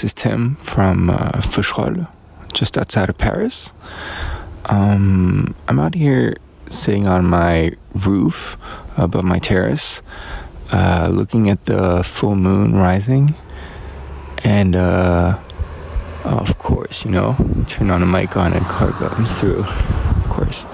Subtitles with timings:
[0.00, 1.42] This is Tim from uh,
[2.54, 3.74] just outside of Paris.
[4.64, 6.38] Um, I'm out here
[6.70, 8.56] sitting on my roof
[8.96, 10.00] above my terrace,
[10.72, 13.34] uh, looking at the full moon rising,
[14.42, 15.38] and uh,
[16.24, 17.36] of course, you know,
[17.66, 19.64] turn on a mic on and car comes through.
[19.64, 20.66] Of course,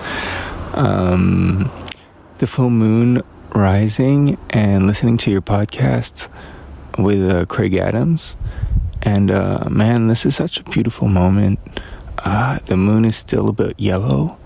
[0.72, 1.68] um,
[2.38, 3.22] the full moon
[3.52, 6.28] rising and listening to your podcast
[6.96, 8.36] with uh, Craig Adams.
[9.06, 11.60] And uh, man, this is such a beautiful moment.
[12.18, 14.36] Uh, the moon is still a bit yellow,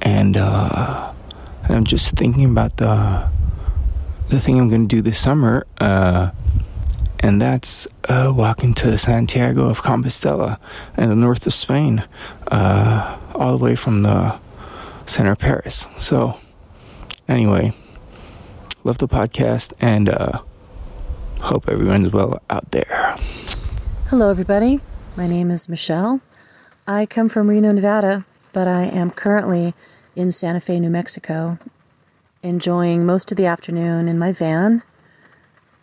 [0.00, 1.12] and, uh,
[1.68, 3.28] I'm just thinking about the
[4.28, 6.30] the thing I'm going to do this summer, uh,
[7.20, 10.58] and that's uh, walking to Santiago of Compostela
[10.96, 12.04] in the north of Spain,
[12.50, 14.38] all the way from the
[15.06, 15.86] center of Paris.
[15.98, 16.38] So,
[17.28, 17.72] anyway,
[18.82, 20.40] love the podcast and uh,
[21.40, 23.16] hope everyone's well out there.
[24.16, 24.80] Hello, everybody.
[25.16, 26.20] My name is Michelle.
[26.86, 29.74] I come from Reno, Nevada, but I am currently
[30.14, 31.58] in Santa Fe, New Mexico,
[32.40, 34.84] enjoying most of the afternoon in my van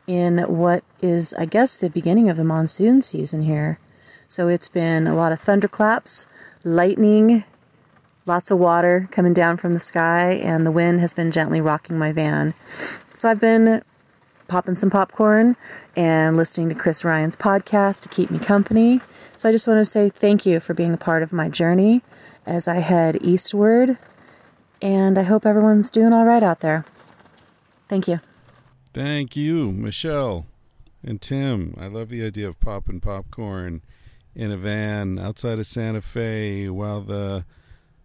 [0.07, 3.79] in what is, I guess, the beginning of the monsoon season here.
[4.29, 6.25] So it's been a lot of thunderclaps,
[6.63, 7.43] lightning,
[8.25, 11.99] lots of water coming down from the sky, and the wind has been gently rocking
[11.99, 12.53] my van.
[13.13, 13.83] So I've been
[14.51, 15.55] popping some popcorn
[15.95, 18.99] and listening to Chris Ryan's podcast to keep me company.
[19.37, 22.01] So I just want to say thank you for being a part of my journey
[22.45, 23.97] as I head eastward.
[24.81, 26.83] And I hope everyone's doing all right out there.
[27.87, 28.19] Thank you.
[28.93, 30.47] Thank you, Michelle
[31.01, 31.73] and Tim.
[31.79, 33.81] I love the idea of popping popcorn
[34.35, 37.45] in a van outside of Santa Fe while the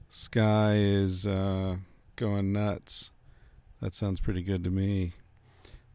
[0.09, 1.79] sky is uh,
[2.15, 3.11] going nuts.
[3.83, 5.13] That sounds pretty good to me.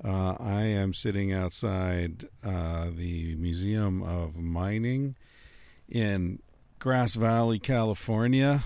[0.03, 5.16] Uh, I am sitting outside uh, the Museum of Mining
[5.88, 6.39] in
[6.79, 8.61] Grass Valley, California.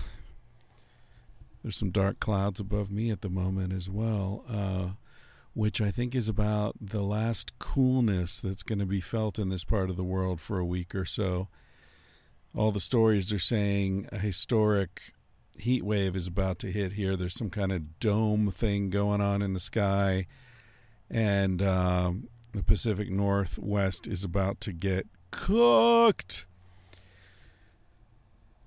[1.62, 4.90] There's some dark clouds above me at the moment as well, uh,
[5.52, 9.64] which I think is about the last coolness that's going to be felt in this
[9.64, 11.48] part of the world for a week or so.
[12.54, 15.12] All the stories are saying a historic
[15.58, 17.14] heat wave is about to hit here.
[17.14, 20.26] There's some kind of dome thing going on in the sky,
[21.10, 26.46] and um, the Pacific Northwest is about to get cooked.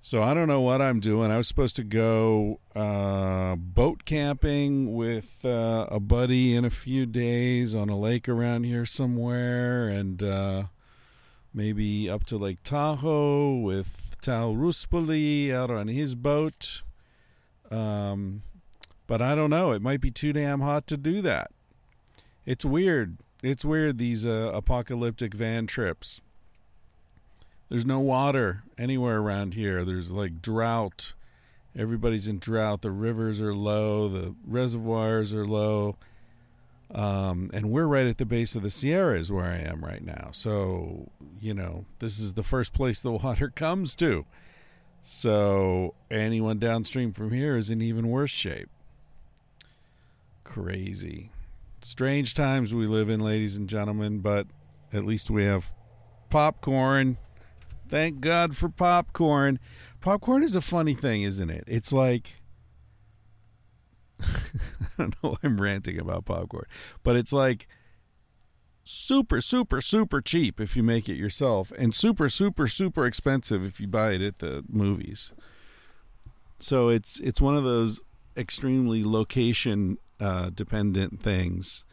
[0.02, 1.30] So I don't know what I'm doing.
[1.30, 7.04] I was supposed to go uh, boat camping with uh, a buddy in a few
[7.04, 10.62] days on a lake around here somewhere, and uh,
[11.52, 16.82] maybe up to Lake Tahoe with Tal Ruspoli out on his boat.
[17.70, 18.42] Um,
[19.06, 19.72] but I don't know.
[19.72, 21.50] It might be too damn hot to do that.
[22.50, 23.18] It's weird.
[23.44, 26.20] It's weird, these uh, apocalyptic van trips.
[27.68, 29.84] There's no water anywhere around here.
[29.84, 31.14] There's like drought.
[31.76, 32.82] Everybody's in drought.
[32.82, 34.08] The rivers are low.
[34.08, 35.96] The reservoirs are low.
[36.92, 40.30] Um, and we're right at the base of the Sierras where I am right now.
[40.32, 44.26] So, you know, this is the first place the water comes to.
[45.02, 48.70] So, anyone downstream from here is in even worse shape.
[50.42, 51.30] Crazy.
[51.82, 54.46] Strange times we live in, ladies and gentlemen, but
[54.92, 55.72] at least we have
[56.28, 57.16] popcorn.
[57.88, 59.58] Thank God for popcorn.
[60.00, 61.64] Popcorn is a funny thing, isn't it?
[61.66, 62.34] It's like
[64.20, 64.26] I
[64.98, 66.66] don't know I'm ranting about popcorn,
[67.02, 67.66] but it's like
[68.84, 73.80] super super super cheap if you make it yourself and super super super expensive if
[73.80, 75.32] you buy it at the movies.
[76.58, 78.00] So it's it's one of those
[78.36, 81.84] extremely location uh, dependent things.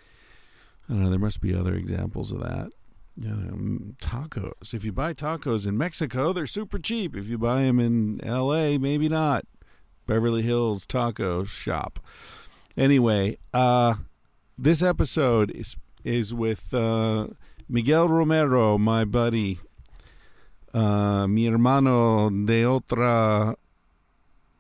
[0.90, 1.10] I don't know.
[1.10, 2.70] There must be other examples of that.
[3.16, 4.74] Know, tacos.
[4.76, 7.16] If you buy tacos in Mexico, they're super cheap.
[7.16, 9.46] If you buy them in L.A., maybe not.
[10.06, 12.00] Beverly Hills Taco Shop.
[12.78, 13.96] Anyway, uh,
[14.58, 17.28] this episode is is with uh,
[17.68, 19.60] Miguel Romero, my buddy,
[20.74, 23.56] uh, mi hermano de otra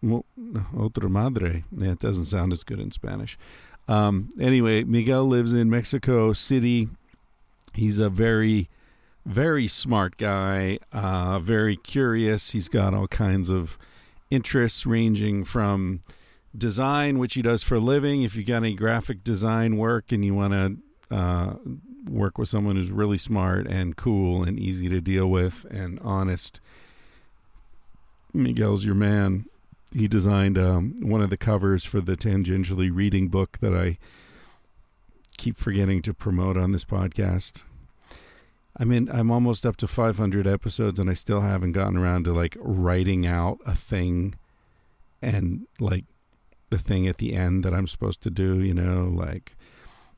[0.03, 1.63] otra madre.
[1.71, 3.37] Yeah, it doesn't sound as good in Spanish.
[3.87, 6.89] Um, anyway, Miguel lives in Mexico City.
[7.73, 8.69] He's a very
[9.27, 12.51] very smart guy, uh, very curious.
[12.51, 13.77] He's got all kinds of
[14.31, 15.99] interests ranging from
[16.57, 18.23] design, which he does for a living.
[18.23, 21.55] If you got any graphic design work and you want to uh,
[22.09, 26.61] work with someone who's really smart and cool and easy to deal with and honest,
[28.33, 29.45] Miguel's your man.
[29.93, 33.97] He designed um, one of the covers for the tangentially reading book that I
[35.37, 37.63] keep forgetting to promote on this podcast.
[38.79, 42.33] I mean, I'm almost up to 500 episodes and I still haven't gotten around to
[42.33, 44.35] like writing out a thing
[45.21, 46.05] and like
[46.69, 49.55] the thing at the end that I'm supposed to do, you know, like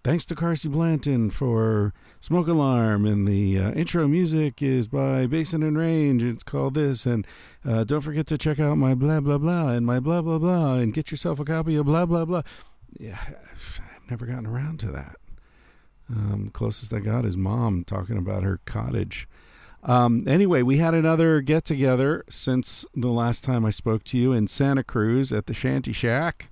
[0.03, 5.63] thanks to Carsey Blanton for Smoke Alarm, and the uh, intro music is by Basin
[5.63, 6.23] and Range.
[6.23, 7.25] It's called this, and
[7.65, 10.75] uh, don't forget to check out my blah blah blah and my blah blah blah,
[10.75, 12.41] and get yourself a copy of blah blah blah.
[12.97, 13.19] Yeah,
[13.51, 15.15] I've never gotten around to that.
[16.09, 19.27] Um, closest I got is mom talking about her cottage.
[19.83, 24.33] Um, anyway, we had another get together since the last time I spoke to you
[24.33, 26.49] in Santa Cruz at the Shanty Shack.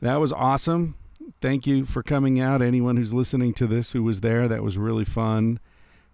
[0.00, 0.96] That was awesome.
[1.44, 2.62] Thank you for coming out.
[2.62, 5.60] Anyone who's listening to this who was there, that was really fun,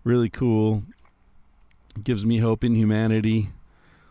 [0.02, 0.82] really cool.
[2.02, 3.50] gives me hope in humanity.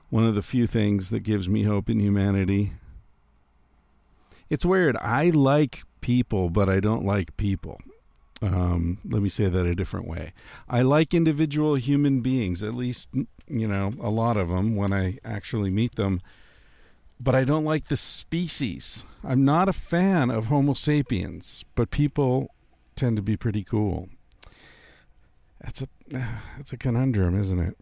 [0.10, 2.72] One of the few things that gives me hope in humanity.
[4.50, 4.96] It's weird.
[4.96, 7.82] I like people, but I don't like people.
[8.42, 10.32] Um, let me say that a different way.
[10.70, 13.10] I like individual human beings, at least,
[13.46, 16.22] you know, a lot of them when I actually meet them,
[17.20, 19.06] but I don't like the species.
[19.24, 22.54] I'm not a fan of Homo sapiens, but people
[22.96, 24.10] tend to be pretty cool.
[25.62, 27.78] That's a that's a conundrum, isn't it?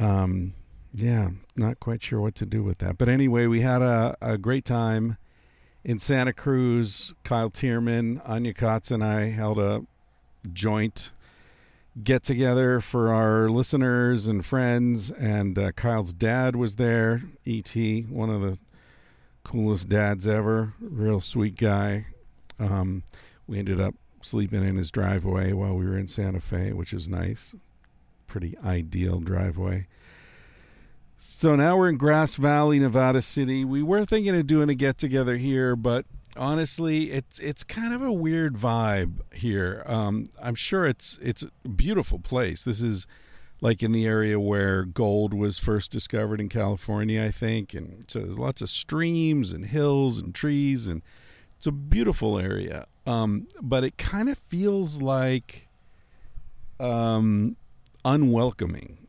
[0.00, 0.54] Um,
[0.94, 2.98] yeah, not quite sure what to do with that.
[2.98, 5.16] But anyway, we had a, a great time
[5.84, 9.86] in Santa Cruz, Kyle Thiermann, Anya Katz, and I held a
[10.52, 11.12] joint
[12.00, 15.10] get together for our listeners and friends.
[15.10, 18.58] And uh, Kyle's dad was there, E.T., one of the
[19.44, 22.06] coolest dads ever, real sweet guy.
[22.58, 23.02] Um,
[23.46, 27.08] we ended up sleeping in his driveway while we were in Santa Fe, which is
[27.08, 27.54] nice.
[28.26, 29.88] Pretty ideal driveway.
[31.18, 33.64] So now we're in Grass Valley, Nevada City.
[33.64, 36.04] We were thinking of doing a get together here, but
[36.36, 39.82] honestly, it's it's kind of a weird vibe here.
[39.86, 42.64] Um, I'm sure it's it's a beautiful place.
[42.64, 43.06] This is
[43.60, 48.20] like in the area where gold was first discovered in California, I think, and so
[48.20, 51.02] there's lots of streams and hills and trees, and
[51.56, 52.86] it's a beautiful area.
[53.06, 55.68] Um, but it kind of feels like
[56.80, 57.56] um,
[58.04, 59.01] unwelcoming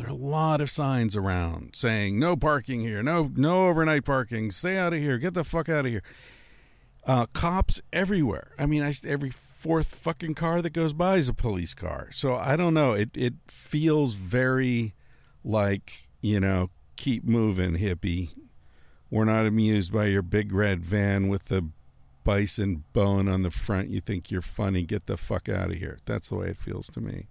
[0.00, 4.50] there are a lot of signs around saying no parking here, no no overnight parking,
[4.50, 6.02] stay out of here, get the fuck out of here.
[7.06, 8.52] Uh, cops everywhere.
[8.58, 12.08] I mean, I, every fourth fucking car that goes by is a police car.
[12.12, 12.92] So I don't know.
[12.92, 14.94] It it feels very
[15.44, 15.92] like
[16.22, 18.30] you know, keep moving, hippie.
[19.10, 21.68] We're not amused by your big red van with the
[22.24, 23.88] bison bone on the front.
[23.88, 24.82] You think you're funny?
[24.84, 25.98] Get the fuck out of here.
[26.06, 27.26] That's the way it feels to me.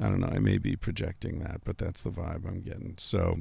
[0.00, 0.30] I don't know.
[0.32, 2.94] I may be projecting that, but that's the vibe I'm getting.
[2.98, 3.38] So,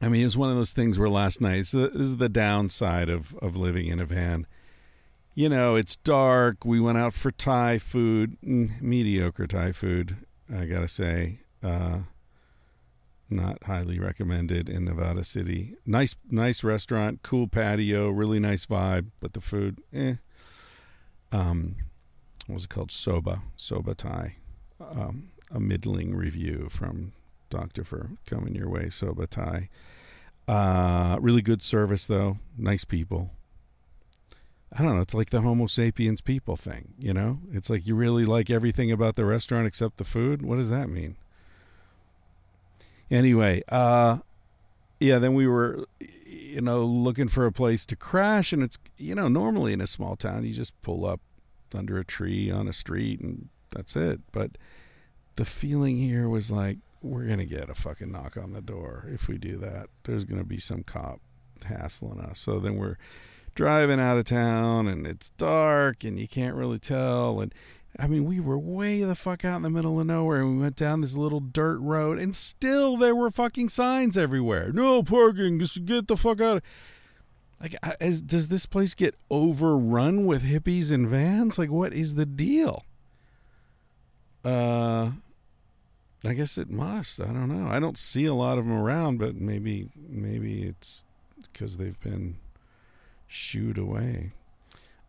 [0.00, 2.28] I mean, it was one of those things where last night, so this is the
[2.28, 4.46] downside of, of living in a van.
[5.34, 6.64] You know, it's dark.
[6.64, 10.16] We went out for Thai food, mm, mediocre Thai food,
[10.54, 11.40] I gotta say.
[11.62, 12.00] Uh,
[13.30, 15.74] not highly recommended in Nevada City.
[15.86, 20.14] Nice, nice restaurant, cool patio, really nice vibe, but the food, eh.
[21.30, 21.76] Um,
[22.46, 22.92] what was it called?
[22.92, 24.36] Soba, Soba Thai.
[24.80, 27.12] Um, a middling review from
[27.50, 29.68] Doctor for coming your way, Soba Thai.
[30.48, 33.30] Uh, really good service though, nice people.
[34.76, 35.02] I don't know.
[35.02, 37.40] It's like the Homo sapiens people thing, you know?
[37.52, 40.40] It's like you really like everything about the restaurant except the food.
[40.40, 41.16] What does that mean?
[43.10, 44.18] Anyway, uh,
[44.98, 45.84] yeah, then we were,
[46.24, 48.50] you know, looking for a place to crash.
[48.52, 51.20] And it's, you know, normally in a small town, you just pull up
[51.74, 54.20] under a tree on a street and that's it.
[54.32, 54.52] But
[55.36, 59.28] the feeling here was like we're gonna get a fucking knock on the door if
[59.28, 59.88] we do that.
[60.04, 61.20] There's gonna be some cop
[61.64, 62.40] hassling us.
[62.40, 62.96] So then we're
[63.54, 67.52] driving out of town and it's dark and you can't really tell and
[67.98, 70.62] I mean, we were way the fuck out in the middle of nowhere and we
[70.62, 74.72] went down this little dirt road and still there were fucking signs everywhere.
[74.72, 76.62] No parking, just get the fuck out.
[77.60, 81.58] Like, is, does this place get overrun with hippies and vans?
[81.58, 82.84] Like, what is the deal?
[84.44, 85.12] Uh,
[86.24, 87.20] I guess it must.
[87.20, 87.68] I don't know.
[87.70, 91.04] I don't see a lot of them around, but maybe maybe it's
[91.42, 92.36] because they've been
[93.26, 94.32] shooed away.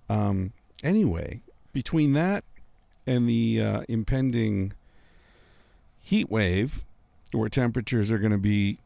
[0.09, 0.53] Um.
[0.83, 2.43] Anyway, between that
[3.07, 4.73] and the uh, impending
[6.01, 6.83] heat wave,
[7.31, 8.79] where temperatures are going to be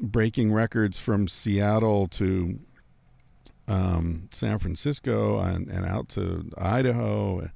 [0.00, 2.58] breaking records from Seattle to
[3.68, 7.50] um, San Francisco and, and out to Idaho.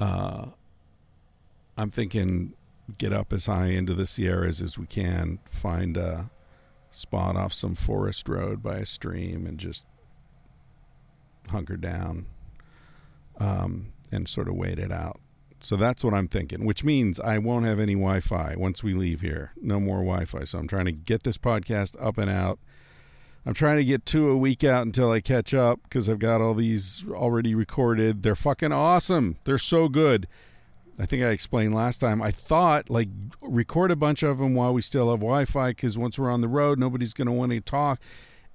[0.00, 0.46] Uh,
[1.76, 2.54] I'm thinking
[2.98, 6.30] get up as high into the Sierras as we can, find a
[6.90, 9.84] spot off some forest road by a stream, and just
[11.48, 12.26] hunker down
[13.38, 15.20] um, and sort of wait it out.
[15.62, 18.94] So that's what I'm thinking, which means I won't have any Wi Fi once we
[18.94, 19.52] leave here.
[19.60, 20.44] No more Wi Fi.
[20.44, 22.58] So I'm trying to get this podcast up and out.
[23.44, 26.40] I'm trying to get two a week out until I catch up because I've got
[26.40, 28.22] all these already recorded.
[28.22, 29.36] They're fucking awesome.
[29.44, 30.26] They're so good.
[31.00, 32.20] I think I explained last time.
[32.20, 33.08] I thought like
[33.40, 36.48] record a bunch of them while we still have Wi-Fi because once we're on the
[36.48, 37.98] road, nobody's going to want to talk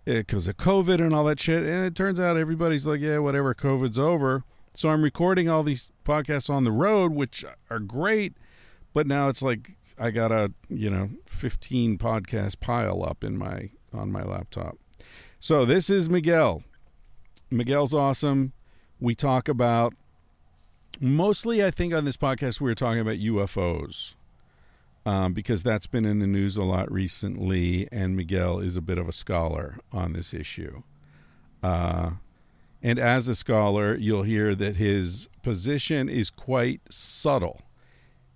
[0.06, 1.64] eh, because of COVID and all that shit.
[1.64, 4.44] And it turns out everybody's like, yeah, whatever, COVID's over.
[4.76, 8.38] So I'm recording all these podcasts on the road, which are great.
[8.94, 13.72] But now it's like I got a you know 15 podcast pile up in my
[13.92, 14.78] on my laptop.
[15.40, 16.64] So this is Miguel.
[17.50, 18.54] Miguel's awesome.
[19.00, 19.94] We talk about
[21.00, 24.16] mostly, I think, on this podcast, we were talking about UFOs
[25.06, 28.98] um, because that's been in the news a lot recently, and Miguel is a bit
[28.98, 30.82] of a scholar on this issue.
[31.62, 32.12] Uh,
[32.82, 37.62] and as a scholar, you'll hear that his position is quite subtle,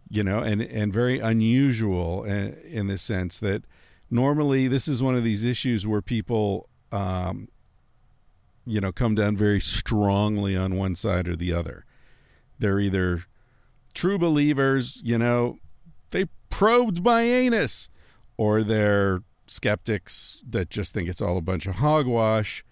[0.09, 3.63] you know, and, and very unusual in, in the sense that
[4.09, 7.47] normally this is one of these issues where people, um,
[8.65, 11.85] you know, come down very strongly on one side or the other.
[12.59, 13.23] They're either
[13.93, 15.57] true believers, you know,
[16.11, 17.89] they probed my anus,
[18.37, 22.63] or they're skeptics that just think it's all a bunch of hogwash.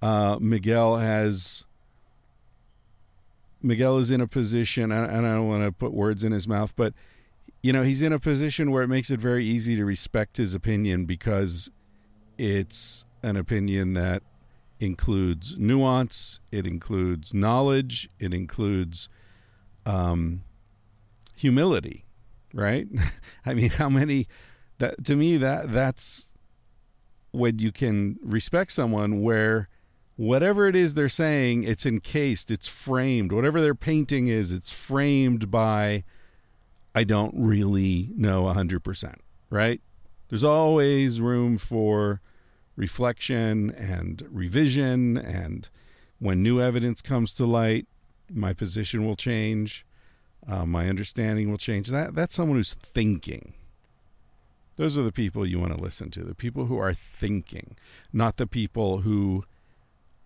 [0.00, 1.64] Uh, Miguel has.
[3.62, 6.74] Miguel is in a position, and I don't want to put words in his mouth,
[6.76, 6.94] but
[7.62, 10.54] you know, he's in a position where it makes it very easy to respect his
[10.54, 11.68] opinion because
[12.38, 14.22] it's an opinion that
[14.78, 19.08] includes nuance, it includes knowledge, it includes
[19.86, 20.42] um,
[21.34, 22.04] humility,
[22.52, 22.86] right?
[23.46, 24.28] I mean, how many
[24.78, 26.28] that to me that that's
[27.30, 29.68] when you can respect someone where
[30.16, 33.32] whatever it is they're saying, it's encased, it's framed.
[33.32, 36.04] Whatever their painting is, it's framed by
[36.94, 39.16] I don't really know a 100%,
[39.50, 39.82] right?
[40.28, 42.22] There's always room for
[42.74, 45.68] reflection and revision and
[46.18, 47.86] when new evidence comes to light,
[48.32, 49.84] my position will change,
[50.48, 51.88] uh, my understanding will change.
[51.88, 53.54] That that's someone who's thinking.
[54.76, 56.22] Those are the people you want to listen to.
[56.22, 57.76] The people who are thinking,
[58.12, 59.44] not the people who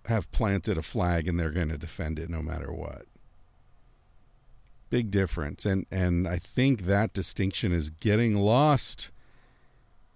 [0.06, 3.06] have planted a flag and they're going to defend it no matter what.
[4.88, 9.10] Big difference, and and I think that distinction is getting lost.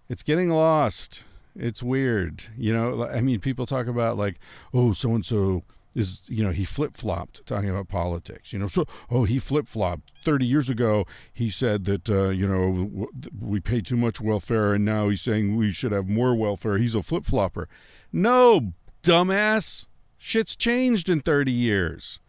[0.08, 1.22] It's getting lost.
[1.54, 3.06] It's weird, you know.
[3.06, 4.40] I mean, people talk about like,
[4.72, 5.62] oh, so and so
[5.94, 8.52] is you know he flip flopped talking about politics.
[8.52, 10.12] You know, so oh he flip flopped.
[10.24, 13.08] Thirty years ago, he said that uh, you know
[13.40, 16.78] we pay too much welfare, and now he's saying we should have more welfare.
[16.78, 17.68] He's a flip flopper.
[18.12, 18.72] No,
[19.02, 19.86] dumbass.
[20.18, 22.20] Shit's changed in thirty years.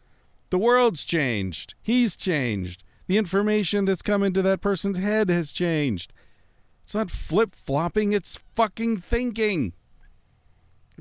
[0.49, 1.73] The world's changed.
[1.81, 2.83] He's changed.
[3.07, 6.11] The information that's come into that person's head has changed.
[6.83, 8.13] It's not flip flopping.
[8.13, 9.73] It's fucking thinking.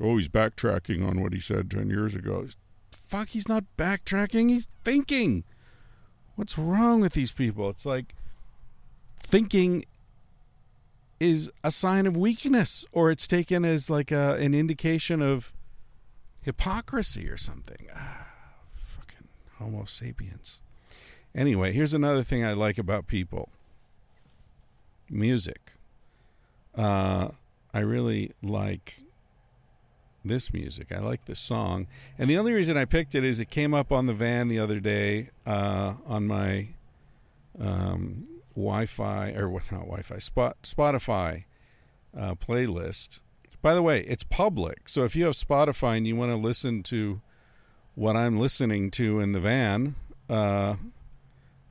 [0.01, 2.47] Oh, he's backtracking on what he said 10 years ago.
[2.91, 5.43] Fuck, he's not backtracking, he's thinking.
[6.35, 7.69] What's wrong with these people?
[7.69, 8.15] It's like
[9.17, 9.85] thinking
[11.19, 15.53] is a sign of weakness or it's taken as like a, an indication of
[16.41, 17.87] hypocrisy or something.
[17.95, 18.27] Ah,
[18.75, 20.59] fucking Homo sapiens.
[21.33, 23.49] Anyway, here's another thing I like about people
[25.09, 25.73] music.
[26.77, 27.29] Uh,
[27.73, 29.04] I really like
[30.27, 30.91] this music.
[30.91, 33.91] I like this song, and the only reason I picked it is it came up
[33.91, 36.69] on the van the other day uh, on my
[37.59, 39.71] um, Wi-Fi or what?
[39.71, 40.19] Not Wi-Fi.
[40.19, 41.45] Spot Spotify
[42.17, 43.19] uh, playlist.
[43.61, 46.83] By the way, it's public, so if you have Spotify and you want to listen
[46.83, 47.21] to
[47.95, 49.95] what I'm listening to in the van,
[50.29, 50.75] uh,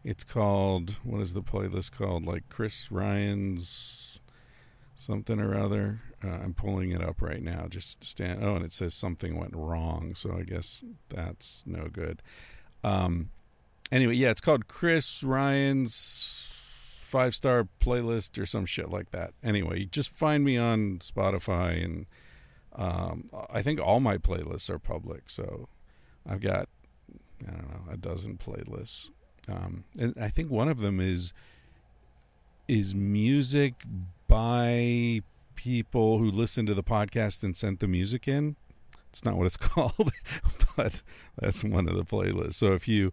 [0.03, 2.27] it's called what is the playlist called?
[2.27, 4.21] Like Chris Ryan's
[4.97, 6.01] something or other.
[6.25, 7.67] Uh, I'm pulling it up right now.
[7.69, 8.43] Just stand.
[8.43, 10.15] Oh, and it says something went wrong.
[10.15, 12.23] So I guess that's no good.
[12.83, 13.31] Um,
[13.93, 16.51] anyway, yeah, it's called Chris Ryan's
[17.03, 19.35] five star playlist or some shit like that.
[19.43, 22.07] Anyway, just find me on Spotify, and
[22.75, 25.31] um, I think all my playlists are public.
[25.31, 25.69] So
[26.27, 26.69] I've got
[27.47, 29.11] I don't know a dozen playlists
[29.49, 31.33] Um, and I think one of them is
[32.67, 33.85] is music
[34.27, 35.21] by
[35.55, 38.57] people who listen to the podcast and sent the music in.
[39.11, 40.11] It's not what it's called,
[40.77, 41.03] but
[41.39, 42.55] that's one of the playlists.
[42.55, 43.13] So if you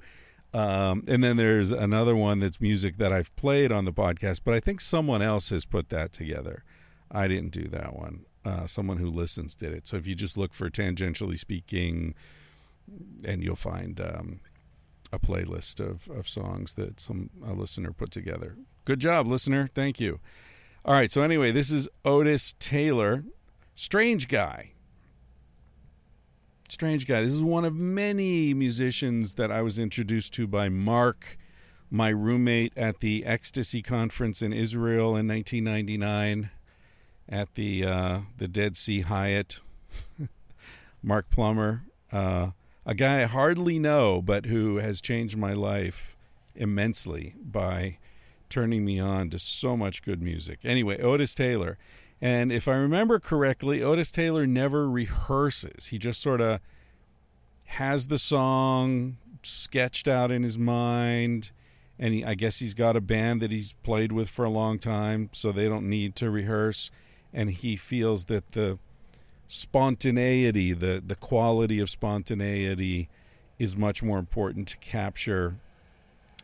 [0.54, 4.54] um, and then there's another one that's music that I've played on the podcast, but
[4.54, 6.64] I think someone else has put that together.
[7.10, 8.26] I didn't do that one.
[8.44, 9.88] Uh, someone who listens did it.
[9.88, 12.16] So if you just look for tangentially speaking,
[13.24, 14.42] and you'll find um,
[15.14, 18.58] a playlist of, of songs that some a listener put together.
[18.84, 19.68] Good job, listener.
[19.68, 20.20] Thank you.
[20.84, 21.12] All right.
[21.12, 23.24] So anyway, this is Otis Taylor,
[23.76, 24.72] strange guy.
[26.70, 27.22] Strange guy.
[27.22, 31.38] This is one of many musicians that I was introduced to by Mark,
[31.92, 36.50] my roommate at the Ecstasy Conference in Israel in 1999
[37.30, 39.60] at the uh, the Dead Sea Hyatt.
[41.04, 42.52] Mark Plummer, uh,
[42.86, 46.16] a guy I hardly know, but who has changed my life
[46.56, 47.98] immensely by
[48.52, 50.60] turning me on to so much good music.
[50.64, 51.78] Anyway, Otis Taylor.
[52.22, 55.88] And if I remember correctly, Otis Taylor never rehearses.
[55.88, 56.60] He just sort of
[57.66, 61.52] has the song sketched out in his mind.
[61.98, 64.78] And he, I guess he's got a band that he's played with for a long
[64.78, 66.92] time, so they don't need to rehearse.
[67.34, 68.78] And he feels that the
[69.48, 73.10] spontaneity, the, the quality of spontaneity,
[73.58, 75.56] is much more important to capture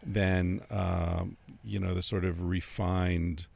[0.06, 3.48] than, um, you know, the sort of refined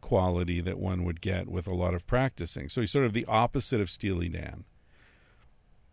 [0.00, 2.68] quality that one would get with a lot of practicing.
[2.68, 4.64] So he's sort of the opposite of Steely Dan.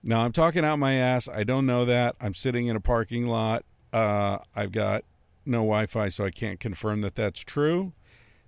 [0.03, 1.29] Now I'm talking out my ass.
[1.29, 2.15] I don't know that.
[2.19, 3.63] I'm sitting in a parking lot.
[3.93, 5.03] Uh, I've got
[5.45, 7.93] no Wi-Fi, so I can't confirm that that's true.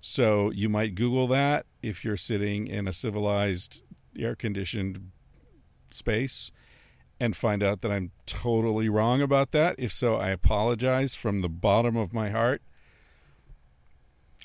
[0.01, 3.81] So you might Google that if you're sitting in a civilized,
[4.19, 5.11] air-conditioned
[5.89, 6.51] space
[7.19, 9.75] and find out that I'm totally wrong about that.
[9.77, 12.61] If so, I apologize from the bottom of my heart.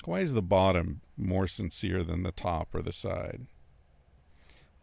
[0.07, 3.47] Why is the bottom more sincere than the top or the side?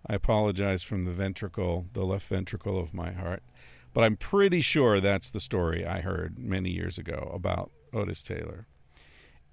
[0.07, 3.43] I apologize from the ventricle, the left ventricle of my heart.
[3.93, 8.67] But I'm pretty sure that's the story I heard many years ago about Otis Taylor.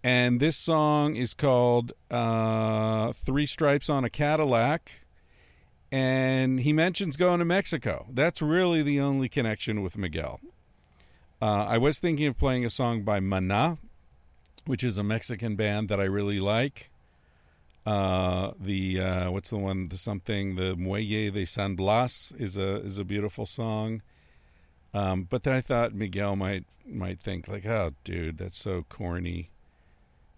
[0.04, 5.06] And this song is called uh, Three Stripes on a Cadillac.
[5.92, 8.08] And he mentions going to Mexico.
[8.12, 10.42] That's really the only connection with Miguel.
[11.42, 13.78] Uh, I was thinking of playing a song by Mana,
[14.66, 16.90] which is a Mexican band that I really like.
[17.86, 19.90] Uh, the uh, what's the one?
[19.90, 24.02] The something the Muelle de San Blas is a is a beautiful song.
[24.94, 29.50] Um, but then I thought Miguel might might think like, oh, dude, that's so corny.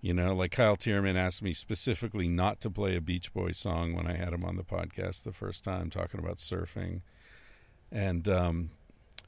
[0.01, 3.93] You know, like Kyle Thiermann asked me specifically not to play a Beach Boys song
[3.95, 7.01] when I had him on the podcast the first time talking about surfing.
[7.91, 8.69] And um,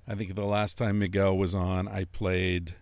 [0.07, 2.75] I think the last time Miguel was on, I played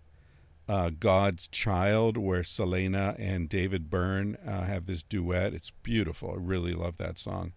[0.68, 5.54] uh, God's Child, where Selena and David Byrne uh, have this duet.
[5.54, 6.32] It's beautiful.
[6.32, 7.52] I really love that song.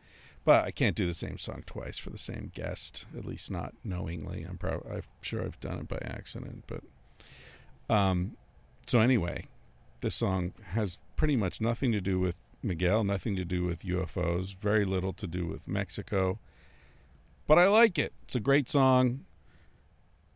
[0.45, 3.73] But I can't do the same song twice for the same guest, at least not
[3.83, 4.43] knowingly.
[4.43, 6.63] I'm, prob- I'm sure I've done it by accident.
[6.67, 6.83] But
[7.93, 8.37] um,
[8.87, 9.45] so anyway,
[10.01, 14.55] this song has pretty much nothing to do with Miguel, nothing to do with UFOs,
[14.55, 16.39] very little to do with Mexico.
[17.47, 18.13] But I like it.
[18.23, 19.25] It's a great song.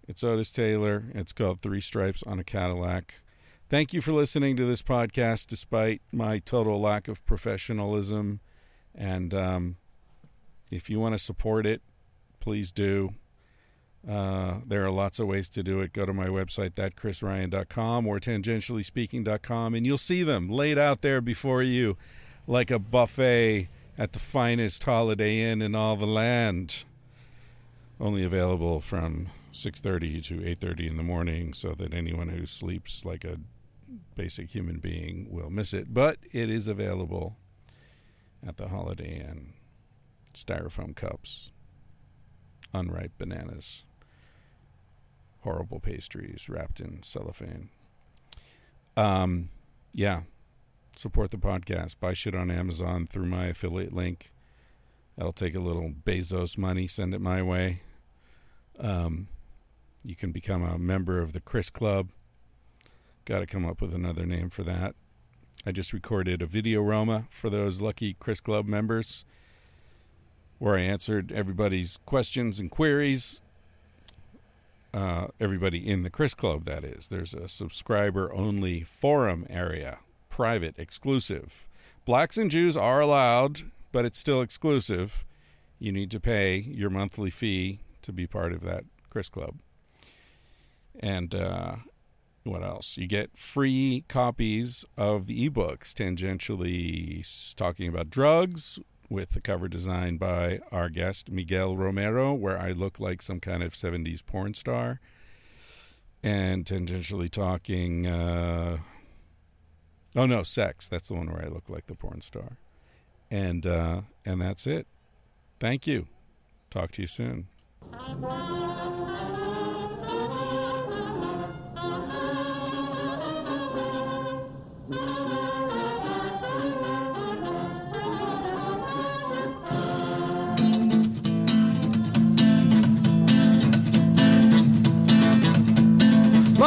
[0.08, 1.06] It's Otis Taylor.
[1.14, 3.22] It's called Three Stripes on a Cadillac.
[3.70, 8.42] Thank you for listening to this podcast despite my total lack of professionalism.
[8.94, 9.78] And um,
[10.72, 11.82] if you want to support it,
[12.42, 13.14] please do.
[14.08, 15.94] Uh, there are lots of ways to do it.
[15.94, 21.64] Go to my website, thatchrisryan.com or tangentiallyspeaking.com, and you'll see them laid out there before
[21.64, 21.96] you
[22.46, 26.84] like a buffet at the finest Holiday Inn in all the land.
[28.02, 33.24] Only available from 6:30 to 8:30 in the morning so that anyone who sleeps like
[33.24, 33.40] a
[34.16, 37.38] basic human being will miss it, but it is available
[38.46, 39.54] at the Holiday Inn.
[40.34, 41.52] Styrofoam cups,
[42.74, 43.84] unripe bananas,
[45.42, 47.70] horrible pastries wrapped in cellophane.
[48.98, 49.50] Um,
[49.94, 50.24] yeah,
[50.96, 52.00] support the podcast.
[52.00, 54.32] Buy shit on Amazon through my affiliate link.
[55.16, 56.88] That'll take a little Bezos money.
[56.88, 57.82] Send it my way.
[58.80, 59.28] Um,
[60.04, 62.10] you can become a member of the Chris Club.
[63.26, 64.96] Got to come up with another name for that.
[65.66, 69.24] I just recorded a video Roma for those lucky Chris Club members
[70.60, 73.40] where I answered everybody's questions and queries.
[74.94, 77.08] Uh, everybody in the Chris Club, that is.
[77.08, 81.66] There's a subscriber only forum area, private, exclusive.
[82.06, 83.62] Blacks and Jews are allowed,
[83.94, 85.26] but it's still exclusive.
[85.80, 89.56] You need to pay your monthly fee to be part of that Chris Club
[91.00, 91.76] and uh,
[92.44, 92.98] what else?
[92.98, 98.80] You get free copies of the ebooks, tangentially talking about drugs,
[99.10, 103.62] with the cover designed by our guest Miguel Romero, where I look like some kind
[103.64, 105.00] of '70s porn star,
[106.22, 108.08] and tangentially talking.
[108.08, 108.78] Uh,
[110.16, 110.88] oh no, sex.
[110.88, 112.58] That's the one where I look like the porn star,
[113.30, 114.88] and uh, and that's it.
[115.60, 116.08] Thank you.
[116.70, 117.48] Talk to you soon.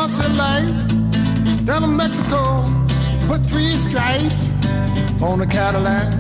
[0.06, 2.62] Lost their life down in Mexico.
[3.26, 4.36] Put three stripes
[5.20, 6.14] on a Cadillac.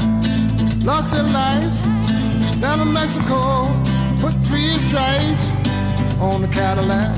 [0.82, 1.80] Lost their lives
[2.60, 3.68] down in Mexico.
[4.20, 5.46] Put three stripes
[6.20, 7.14] on the Cadillac.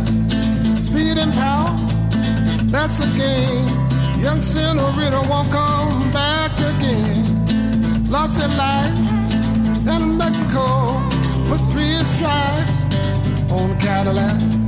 [0.85, 1.75] Speed and power,
[2.67, 3.67] that's a game.
[4.23, 8.11] Young senorita won't come back again.
[8.11, 9.11] Lost their lives
[9.87, 11.01] down in Mexico.
[11.49, 12.73] Put three stripes
[13.51, 14.68] on the Cadillac.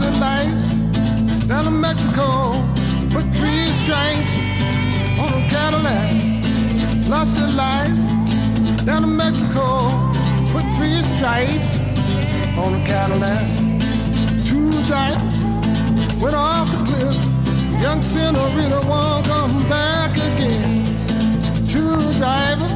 [0.00, 2.52] Their lives down in Mexico.
[3.10, 4.34] Put three stripes
[5.20, 7.06] on a Cadillac.
[7.06, 7.96] Lost their life
[8.86, 9.90] down in Mexico.
[10.52, 11.66] Put three stripes
[12.56, 13.44] on a Cadillac.
[14.46, 15.36] Two drivers
[16.22, 17.16] went off the cliff.
[17.82, 20.84] Young senorita won't come back again.
[21.66, 22.72] Two drivers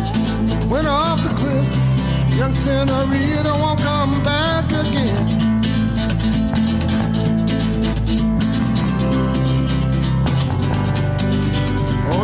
[0.67, 2.37] went off the cliff.
[2.37, 5.34] Young senorita won't come back again.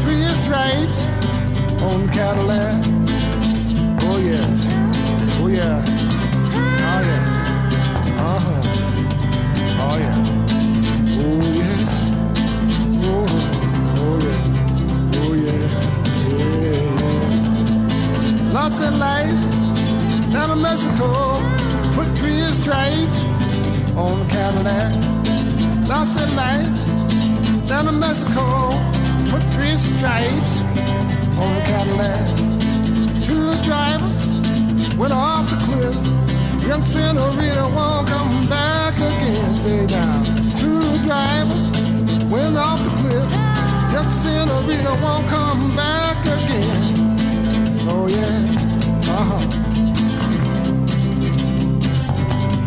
[0.00, 1.00] Three, stripes
[1.82, 2.84] on Cadillac.
[4.02, 4.46] Oh yeah,
[5.40, 5.84] oh yeah,
[6.90, 7.22] oh yeah,
[8.18, 8.62] uh huh,
[9.84, 10.16] oh yeah,
[11.20, 11.78] oh yeah,
[13.06, 13.26] oh,
[14.00, 14.40] oh yeah,
[15.20, 15.64] oh yeah,
[16.64, 18.52] yeah.
[18.52, 19.40] Lost their life
[20.32, 21.08] down in Mexico.
[21.94, 23.20] Put three stripes
[23.96, 24.92] on Cadillac.
[25.88, 26.72] Lost their life
[27.68, 28.44] down in Mexico.
[29.76, 30.60] Stripes
[31.38, 32.26] on the Cadillac.
[33.22, 34.18] Two drivers
[34.96, 35.96] went off the cliff.
[36.66, 39.54] Young senorita won't come back again.
[39.60, 40.24] Say down.
[40.56, 41.70] Two drivers
[42.28, 43.30] went off the cliff.
[43.92, 47.16] Young senorita won't come back again.
[47.88, 48.44] Oh yeah,
[49.08, 49.44] uh huh.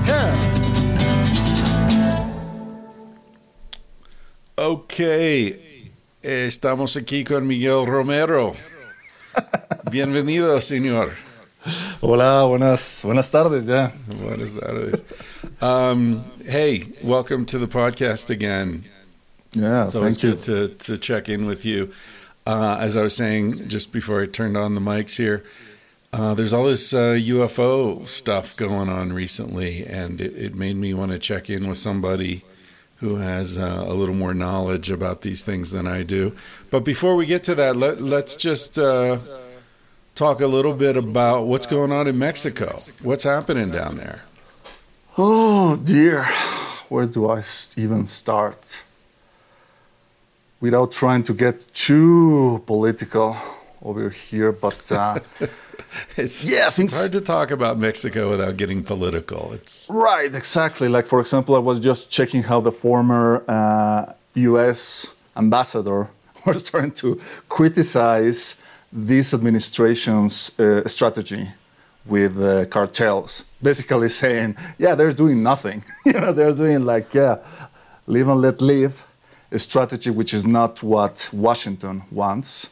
[0.08, 0.34] Yeah.
[4.58, 5.63] Ok,
[6.24, 8.56] estamos aquí con Miguel Romero.
[9.92, 11.08] Bienvenido, señor.
[12.02, 13.94] Hola, buenas, buenas tardes ya.
[14.08, 15.06] Buenas tardes.
[15.62, 18.84] Um, hey, welcome to the podcast again.
[19.54, 20.32] Yeah, It's always thank you.
[20.32, 20.44] good
[20.80, 21.92] to, to check in with you.
[22.46, 25.44] Uh, as I was saying just before I turned on the mics here,
[26.12, 30.94] uh, there's all this uh, UFO stuff going on recently, and it, it made me
[30.94, 32.44] want to check in with somebody
[33.04, 36.34] who has uh, a little more knowledge about these things than I do.
[36.72, 39.18] But before we get to that, let, let's just uh,
[40.16, 42.78] talk a little bit about what's going on in Mexico.
[43.02, 44.22] What's happening down there?
[45.18, 46.24] Oh dear,
[46.88, 47.44] where do I
[47.76, 48.84] even start?
[50.62, 53.36] Without trying to get too political
[53.82, 55.20] over here, but uh,
[56.18, 59.54] It's, Yeah, it's hard to talk about Mexico without getting political.
[59.54, 60.88] It's right, exactly.
[60.90, 65.08] Like for example, I was just checking how the former uh, U.S.
[65.36, 66.10] ambassador
[66.46, 68.56] was trying to criticize
[68.92, 71.48] this administration's uh, strategy
[72.06, 75.84] with uh, cartels, basically saying, yeah, they're doing nothing.
[76.06, 77.38] you know, they're doing like, yeah,
[78.08, 79.06] live and let live,
[79.52, 82.70] a strategy which is not what Washington wants.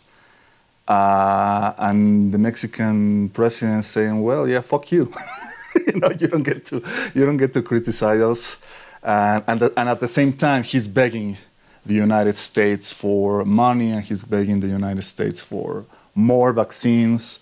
[0.92, 5.04] Uh, and the Mexican president saying, "Well, yeah, fuck you."
[5.88, 6.76] you know, you don't get to
[7.16, 8.58] you don't get to criticize us,
[9.04, 11.38] and and, and at the same time, he's begging
[11.86, 17.40] the United States for money, and he's begging the United States for more vaccines.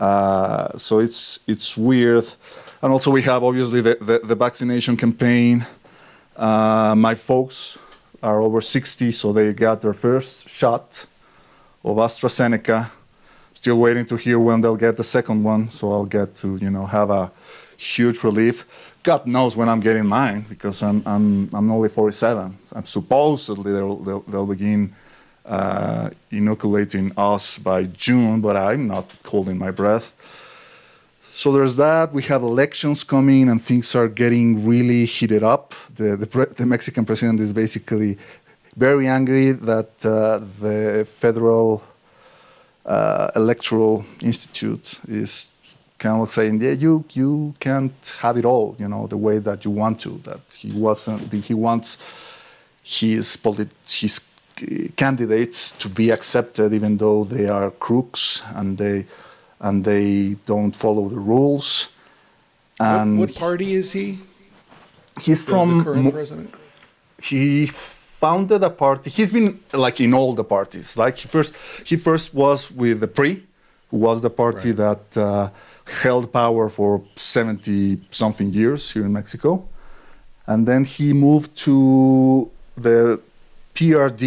[0.00, 2.26] Uh, so it's it's weird,
[2.82, 5.64] and also we have obviously the, the, the vaccination campaign.
[6.36, 7.78] Uh, my folks
[8.20, 11.06] are over 60, so they got their first shot
[11.84, 12.90] of AstraZeneca.
[13.52, 16.70] Still waiting to hear when they'll get the second one, so I'll get to you
[16.70, 17.30] know have a
[17.76, 18.66] huge relief.
[19.02, 22.56] God knows when I'm getting mine because I'm I'm I'm only 47.
[22.72, 24.94] I'm supposedly they'll they'll, they'll begin
[25.44, 30.10] uh, inoculating us by June, but I'm not holding my breath.
[31.32, 32.12] So there's that.
[32.12, 35.74] We have elections coming, and things are getting really heated up.
[35.96, 38.18] The the, pre- the Mexican president is basically
[38.76, 41.82] very angry that uh, the federal
[42.86, 45.48] uh, electoral institute is
[45.98, 49.64] kind of saying, "Yeah, you you can't have it all, you know, the way that
[49.64, 51.32] you want to." That he wasn't.
[51.32, 51.98] He wants
[52.82, 54.20] his polit- his
[54.96, 59.06] candidates to be accepted, even though they are crooks and they
[59.60, 61.88] and they don't follow the rules.
[62.78, 64.18] What, And what party is he?
[65.20, 66.54] he's The, from the current president?
[67.22, 67.70] he
[68.24, 69.08] founded a party.
[69.18, 69.48] He's been
[69.86, 70.88] like in all the parties.
[71.02, 71.52] Like he first,
[71.90, 73.32] he first was with the PRI,
[73.90, 74.84] who was the party Right.
[74.84, 75.48] that uh,
[76.04, 79.50] held power for 70 something years here in Mexico,
[80.50, 81.76] and then he moved to
[82.86, 83.20] the
[83.76, 84.24] PRD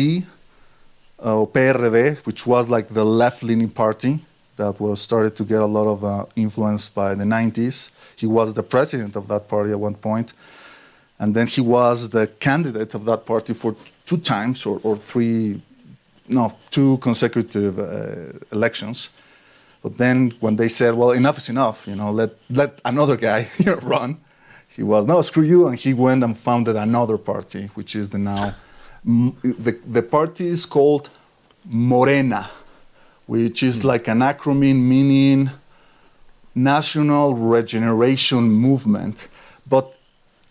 [1.25, 4.13] uh, or PRD, which was like the left-leaning party
[4.57, 7.77] that was started to get a lot of uh, influence by the 90s.
[8.21, 10.27] He was the president of that party at one point.
[11.19, 13.75] And then he was the candidate of that party for
[14.05, 15.61] two times or, or three,
[16.27, 19.09] no, two consecutive uh, elections.
[19.81, 23.49] But then when they said, well, enough is enough, you know, let, let another guy
[23.81, 24.17] run,
[24.69, 25.67] he was, no, screw you.
[25.67, 28.53] And he went and founded another party, which is the now,
[29.05, 31.09] m- the, the party is called
[31.65, 32.51] Morena,
[33.25, 35.49] which is like an acronym meaning
[36.53, 39.27] National Regeneration Movement.
[39.67, 39.96] But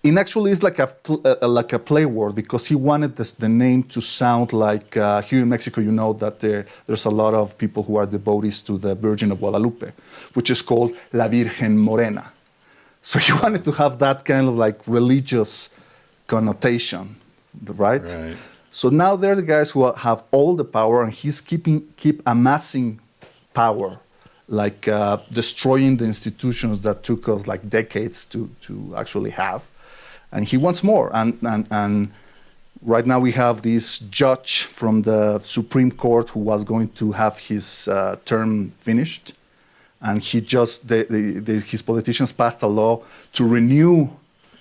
[0.06, 3.32] in actually, it's like a pl- uh, like a play word because he wanted this,
[3.32, 5.80] the name to sound like uh, here in Mexico.
[5.80, 9.32] You know that there, there's a lot of people who are devotees to the Virgin
[9.32, 9.92] of Guadalupe,
[10.34, 12.24] which is called La Virgen Morena.
[13.02, 15.70] So he wanted to have that kind of like religious
[16.26, 17.16] connotation,
[17.66, 18.02] right?
[18.02, 18.36] Right.
[18.70, 23.00] So now they're the guys who have all the power, and he's keeping keep amassing
[23.54, 23.98] power,
[24.48, 29.62] like uh, destroying the institutions that took us like decades to to actually have,
[30.32, 31.10] and he wants more.
[31.14, 32.10] And and and
[32.82, 37.38] right now we have this judge from the Supreme Court who was going to have
[37.38, 39.32] his uh, term finished,
[40.00, 44.08] and he just the, the, the, his politicians passed a law to renew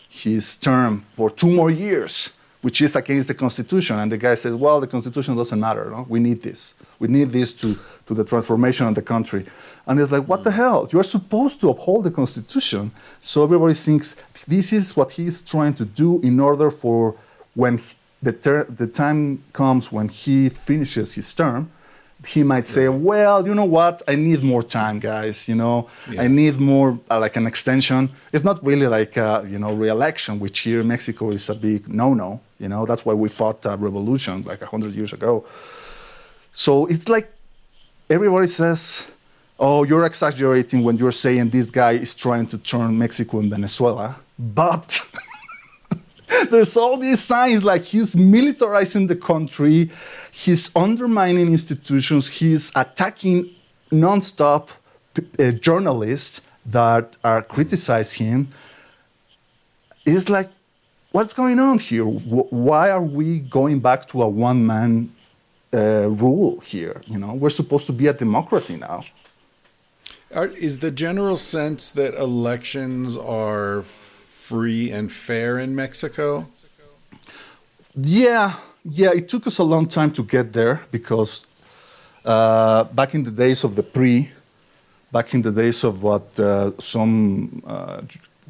[0.10, 2.34] his term for two more years,
[2.66, 4.00] which is against the Constitution.
[4.00, 5.92] And the guy says, well, the Constitution doesn't matter.
[5.92, 6.04] No?
[6.10, 6.74] We need this.
[6.98, 7.76] We need this to,
[8.08, 9.46] to the transformation of the country.
[9.86, 10.56] And it's like, what the mm.
[10.62, 10.90] hell?
[10.92, 12.90] You're supposed to uphold the Constitution.
[13.22, 14.16] So everybody thinks
[14.48, 17.14] this is what he's trying to do in order for
[17.54, 17.80] when
[18.24, 21.70] the, ter- the time comes when he finishes his term,
[22.26, 24.02] he might say, "Well, you know what?
[24.08, 25.48] I need more time, guys.
[25.48, 26.24] You know, Yeah.
[26.24, 28.10] I need more uh, like an extension.
[28.34, 31.88] It's not really like uh, you know re-election, which here in Mexico is a big
[31.88, 32.40] no-no.
[32.60, 35.46] You know, that's why we fought a revolution like hundred years ago.
[36.54, 37.28] So it's like
[38.10, 39.06] everybody says,
[39.60, 44.16] "Oh, you're exaggerating when you're saying this guy is trying to turn Mexico and Venezuela,"
[44.40, 45.02] but.
[46.50, 49.92] There's all these signs like he's militarizing the country,
[50.32, 53.50] he's undermining institutions, he's attacking
[53.92, 54.70] nonstop
[55.40, 58.48] uh, journalists that are criticizing him.
[60.06, 60.50] It's like,
[61.12, 62.06] what's going on here?
[62.06, 65.12] Wh- Why are we going back to a one-man
[65.74, 67.02] uh, rule here?
[67.08, 69.04] You know, we're supposed to be a democracy now.
[70.34, 73.84] Are, is the general sense that elections are
[74.50, 76.48] free and fair in Mexico?
[77.96, 78.54] Yeah,
[78.84, 81.46] yeah, it took us a long time to get there because
[82.24, 84.30] uh, back in the days of the pre,
[85.12, 88.02] back in the days of what uh, some uh,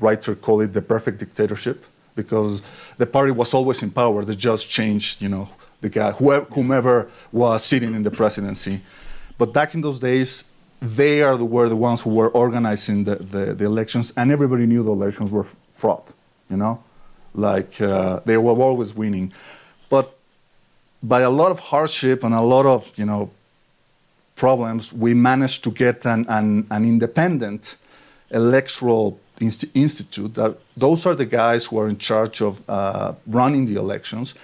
[0.02, 1.78] writer call it the perfect dictatorship,
[2.16, 2.62] because
[2.98, 4.26] the party was always in power.
[4.26, 5.48] They just changed, you know,
[5.82, 6.12] the guy,
[6.56, 8.82] whomever was sitting in the presidency.
[9.38, 13.16] But back in those days, they are the, were the ones who were organizing the,
[13.16, 16.04] the, the elections, and everybody knew the elections were fraud,
[16.50, 16.84] you know?
[17.34, 19.34] Like uh, they were always winning.
[19.90, 20.08] But
[21.04, 23.30] by a lot of hardship and a lot of, you know,
[24.36, 27.76] problems, we managed to get an, an, an independent
[28.32, 30.34] electoral inst- institute.
[30.36, 34.36] That those are the guys who are in charge of uh, running the elections,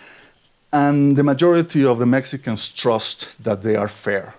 [0.71, 4.33] and the majority of the Mexicans trust that they are fair.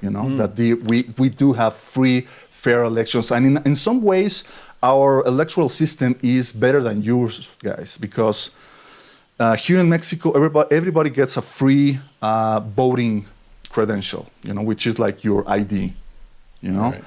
[0.00, 4.02] You know that the, we we do have free, fair elections, and in in some
[4.02, 4.44] ways,
[4.82, 8.50] our electoral system is better than yours, guys, because
[9.40, 13.26] uh, here in Mexico, everybody, everybody gets a free uh, voting
[13.70, 15.92] credential, you know, which is like your ID,
[16.60, 16.90] you know.
[16.90, 17.04] Right.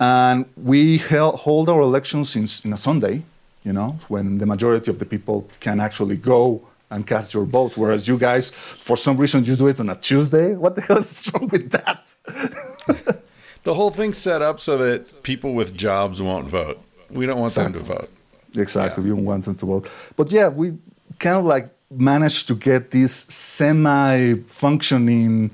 [0.00, 3.22] And we hel- hold our elections in, in a Sunday,
[3.64, 7.76] you know, when the majority of the people can actually go and cast your vote.
[7.76, 10.54] Whereas you guys, for some reason, you do it on a Tuesday.
[10.54, 13.18] What the hell is wrong with that?
[13.64, 16.80] The whole thing's set up so that people with jobs won't vote.
[17.10, 18.10] We don't want them to vote.
[18.54, 19.04] Exactly.
[19.04, 19.10] Yeah.
[19.10, 19.90] We don't want them to vote.
[20.16, 20.76] But yeah, we
[21.18, 25.50] kind of like managed to get this semi functioning,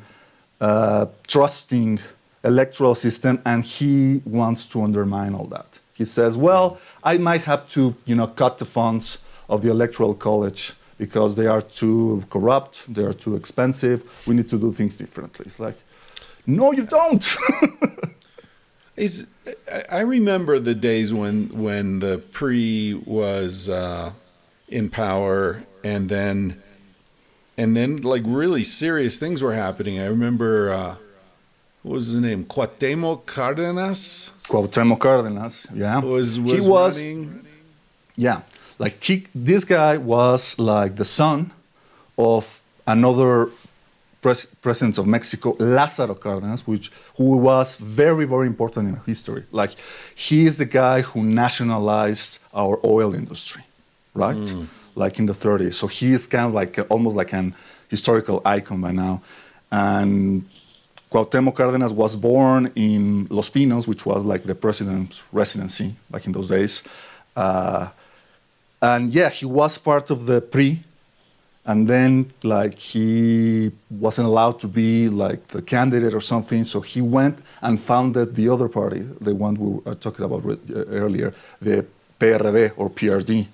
[0.60, 2.00] uh, trusting
[2.42, 5.78] electoral system, and he wants to undermine all that.
[5.94, 10.14] He says, well, I might have to, you know, cut the funds of the electoral
[10.14, 14.26] college because they are too corrupt, they are too expensive.
[14.26, 15.46] We need to do things differently.
[15.46, 15.76] It's like,
[16.46, 17.24] no, you don't.
[18.96, 19.26] Is
[19.90, 24.12] I- remember the days when when the PRI was uh,
[24.68, 26.62] in power, and then
[27.56, 29.98] and then like really serious things were happening.
[29.98, 30.96] I remember uh,
[31.82, 32.44] what was his name?
[32.44, 35.98] Cuauhtemoc Cardenas Cuauhtemoc Cárdenas, yeah.
[35.98, 37.46] was was, he was running.
[38.16, 38.42] Yeah,
[38.78, 41.50] like he, this guy was like the son
[42.16, 43.50] of another
[44.24, 46.86] pres- president of Mexico, Lázaro Cárdenas, which
[47.18, 49.42] who was very very important in history.
[49.60, 49.72] Like
[50.26, 52.32] he is the guy who nationalized
[52.62, 53.62] our oil industry,
[54.24, 54.48] right?
[55.02, 55.74] Like in the 30s.
[55.80, 57.48] So he is kind of like almost like an
[57.94, 59.14] historical icon by now,
[59.70, 60.44] and.
[61.12, 66.32] Cuauhtemoc Cárdenas was born in Los Pinos, which was like the president's residency back in
[66.32, 66.82] those days.
[67.36, 67.86] Uh,
[68.82, 70.70] and yeah, he was part of the PRI,
[71.66, 77.00] and then like he wasn't allowed to be like the candidate or something, so he
[77.00, 80.42] went and founded the other party, the one we were talking about
[80.90, 81.84] earlier, the
[82.20, 83.46] PRD or PRD.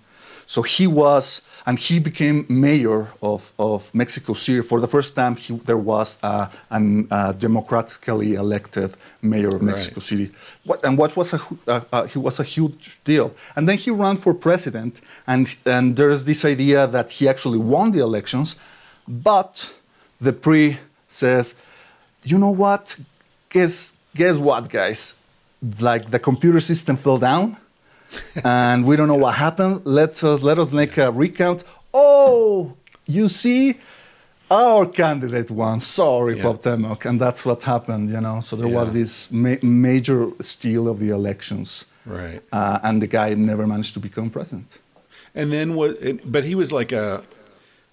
[0.54, 4.62] So he was, and he became mayor of, of Mexico City.
[4.62, 10.00] For the first time, he, there was a, an, a democratically elected mayor of Mexico
[10.00, 10.08] Right.
[10.10, 10.30] City.
[10.64, 13.32] What, and what was a, uh, uh, he was a huge deal.
[13.54, 17.92] And then he ran for president, and, and there's this idea that he actually won
[17.92, 18.56] the elections,
[19.06, 19.72] but
[20.20, 21.54] the PRI says,
[22.24, 22.96] you know what?
[23.50, 25.14] Guess, guess what, guys?
[25.78, 27.56] Like the computer system fell down
[28.44, 29.82] and we don't know what happened.
[29.84, 31.64] Let us let us make a recount.
[31.94, 32.74] Oh,
[33.06, 33.74] you see,
[34.50, 35.80] our candidate won.
[35.80, 36.44] Sorry, Yeah.
[36.44, 38.10] Cuauhtemoc, and that's what happened.
[38.10, 42.40] You know, so there was this ma- major steal of the elections, Right.
[42.52, 44.66] uh, and the guy never managed to become president.
[45.34, 45.96] And then what?
[46.30, 47.22] But he was like a.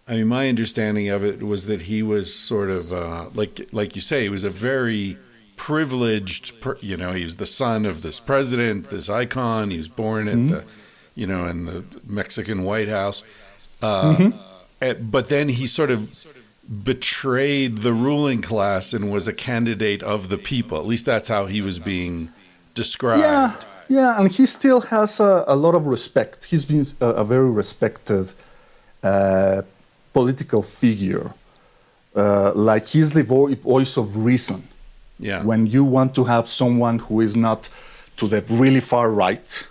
[0.09, 3.93] I mean, my understanding of it was that he was sort of uh, like, like
[3.93, 5.17] you say, he was a very
[5.57, 6.53] privileged.
[6.81, 9.69] You know, he was the son of this president, this icon.
[9.71, 10.63] He was born at the,
[11.15, 13.23] you know, in the Mexican White House.
[13.81, 14.31] Uh,
[14.79, 15.99] and- but then he sort of
[16.83, 20.77] betrayed the ruling class and was a candidate of the people.
[20.77, 22.29] At least that's how he was being
[22.75, 23.21] described.
[23.21, 23.55] Yeah,
[23.89, 26.45] yeah, and he still has a, a lot of respect.
[26.45, 28.29] He's been a, a very respected
[29.03, 29.61] uh,
[30.13, 31.33] political figure.
[32.15, 34.67] Uh, like he's the voice of reason.
[35.19, 35.43] Yeah.
[35.43, 37.69] When you want to have someone who is not
[38.17, 39.63] to the really far right,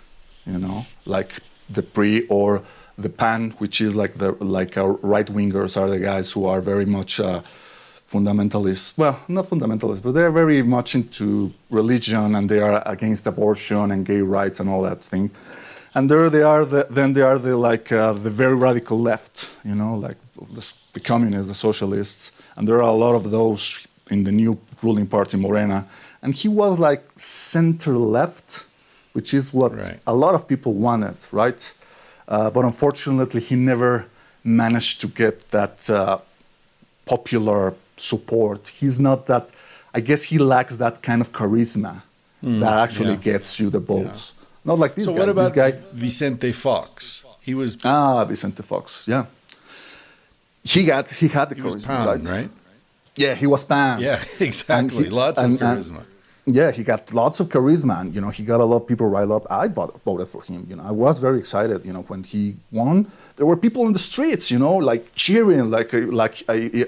[0.45, 2.61] you know, like the PRI or
[2.97, 6.61] the PAN, which is like the like our right wingers are the guys who are
[6.61, 7.41] very much uh,
[8.11, 8.97] fundamentalists.
[8.97, 14.05] Well, not fundamentalists, but they're very much into religion and they are against abortion and
[14.05, 15.29] gay rights and all that thing.
[15.93, 16.65] And there they are.
[16.65, 20.17] The, then they are the like uh, the very radical left, you know, like
[20.53, 24.57] the, the communists, the socialists, and there are a lot of those in the new
[24.83, 25.85] ruling party, Morena.
[26.21, 28.65] And he was like center left,
[29.13, 29.99] which is what Right.
[30.07, 31.71] a lot of people wanted, right?
[32.27, 34.05] Uh, but unfortunately, he never
[34.43, 36.17] managed to get that uh,
[37.05, 38.67] popular support.
[38.67, 39.49] He's not that.
[39.93, 42.01] I guess he lacks that kind of charisma
[42.41, 43.31] that actually yeah.
[43.33, 44.33] gets you the votes.
[44.63, 45.19] Not like this so guy.
[45.19, 45.79] what about this guy?
[45.93, 47.25] Vicente Fox?
[47.41, 49.03] He was Ah, Vicente Fox.
[49.07, 49.25] Yeah.
[50.63, 51.09] He got.
[51.09, 52.49] He had the he was charisma, pound, right?
[53.17, 53.99] Yeah, he was PAN.
[53.99, 55.05] Yeah, exactly.
[55.05, 56.01] he- Lots of and- and- charisma.
[56.45, 59.07] yeah, he got lots of charisma, and you know, he got a lot of people
[59.15, 59.45] riled up.
[59.63, 60.65] I bought, voted for him.
[60.69, 61.79] You know, I was very excited.
[61.87, 62.95] You know, when he won,
[63.35, 64.45] there were people in the streets.
[64.53, 66.35] You know, like cheering, like uh, like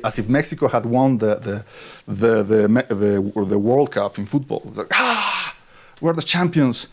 [0.08, 1.56] as if Mexico had won the the
[2.22, 2.96] the the the,
[3.36, 4.60] the, the World Cup in football.
[4.66, 5.56] It was like ah,
[6.02, 6.88] we're the champions,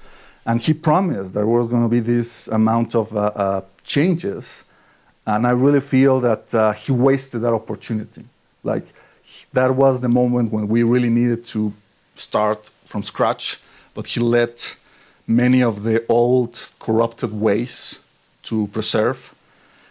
[0.48, 4.64] and he promised there was going to be this amount of uh, uh, changes,
[5.24, 8.24] and I really feel that uh, he wasted that opportunity.
[8.64, 8.86] Like
[9.56, 11.72] that was the moment when we really needed to
[12.16, 13.44] start from scratch,
[13.94, 14.76] but he let
[15.26, 17.74] many of the old corrupted ways
[18.48, 19.18] to preserve.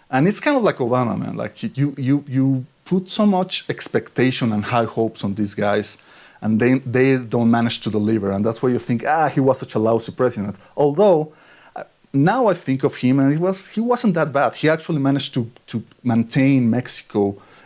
[0.09, 1.36] And it's kind of like Obama, man.
[1.36, 5.97] Like you, you, you put so much expectation and high hopes on these guys,
[6.41, 8.32] and they, they don't manage to deliver.
[8.32, 10.55] And that's why you think, ah, he was such a lousy president.
[10.78, 11.34] Although
[11.76, 14.53] uh, now I think of him, and he was he wasn't that bad.
[14.61, 15.41] He actually managed to
[15.72, 17.22] to maintain Mexico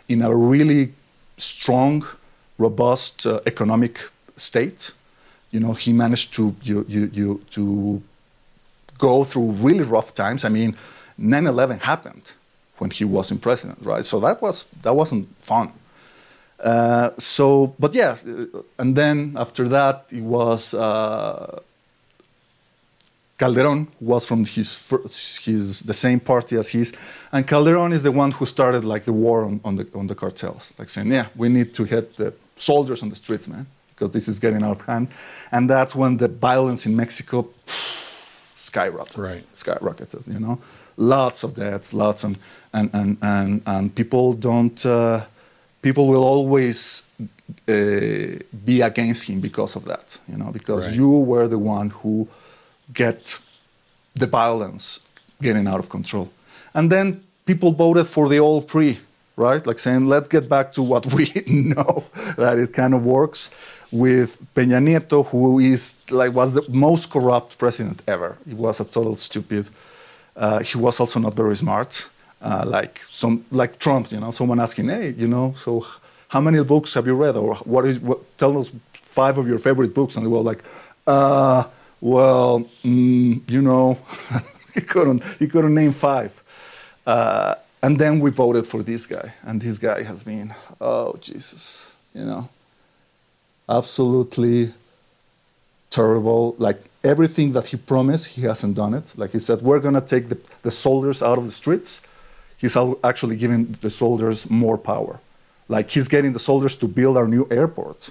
[0.08, 0.92] in a really
[1.40, 2.06] strong,
[2.58, 3.98] robust uh, economic
[4.36, 4.92] state.
[5.50, 8.02] You know, he managed to you, you, you to
[8.98, 10.44] go through really rough times.
[10.44, 10.76] I mean,
[11.18, 12.32] 9/11 happened
[12.78, 14.04] when he was in president, right?
[14.04, 15.72] So that was that wasn't fun.
[16.62, 21.60] Uh, so, but yeah, uh, and then after that, it was uh,
[23.40, 24.68] Calderon was from his
[25.46, 26.92] his the same party as his,
[27.32, 30.14] and Calderon is the one who started like the war on, on the on the
[30.14, 34.10] cartels, like saying, yeah, we need to hit the soldiers on the streets, man, because
[34.12, 35.08] this is getting out of hand,
[35.52, 37.46] and that's when the violence in Mexico
[38.56, 39.44] skyrocketed, Right.
[39.56, 40.58] skyrocketed, you know,
[40.96, 42.36] lots of deaths, lots and
[42.72, 44.84] and and and, and people don't.
[44.84, 45.20] Uh,
[45.82, 47.04] people will always
[47.68, 47.72] uh,
[48.66, 50.94] be against him because of that, you know, because Right.
[50.98, 52.28] you were the one who
[52.92, 53.38] get
[54.14, 55.00] the violence
[55.40, 56.30] getting out of control.
[56.74, 58.98] And then people voted for the old PRI,
[59.36, 59.66] right?
[59.66, 62.04] Like saying, let's get back to what we know
[62.36, 63.50] that it kind of works
[63.90, 68.36] with Peña Nieto, who is like was the most corrupt president ever.
[68.46, 69.66] He was a total stupid.
[70.36, 72.06] Uh, he was also not very smart.
[72.40, 75.86] Uh, like some like Trump, you know, someone asking, hey, you know, so
[76.28, 78.18] how many books have you read, or what is what?
[78.38, 80.62] Tell us five of your favorite books, and they were like,
[81.06, 81.64] uh,
[82.00, 83.98] well, mm, you know,
[84.74, 86.32] he couldn't he couldn't name five.
[87.06, 91.96] Uh, and then we voted for this guy, and this guy has been, oh Jesus,
[92.14, 92.48] you know,
[93.68, 94.72] absolutely
[95.88, 96.54] terrible.
[96.58, 99.12] Like everything that he promised, he hasn't done it.
[99.16, 102.02] Like he said, we're gonna take the, the soldiers out of the streets.
[102.58, 105.18] He's actually giving the soldiers more power.
[105.68, 108.10] Like he's getting the soldiers to build our new airport,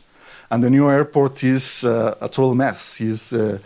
[0.50, 2.96] and the new airport is uh, a total mess.
[2.96, 3.60] He's uh,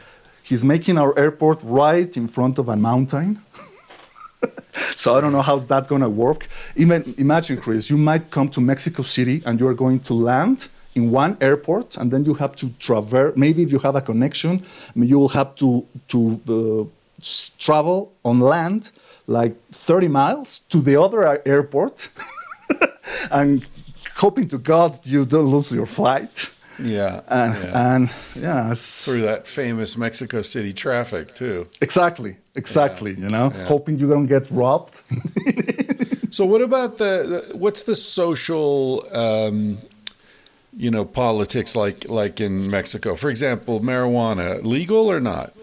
[0.43, 3.41] he's making our airport right in front of a mountain.
[4.95, 6.47] so I don't know how that's gonna work.
[6.75, 10.67] Even imagine, Chris, you might come to Mexico City and you are going to land
[10.95, 13.35] in one airport, and then you have to traverse.
[13.35, 14.63] Maybe if you have a connection,
[14.95, 17.23] you will have to to uh,
[17.57, 18.91] travel on land
[19.25, 22.09] like 30 miles to the other airport,
[23.31, 23.65] and
[24.15, 26.49] hoping to God you don't lose your flight.
[26.84, 27.21] Yeah.
[27.27, 27.95] And yeah.
[27.95, 31.67] and yeah, Through that famous Mexico City traffic too.
[31.81, 33.11] exactly, exactly.
[33.13, 33.65] You know, Yeah.
[33.65, 34.93] hoping you don't get robbed.
[36.34, 37.13] So what about the,
[37.51, 39.77] the what's the social um,
[40.75, 43.15] you know politics like like in Mexico?
[43.15, 45.53] For example, marijuana legal or not?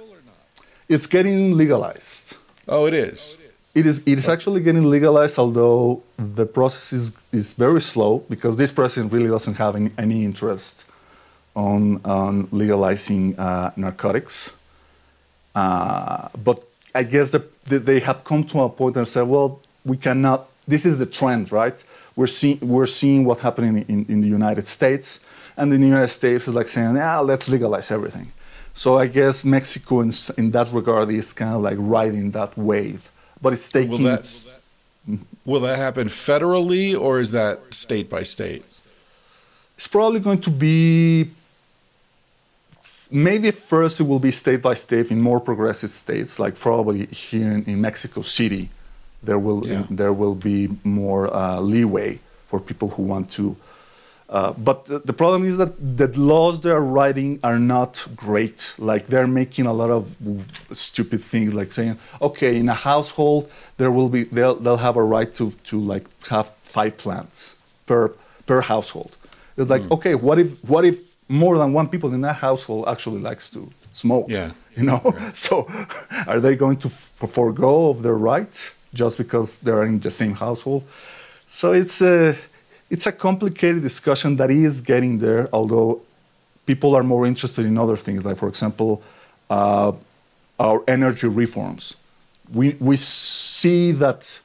[0.88, 2.34] it's getting legalized.
[2.68, 3.36] Oh, it is.
[3.74, 6.02] It is it is actually getting legalized, although
[6.36, 10.84] the process is, is very slow because this president really doesn't have any, any interest
[11.66, 14.34] on, on legalizing uh, narcotics.
[15.54, 16.58] Uh, but
[16.94, 20.40] I guess the, the, they have come to a point and said, well, we cannot.
[20.66, 21.78] This is the trend, right?
[22.16, 25.06] We're seeing we're seeing what happening in, in the United States,
[25.56, 28.28] and in the United States is like saying, yeah, let's legalize everything.
[28.74, 33.00] So I guess Mexico, in, in that regard, is kind of like riding that wave,
[33.42, 33.90] but it's taking.
[33.90, 34.24] Will that
[35.44, 38.62] will that happen federally or is that state by state?
[39.76, 41.30] It's probably going to be.
[43.10, 47.50] Maybe first it will be state by state in more progressive states, like probably here
[47.50, 48.68] in, in Mexico City,
[49.22, 49.84] there will Yeah.
[49.90, 53.56] there will be more uh, leeway for people who want to.
[54.28, 58.74] Uh, but the, the problem is that the laws they are writing are not great.
[58.78, 60.14] Like they're making a lot of
[60.72, 65.02] stupid things, like saying, okay, in a household there will be they'll, they'll have a
[65.02, 67.56] right to to like have five plants
[67.86, 68.12] per
[68.46, 69.16] per household.
[69.56, 70.96] It's like, okay, what if what if
[71.30, 74.26] more than one people in that household actually likes to smoke?
[74.28, 74.50] Yeah.
[74.76, 75.00] you know.
[75.32, 75.66] So,
[76.26, 80.34] are they going to f- forego of their rights just because they're in the same
[80.34, 80.82] household?
[81.46, 82.36] So it's a
[82.90, 86.00] it's a complicated discussion that is getting there, although
[86.66, 89.02] people are more interested in other things, like, for example,
[89.48, 89.92] uh,
[90.58, 91.96] our energy reforms.
[92.52, 94.40] We, we see that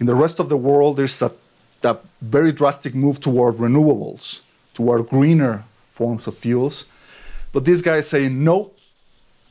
[0.00, 1.30] in the rest of the world, there's a,
[1.84, 4.42] a very drastic move toward renewables,
[4.74, 5.64] toward greener
[6.02, 6.84] forms of fuels.
[7.52, 8.56] But these guys say, no,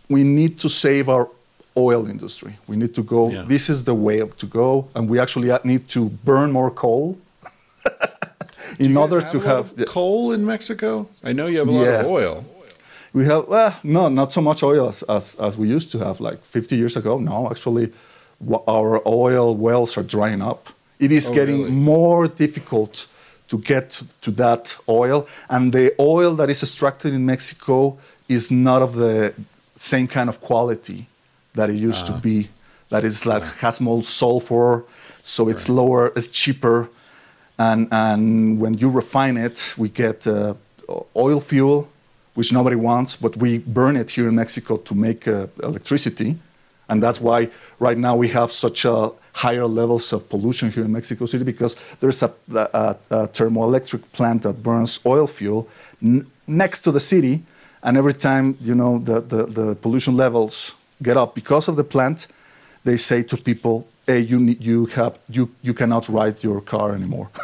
[0.09, 1.25] we need to save our
[1.77, 2.53] oil industry.
[2.67, 3.45] We need to go, Yeah.
[3.47, 7.15] this is the way to go, and we actually need to burn more coal
[8.79, 9.65] in order to have.
[9.87, 11.07] coal in Mexico.
[11.23, 12.35] I know you have a lot of oil.
[13.13, 16.15] We have, well, no, not so much oil as, as, as we used to have
[16.29, 17.19] like 50 years ago.
[17.19, 17.91] No, actually,
[18.67, 20.61] our oil wells are drying up.
[20.99, 21.71] It is Oh, getting really?
[21.71, 23.07] more difficult
[23.51, 25.27] to get to that oil.
[25.49, 27.97] And the oil that is extracted in Mexico
[28.27, 29.33] is not of the
[29.75, 30.99] same kind of quality
[31.57, 32.11] that it used Ah.
[32.11, 32.37] to be.
[32.89, 34.83] That is like, has more sulfur,
[35.23, 36.87] so it's lower, it's cheaper.
[37.57, 40.53] And, and when you refine it, we get uh,
[41.15, 41.87] oil fuel,
[42.37, 46.35] which nobody wants, but we burn it here in Mexico to make uh, electricity.
[46.89, 47.49] And that's why
[47.81, 51.75] right now we have such a higher levels of pollution here in Mexico City because
[51.99, 55.67] there's a, a, a thermoelectric plant that burns oil fuel
[56.01, 57.41] n- next to the city.
[57.83, 61.83] And every time, you know, the, the, the pollution levels get up because of the
[61.83, 62.27] plant,
[62.83, 66.93] they say to people, hey, you, need, you, have, you, you cannot ride your car
[66.93, 67.29] anymore.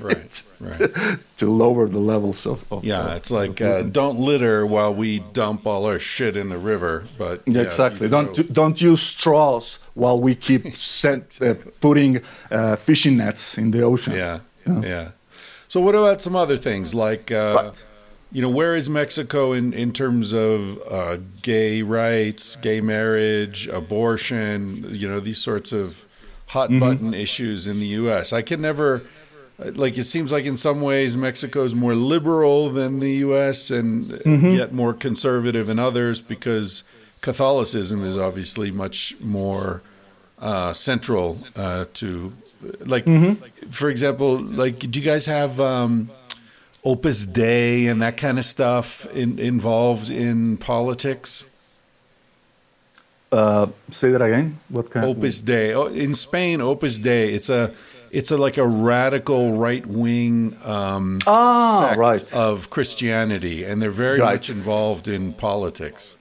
[0.00, 0.90] Right, right.
[1.36, 5.66] to lower the levels of, of Yeah, it's like uh, don't litter while we dump
[5.66, 7.04] all our shit in the river.
[7.18, 8.08] But Yeah, exactly.
[8.08, 12.20] Don't don't use straws while we keep sent, uh, putting
[12.50, 14.14] uh, fishing nets in the ocean.
[14.14, 14.80] Yeah, Yeah.
[14.82, 15.08] yeah.
[15.68, 17.72] So what about some other things like, uh,
[18.30, 24.86] you know, where is Mexico in in terms of uh, gay rights, gay marriage, abortion?
[24.90, 26.04] You know, these sorts of
[26.48, 26.80] hot Mm-hmm.
[26.80, 28.32] button issues in the U.S.
[28.32, 29.02] I can never.
[29.58, 33.70] Like it seems like in some ways Mexico is more liberal than the U.S.
[33.70, 34.50] and Mm-hmm.
[34.50, 36.82] yet more conservative in others because
[37.22, 39.80] Catholicism is obviously much more
[40.40, 42.32] uh, central uh, to
[42.84, 43.06] like
[43.70, 46.10] for example like do you guys have um,
[46.84, 51.46] opus dei and that kind of stuff in, involved in politics
[53.32, 54.58] Uh, say that again.
[54.68, 55.06] What kind?
[55.06, 57.72] opus dei oh, in spain opus dei it's a
[58.10, 62.34] it's a like a radical right wing um, Ah, sect right.
[62.34, 64.34] of christianity and they're very Right.
[64.34, 66.16] much involved in politics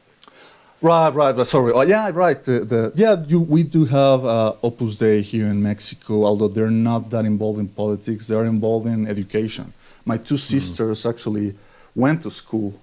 [0.82, 1.46] Right, right, right.
[1.46, 1.72] Sorry.
[1.74, 2.44] Oh, yeah, right.
[2.44, 6.72] The, the yeah, you, we do have uh, Opus Dei here in Mexico, although they're
[6.72, 8.26] not that involved in politics.
[8.26, 9.74] They're involved in education.
[10.06, 11.54] My two sisters actually
[11.94, 12.74] went to school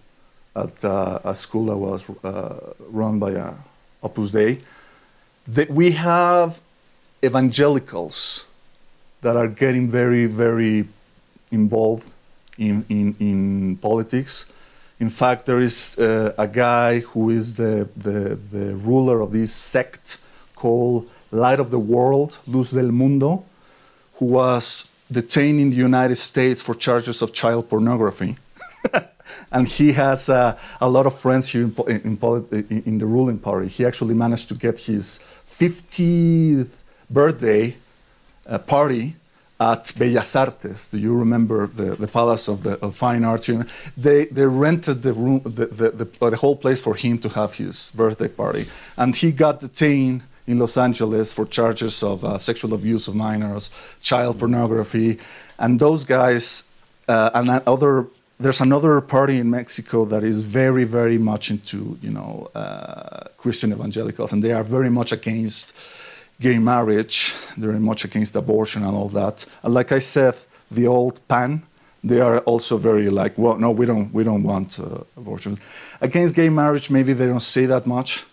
[0.55, 3.55] at uh, a school that was uh, run by uh,
[4.01, 4.61] Opus Dei.
[5.49, 6.61] That we have
[7.25, 8.45] evangelicals
[9.23, 10.87] that are getting very, very
[11.51, 12.09] involved
[12.59, 14.53] in, in, in politics.
[15.01, 19.53] In fact, there is uh, a guy who is the, the, the ruler of this
[19.53, 20.19] sect
[20.57, 23.45] called Light of the World, Luz del Mundo,
[24.15, 28.37] who was detained in the United States for charges of child pornography.
[29.53, 33.69] and he has uh, a lot of friends here in, in, in, the ruling party.
[33.69, 35.21] He actually managed to get his
[35.59, 36.69] 50th
[37.09, 37.77] birthday
[38.47, 39.15] uh, party
[39.61, 40.89] at Bellas Artes.
[40.89, 43.51] Do you remember the, the Palace of the of Fine Arts?
[43.97, 47.55] They they rented the room, the, the, the, the whole place for him to have
[47.55, 52.73] his birthday party, and he got detained in Los Angeles for charges of uh, sexual
[52.73, 55.19] abuse of minors, child pornography,
[55.59, 56.65] and those guys
[57.09, 58.07] uh, and that other.
[58.41, 63.73] There's another party in Mexico that is very, very much into, you know, uh, Christian
[63.73, 65.73] evangelicals, and they are very much against
[66.41, 67.35] gay marriage.
[67.57, 69.45] They're much against abortion and all that.
[69.63, 70.35] And like I said,
[70.71, 71.63] the old PAN,
[72.05, 75.59] they are also very like, well, no, we don't, we don't want uh, abortion.
[76.01, 78.25] Against gay marriage, maybe they don't say that much.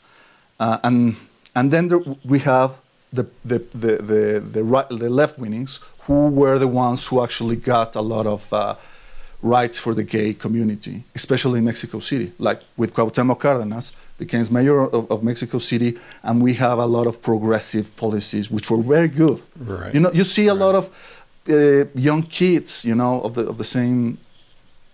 [0.59, 1.15] Uh, and
[1.55, 2.75] and then there, we have
[3.11, 7.55] the the the the, the, right, the left wingings who were the ones who actually
[7.55, 8.75] got a lot of uh,
[9.41, 12.31] rights for the gay community, especially in Mexico City.
[12.39, 17.07] Like with Cuauhtemoc Cárdenas, became mayor of, of Mexico City, and we have a lot
[17.07, 19.41] of progressive policies which were very good.
[19.59, 19.93] Right.
[19.93, 20.89] You know, you see a lot of
[21.49, 24.17] uh, young kids, you know, of the of the same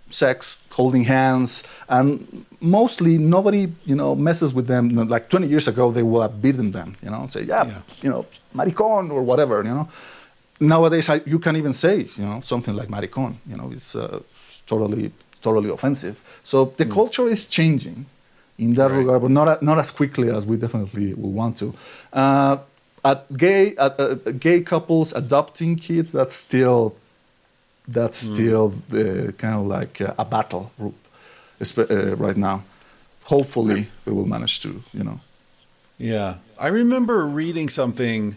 [0.10, 5.90] sex holding hands and mostly nobody you know messes with them like 20 years ago
[5.92, 7.82] they would have beaten them you know say yeah, Yeah.
[8.04, 9.88] you know maricon or whatever you know
[10.60, 14.20] nowadays I, you can't even say you know something like maricon you know it's uh,
[14.68, 15.12] totally
[15.42, 18.06] totally offensive so the culture is changing
[18.64, 19.00] in that Right.
[19.00, 21.68] regard but not, not as quickly as we definitely would want to
[22.14, 22.58] uh,
[23.04, 24.16] at gay at, uh,
[24.48, 26.96] gay couples adopting kids that's still
[27.88, 30.96] that's still uh, kind of like a battle group.
[31.78, 32.64] uh, right now.
[33.24, 35.20] Hopefully, we will manage to, you know.
[35.98, 36.36] Yeah.
[36.60, 38.36] I remember reading something.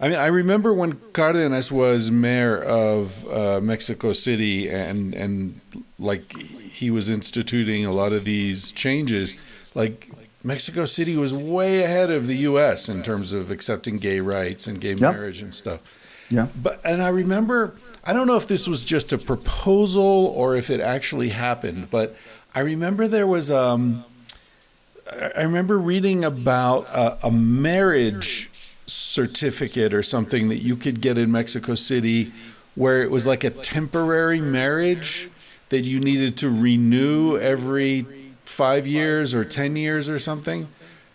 [0.00, 5.60] I mean, I remember when Cardenas was mayor of uh, Mexico City and, and
[5.98, 9.34] like he was instituting a lot of these changes.
[9.74, 10.08] Like
[10.42, 12.88] Mexico City was way ahead of the U.S.
[12.88, 15.10] in terms of accepting gay rights and gay Yeah.
[15.12, 15.98] marriage and stuff.
[16.30, 16.46] Yeah.
[16.62, 20.02] But and I remember I don't know if this was just a proposal
[20.34, 22.16] or if it actually happened, but
[22.54, 24.04] I remember there was um
[25.12, 28.48] I I remember reading about a, a marriage
[28.90, 32.32] certificate or something that you could get in Mexico City
[32.74, 35.28] where it was like a temporary marriage
[35.68, 38.06] that you needed to renew every
[38.44, 40.66] 5 years or 10 years or something.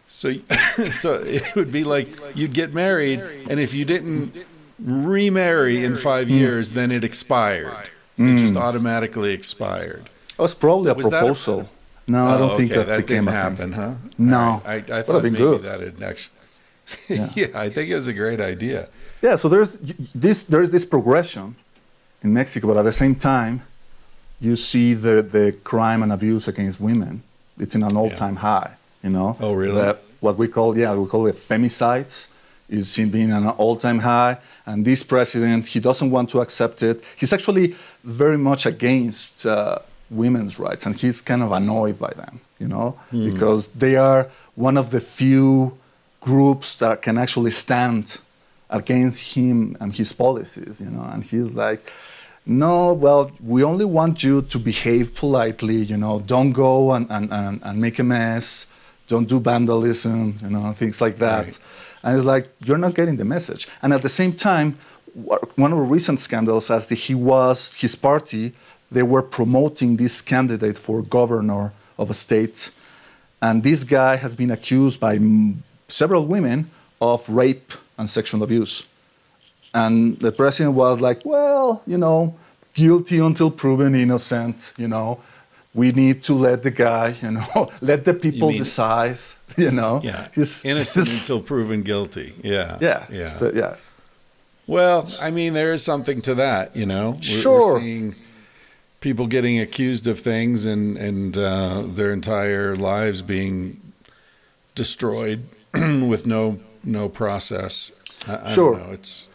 [0.08, 0.34] So
[0.92, 3.20] so it would be like you'd get married
[3.50, 4.34] and if you didn't
[4.80, 6.34] remarry in 5 hmm.
[6.34, 7.90] years then it expired.
[8.18, 8.62] It just hmm.
[8.62, 10.10] automatically expired.
[10.30, 11.70] It was probably a Was that a- proposal.
[12.08, 13.94] no, I don't Oh, think that, that became didn't happen, huh?
[14.18, 14.62] No.
[14.66, 14.90] Right.
[14.90, 15.64] I, I thought been maybe good.
[15.64, 16.35] that had actually.
[17.10, 17.30] Yeah.
[17.36, 17.48] Yeah.
[17.56, 18.88] I think it was a great idea.
[19.22, 19.72] Yeah, so there's
[20.14, 21.56] this there's this progression
[22.24, 23.62] in Mexico, but at the same time,
[24.40, 27.22] you see the, the crime and abuse against women.
[27.60, 28.72] It's in an all-time high.
[29.04, 29.36] You know.
[29.40, 29.74] Oh, really?
[29.82, 32.28] The- what we call yeah we call it femicides
[32.70, 34.38] is in being an all-time high.
[34.66, 37.04] And this president he doesn't want to accept it.
[37.16, 39.80] He's actually very much against uh,
[40.10, 42.40] women's rights, and he's kind of annoyed by them.
[42.60, 45.78] You know, because they are one of the few
[46.26, 48.18] groups that can actually stand
[48.70, 51.08] against him and his policies, you know.
[51.14, 51.84] And he's like,
[52.46, 57.32] no, well, we only want you to behave politely, you know, don't go and, and,
[57.32, 58.68] and, and make a mess,
[59.08, 61.46] don't do vandalism, you know, things like that.
[61.46, 61.60] Right.
[62.04, 63.68] And it's like, you're not getting the message.
[63.82, 64.78] And at the same time,
[65.64, 68.54] one of the recent scandals as that he was, his party,
[68.92, 72.72] they were promoting this candidate for governor of a state.
[73.42, 75.20] And this guy has been accused by
[75.88, 76.70] several women
[77.02, 78.86] of rape and sexual abuse.
[79.74, 82.34] And the president was like, well, you know,
[82.74, 85.20] guilty until proven innocent, you know.
[85.74, 89.18] We need to let the guy, you know, let the people mean- decide,
[89.58, 90.00] you know.
[90.04, 90.28] Yeah.
[90.36, 92.34] He's- Innocent he's- until proven guilty.
[92.44, 92.78] Yeah.
[92.80, 93.06] yeah.
[93.10, 93.38] Yeah.
[93.40, 93.76] but yeah.
[94.68, 97.12] Well, I mean, there is something to that, you know.
[97.12, 97.74] We're, Sure.
[97.76, 98.16] We're seeing
[99.02, 103.80] people getting accused of things and and uh, their entire lives being
[104.74, 105.44] destroyed
[106.08, 107.92] with no no process.
[108.28, 108.76] I, I Sure.
[108.78, 108.94] don't know.
[108.94, 109.28] It's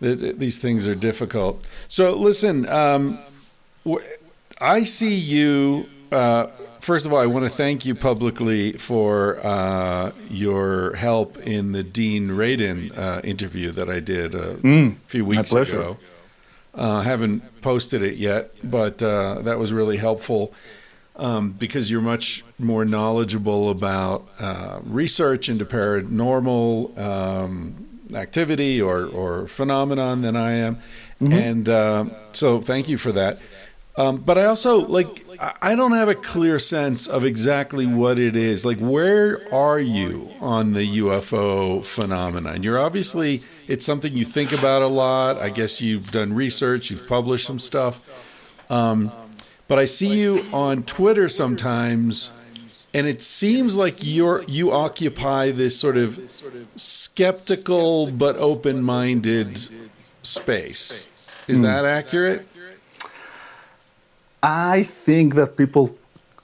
[0.00, 1.64] th- th- these things are difficult.
[1.88, 3.18] So listen, um,
[3.88, 4.02] wh-
[4.60, 5.86] I see you.
[6.12, 6.46] Uh,
[6.80, 11.82] first of all, I want to thank you publicly for uh, your help in the
[11.82, 14.56] Dean Radin uh, interview that I did a
[15.06, 15.96] few weeks ago.
[16.74, 20.52] Uh, haven't posted it yet, but uh, that was really helpful
[21.16, 29.46] um, because you're much more knowledgeable about uh, research into paranormal um, activity or, or
[29.46, 30.78] phenomenon than I am.
[31.20, 32.04] And uh,
[32.34, 33.40] so thank you for that.
[33.96, 35.24] Um, but I also like
[35.62, 38.64] I- don't have a clear sense of exactly what it is.
[38.64, 42.56] Like, where are you on the UFO phenomenon?
[42.56, 45.38] And you're obviously it's something you think about a lot.
[45.38, 48.02] I guess you've done research, you've published some stuff.
[48.68, 49.12] Um,
[49.68, 52.30] but I see you on Twitter sometimes,
[52.92, 56.20] and it seems like you're you occupy this sort of
[56.76, 59.58] skeptical but open-minded
[60.22, 61.06] space.
[61.46, 61.64] Is hmm.
[61.64, 62.46] that accurate?
[64.42, 65.96] I think that people,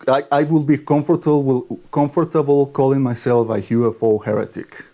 [0.08, 4.84] I, I will be comfortable comfortable calling myself a UFO heretic.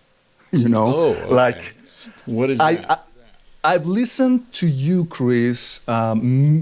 [0.51, 1.35] You know, Oh, okay.
[1.35, 1.75] like
[2.27, 2.91] what is I, that?
[2.91, 3.16] I
[3.67, 6.21] I've listened to you, Chris, um,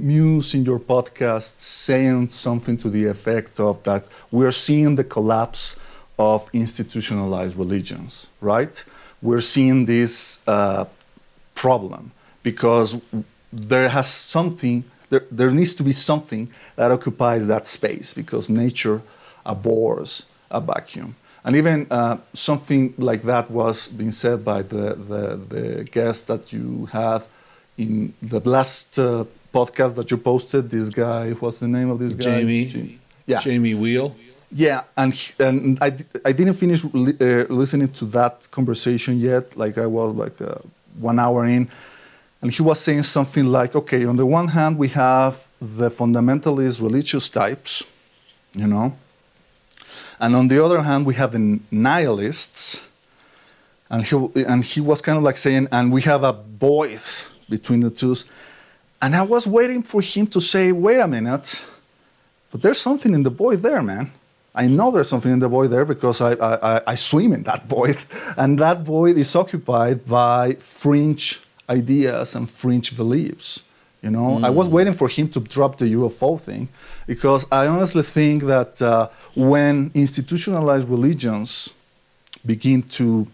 [0.09, 5.77] Muse in your podcast saying something to the effect of that we're seeing the collapse
[6.19, 8.83] of institutionalized religions, right?
[9.21, 10.87] We're seeing this uh,
[11.55, 12.97] problem because
[13.53, 19.03] there has something there, there needs to be something that occupies that space because nature
[19.45, 25.23] abhors a vacuum and even uh, something like that was being said by the, the,
[25.55, 27.23] the guest that you had
[27.77, 32.13] in the last uh, podcast that you posted this guy what's the name of this
[32.15, 32.99] guy Jamie?
[33.27, 34.13] yeah Jamie Wheal.
[34.53, 35.89] yeah, and he- and I,
[36.25, 39.57] I didn't finish li- uh, listening to that conversation yet.
[39.57, 40.55] Like I was like uh,
[41.01, 41.69] one hour in,
[42.41, 46.81] and he was saying something like, "Okay, on the one hand, we have the fundamentalist
[46.81, 47.83] religious types,
[48.55, 48.87] you know,
[50.21, 52.81] and on the other hand, we have the nihilists."
[53.91, 57.01] And he and he was kind of like saying, "And we have a void
[57.51, 58.17] between the two.
[59.03, 61.65] And I was waiting for him to say, "Wait a minute."
[62.51, 64.13] but there's something in the void there, man.
[64.55, 67.43] I know there's something in the void there because I, I, I- I swim in
[67.43, 67.99] that void,
[68.37, 73.64] and that void is occupied by fringe ideas and fringe beliefs.
[74.05, 76.69] You know, I was waiting for him to drop the UFO thing
[77.07, 81.73] because I honestly think that uh, when institutionalized religions
[82.45, 83.27] begin to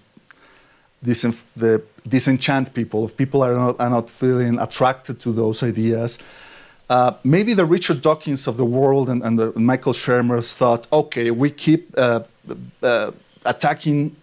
[1.05, 6.21] disen- the, disenchant people, if people are not, are not feeling attracted to those ideas,
[6.89, 11.33] uh, maybe the Richard Dawkins of the world and, and the Michael Shermers thought, okay,
[11.33, 12.21] we keep uh,
[12.81, 13.11] uh,
[13.45, 14.14] attacking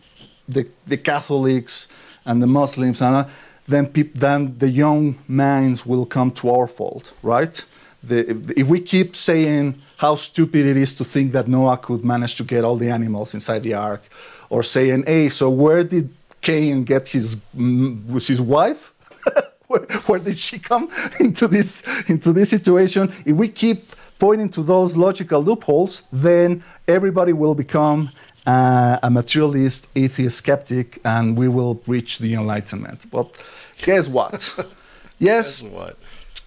[0.48, 1.90] the, the Catholics
[2.26, 3.26] and the Muslims, and uh,
[3.68, 7.64] then, peop- then the young minds will come to our fold, right?
[8.04, 12.06] The, if, if we keep saying how stupid it is to think that Noah could
[12.06, 14.04] manage to get all the animals inside the ark,
[14.50, 16.10] or saying, hey, so where did
[16.42, 18.94] Cain get his, mm, was his wife?
[19.68, 20.90] where, where did she come
[21.20, 23.14] into this into this situation?
[23.26, 28.12] If we keep pointing to those logical loopholes, then everybody will become
[28.46, 33.10] uh, a materialist, atheist, skeptic, and we will reach the enlightenment.
[33.12, 33.38] But
[33.82, 34.56] guess what?
[35.20, 35.98] yes, what?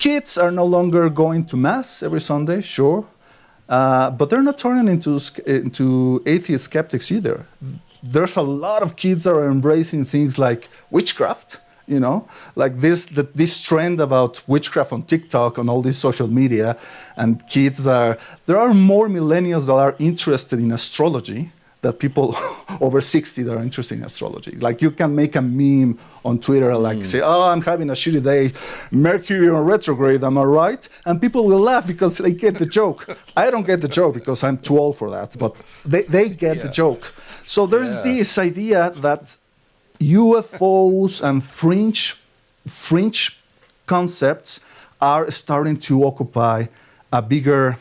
[0.00, 3.04] kids are no longer going to mass every Sunday, sure,
[3.68, 7.46] uh, but they're not turning into into atheist skeptics either.
[8.02, 11.58] There's a lot of kids that are embracing things like witchcraft.
[11.86, 16.28] You know, like this the, this trend about witchcraft on TikTok on all these social
[16.28, 16.76] media,
[17.16, 18.16] and kids are
[18.46, 21.50] there are more millennials that are interested in astrology
[21.82, 22.36] that people
[22.80, 24.52] over 60 that are interested in astrology.
[24.56, 27.04] Like you can make a meme on Twitter, like hmm.
[27.04, 28.52] say, "Oh, I'm having a shitty day,
[28.90, 30.88] Mercury on retrograde." Am I right?
[31.06, 33.16] And people will laugh because they get the joke.
[33.36, 36.62] I don't get the joke because I'm too old for that, but they, they get
[36.62, 37.14] the joke.
[37.46, 38.02] So there's Yeah.
[38.02, 39.36] this idea that
[40.00, 42.16] UFOs and fringe
[42.66, 43.38] fringe
[43.86, 44.60] concepts
[45.00, 46.66] are starting to occupy
[47.12, 47.78] a bigger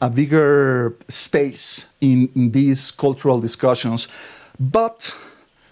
[0.00, 4.08] a bigger space in, in these cultural discussions.
[4.58, 5.16] But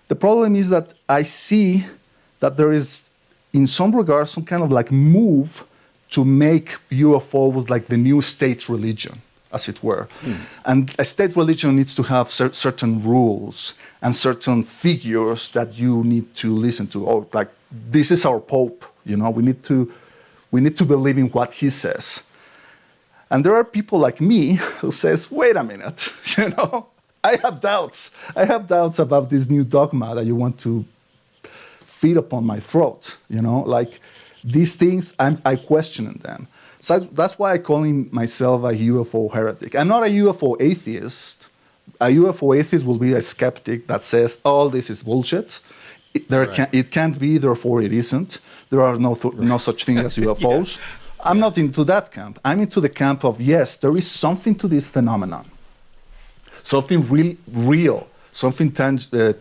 [0.09, 1.85] the problem is that I see
[2.41, 3.09] that there is,
[3.53, 5.65] in some regards, some kind of like move
[6.11, 9.21] to make UFOs like the new state religion,
[9.53, 10.09] as it were.
[10.21, 10.35] Hmm.
[10.65, 16.05] And a state religion needs to have cer- certain rules and certain figures that you
[16.05, 17.09] need to listen to.
[17.09, 18.85] Oh, like this is our pope.
[19.07, 19.93] You know, we need to
[20.51, 22.23] we need to believe in what he says.
[23.33, 26.89] And there are people like me who says, wait a minute, you know,
[27.25, 28.11] I have doubts.
[28.37, 30.85] I have doubts about this new dogma that you want to
[32.03, 34.01] feed upon my throat, you know, like
[34.45, 36.47] these things, I'm, I question them.
[36.81, 37.85] So that's why I call
[38.21, 39.77] myself a UFO heretic.
[39.77, 41.47] I'm not a UFO atheist.
[42.01, 45.61] A UFO atheist will be a skeptic that says, all this is bullshit.
[46.13, 48.41] It, there can, it can't be, therefore it isn't.
[48.69, 50.79] There are no, th- no such thing as UFOs.
[51.23, 52.39] I'm not into that camp.
[52.45, 55.49] I'm into the camp of yes, there is something to this phenomenon,
[56.63, 59.33] something real, real, something tang- uh,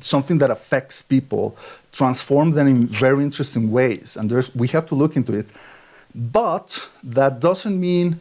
[0.00, 1.56] something that affects people,
[1.92, 5.48] transform them in very interesting ways, and we have to look into it.
[6.14, 8.20] But that doesn't mean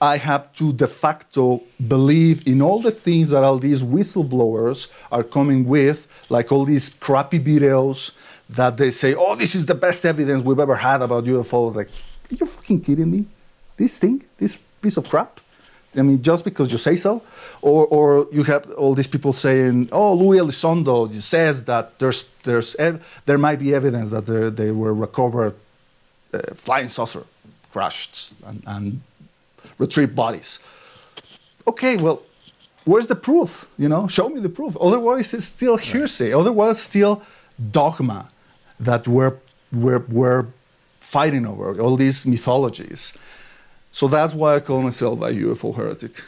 [0.00, 5.24] I have to de facto believe in all the things that all these whistleblowers are
[5.24, 8.12] coming with, like all these crappy videos
[8.50, 11.74] that they say, oh, this is the best evidence we've ever had about UFOs.
[11.74, 11.90] Like,
[12.30, 13.24] are you fucking kidding me?
[13.76, 15.40] This thing, this piece of crap?
[15.96, 17.22] I mean, just because you say so?
[17.62, 22.74] Or, or you have all these people saying, oh, Luis Elizondo says that there's, there's
[22.76, 25.54] ev- there might be evidence that there, they were recovered
[26.34, 27.24] uh, flying saucer
[27.72, 29.00] crashed and, and
[29.78, 30.58] retrieved bodies.
[31.66, 32.22] Okay, well,
[32.84, 33.68] where's the proof?
[33.78, 34.76] You know, show me the proof.
[34.80, 36.32] Otherwise, it's still hearsay.
[36.32, 37.22] Otherwise, still
[37.70, 38.28] dogma
[38.80, 39.34] that we're,
[39.72, 40.46] we're, we're
[41.08, 43.14] fighting over, all these mythologies.
[43.92, 46.22] So that's why I call myself a UFO heretic.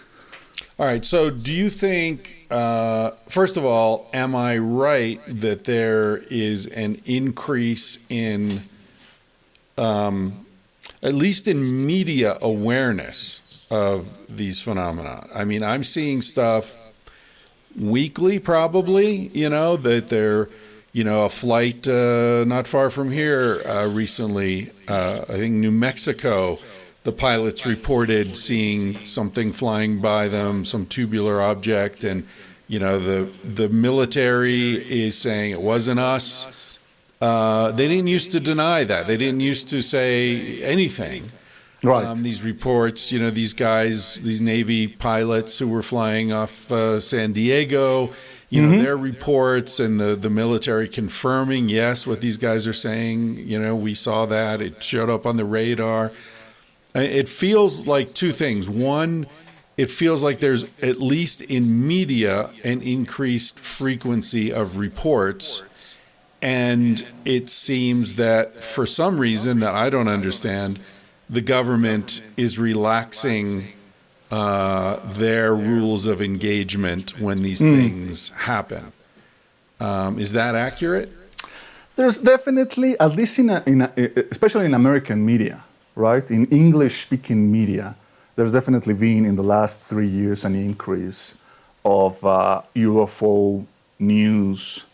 [0.78, 1.05] All right.
[1.05, 6.97] So, do you think, uh, first of all, am I right that there is an
[7.05, 8.62] increase in,
[9.76, 10.47] um,
[11.03, 15.26] at least in media awareness of these phenomena?
[15.35, 16.74] I mean, I'm seeing stuff
[17.78, 19.28] weekly, probably.
[19.35, 20.49] You know that they're,
[20.93, 24.70] you know, a flight uh, not far from here uh, recently.
[24.88, 26.59] Uh, I think New Mexico
[27.03, 32.26] the pilots reported seeing something flying by them, some tubular object, and
[32.68, 34.74] you know the the military
[35.05, 36.78] is saying it wasn't us.
[37.20, 39.07] Uh, they didn't used to deny that.
[39.07, 41.24] They didn't used to say anything.
[41.82, 42.05] Right.
[42.05, 47.01] Um, these reports, you know, these guys, these Navy pilots who were flying off uh,
[47.01, 48.11] San Diego,
[48.51, 48.82] you know, mm-hmm.
[48.82, 53.76] their reports and the, the military confirming, yes, what these guys are saying, you know,
[53.76, 54.61] we saw that.
[54.61, 56.11] It showed up on the radar.
[56.96, 58.68] it feels like two things.
[58.68, 59.28] One,
[59.76, 65.62] it feels like there's at least in media an increased frequency of reports.
[66.42, 70.80] And it seems that for some reason that I don't understand,
[71.28, 73.72] the government is relaxing
[74.31, 78.93] uh, their rules of engagement when these things happen.
[79.81, 81.11] Um, is that accurate?
[81.97, 83.91] There's definitely, at least in, a, in a,
[84.31, 85.64] especially in American media,
[85.97, 86.31] right?
[86.31, 87.97] In English speaking media,
[88.37, 91.37] there's definitely been in the last three years an increase
[91.85, 93.64] of uh, UFO
[93.99, 94.85] news,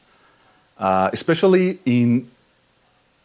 [0.78, 2.28] uh, especially in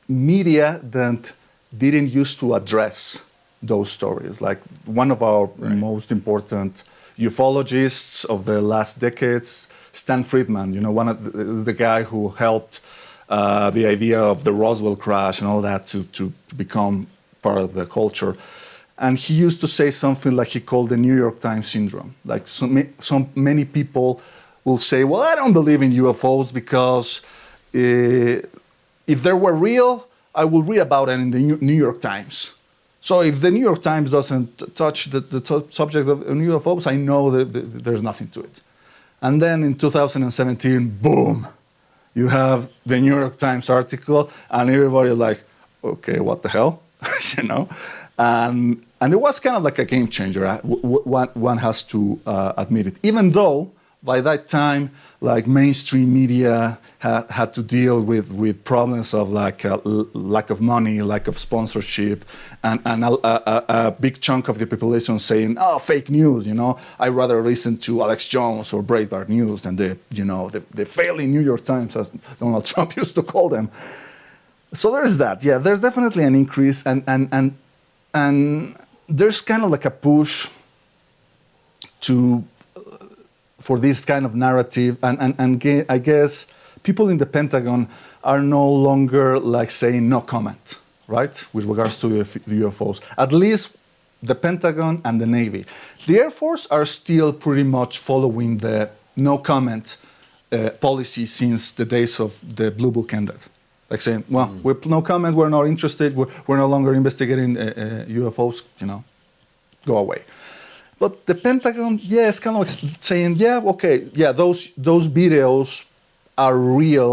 [0.08, 1.32] media that
[1.76, 3.22] didn't used to address
[3.62, 4.42] those stories.
[4.42, 6.84] Like one of our most important
[7.18, 12.30] ufologists of the last decades, Stan Friedman, you know, one of the, the guy who
[12.30, 12.80] helped
[13.30, 17.08] uh, the idea of the Roswell crash and all that to, to become
[17.42, 18.36] part of the culture.
[18.98, 22.14] And he used to say something like he called the New York Times syndrome.
[22.26, 24.22] Like so, ma- some many people
[24.64, 27.22] will say, "Well, I don't believe in UFOs because
[27.74, 28.46] uh,
[29.08, 32.54] if they were real, I will read about it in the New York Times."
[33.02, 37.32] So if the New York Times doesn't touch the, the subject of UFOs, I know
[37.32, 38.62] that, there's nothing to it.
[39.24, 41.48] And then in 2017, boom,
[42.14, 45.44] you have the New York Times article, and everybody like,
[45.84, 46.82] okay, what the hell,
[47.38, 47.68] you know?
[48.20, 50.48] And and it was kind of like a game changer.
[50.58, 52.96] One, one has to uh, admit it.
[53.02, 53.72] Even though
[54.04, 54.92] by that time,
[55.22, 60.50] like mainstream media ha- had to deal with, with problems of like uh, l- lack
[60.50, 62.24] of money, lack of sponsorship,
[62.64, 66.54] and, and a, a, a big chunk of the population saying, "Oh, fake news." You
[66.54, 70.60] know, I rather listen to Alex Jones or Breitbart News than the you know the,
[70.74, 72.08] the failing New York Times, as
[72.40, 73.70] Donald Trump used to call them.
[74.74, 75.44] So there's that.
[75.44, 77.58] Yeah, there's definitely an increase, and and and
[78.14, 78.76] and
[79.10, 80.48] there's kind of like a push
[82.02, 82.44] to
[83.60, 86.46] for this kind of narrative, and and and I guess
[86.84, 87.88] people in the Pentagon
[88.24, 90.78] are no longer like saying no comment,
[91.08, 92.24] right, with regards to the
[92.64, 93.02] UFOs.
[93.18, 93.76] At least
[94.24, 95.66] the Pentagon and the Navy.
[96.06, 99.98] The Air Force are still pretty much following the no comment
[100.52, 103.40] uh, policy since the days of the Blue Book ended.
[103.90, 107.62] Like saying, well, we're no comment, we're not interested, we're, we're no longer investigating uh,
[107.62, 109.04] uh, UFOs, you know,
[109.86, 110.24] go away.
[110.98, 115.84] But the Pentagon, yeah, it's kind of like saying, yeah, okay, yeah, those those videos
[116.44, 117.12] are real,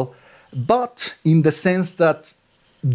[0.72, 2.20] but in the sense that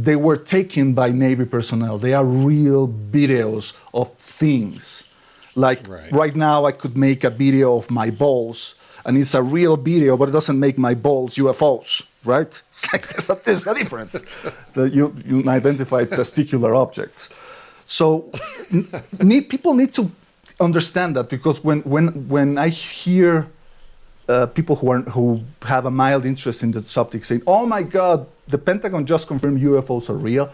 [0.06, 1.96] they were taken by Navy personnel.
[2.06, 2.84] They are real
[3.18, 4.08] videos of
[4.40, 5.04] things.
[5.56, 6.12] Like Right.
[6.24, 8.58] right now, I could make a video of my balls,
[9.06, 11.90] and it's a real video, but it doesn't make my balls UFOs,
[12.34, 12.54] right?
[12.74, 14.14] It's like there's a, there's a difference.
[14.74, 17.30] so you, you identify testicular objects.
[17.86, 18.32] So
[19.32, 20.04] need, people need to
[20.60, 23.48] understand that because when, when, when I hear
[24.28, 27.84] uh, people who, are, who have a mild interest in the subject saying, oh my
[27.84, 30.50] God, the Pentagon just confirmed UFOs are real.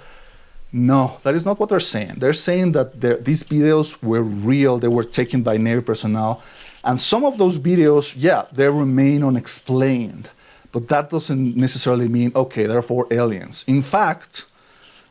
[0.71, 2.15] No, that is not what they're saying.
[2.17, 6.43] They're saying that these videos were real, they were taken by Navy personnel.
[6.83, 10.29] And some of those videos, yeah, they remain unexplained.
[10.71, 13.65] But that doesn't necessarily mean, okay, therefore aliens.
[13.67, 14.45] In fact,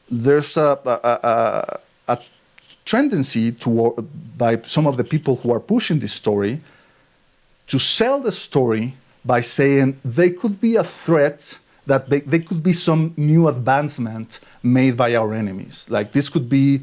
[0.09, 1.81] there's a, a, a,
[2.13, 2.19] a
[2.85, 4.07] tendency toward,
[4.39, 6.61] by some of the people who are pushing this story
[7.69, 8.95] to sell the story
[9.25, 14.97] by saying they could be a threat that they, could be some new advancement made
[14.97, 16.83] by our enemies like this could be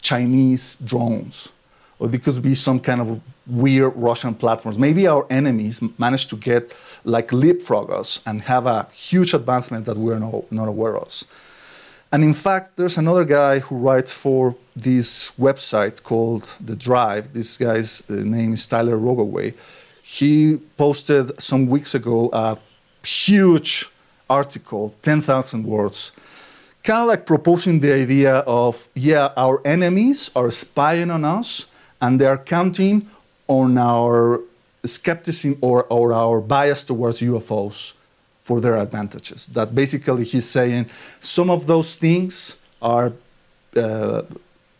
[0.00, 1.48] chinese drones
[1.98, 6.36] or there could be some kind of weird russian platforms maybe our enemies managed to
[6.36, 6.74] get
[7.04, 11.24] like leapfrog us and have a huge advancement that we're not, not aware of
[12.12, 17.32] and in fact, there's another guy who writes for this website called The Drive.
[17.32, 19.54] This guy's uh, name is Tyler Rogoway.
[20.08, 22.56] He posted some weeks ago a
[23.04, 23.86] huge
[24.30, 26.12] article, 10,000 words,
[26.84, 31.66] kind of like proposing the idea of, yeah, our enemies are spying on us
[32.00, 33.08] and they are counting
[33.48, 34.40] on our
[34.84, 37.92] skepticism or, or our bias towards UFOs
[38.42, 39.46] for their advantages.
[39.46, 40.86] That basically he's saying
[41.18, 43.12] some of those things are
[43.74, 44.22] uh,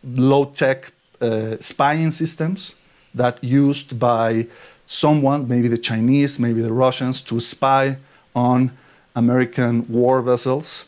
[0.04, 2.76] low tech uh, spying systems
[3.12, 4.46] that used by
[4.86, 7.98] someone, maybe the Chinese, maybe the Russians, to spy
[8.34, 8.70] on
[9.14, 10.86] American war vessels.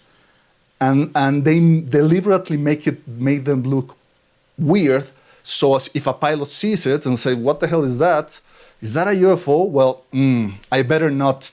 [0.80, 3.96] And, and they deliberately make it make them look
[4.56, 5.08] weird.
[5.42, 8.40] So as if a pilot sees it and say, "What the hell is that?
[8.80, 11.50] Is that a UFO?" Well, mm, I better not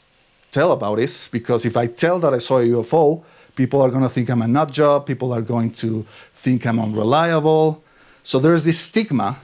[0.51, 3.23] tell about this because if I tell that I saw a UFO,
[3.55, 5.07] people are going to think I'm a nut job.
[5.07, 7.83] People are going to think I'm unreliable.
[8.23, 9.37] So there's this stigma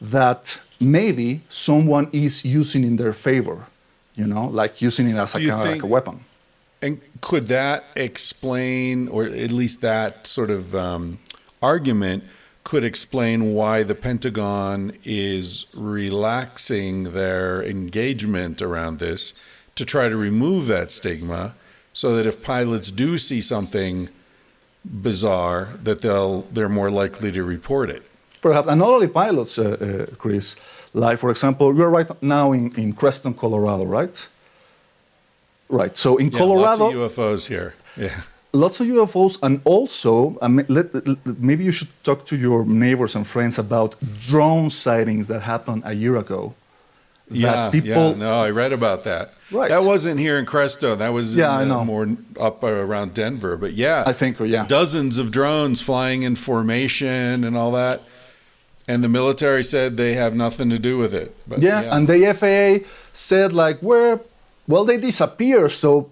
[0.00, 3.66] that maybe someone is using in their favor,
[4.14, 6.20] you know, like using it as a kind of like a weapon.
[6.80, 11.18] And could that explain, or at least that sort of um,
[11.60, 12.24] argument
[12.62, 20.66] could explain why the Pentagon is relaxing their engagement around this to try to remove
[20.66, 21.54] that stigma
[21.92, 24.08] so that if pilots do see something
[24.84, 28.02] bizarre that they'll they're more likely to report it.
[28.48, 30.56] Perhaps, and not only pilots, uh, uh, Chris.
[30.94, 34.16] Like, for example, you're right now in, in Crestone, Colorado, right?
[35.68, 35.96] Right.
[35.98, 37.70] So in Yeah, Colorado, lots of UFOs here.
[37.96, 38.20] Yeah.
[38.52, 42.64] lots of UFOs, and also I mean, let, let- maybe you should talk to your
[42.64, 43.96] neighbors and friends about
[44.30, 46.54] drone sightings that happened a year ago.
[47.30, 49.34] Yeah, people, yeah, no, I read about that.
[49.50, 49.68] Right.
[49.68, 50.96] That wasn't here in Crestone.
[50.96, 52.06] That was Yeah, I in, uh, more
[52.40, 53.58] up around Denver.
[53.58, 54.64] But yeah, I think, yeah.
[54.66, 58.00] dozens of drones flying in formation and all that.
[58.88, 61.34] And the military said they have nothing to do with it.
[61.46, 64.20] But yeah, and the FAA said like, "Where?
[64.66, 66.10] Well, they disappear, so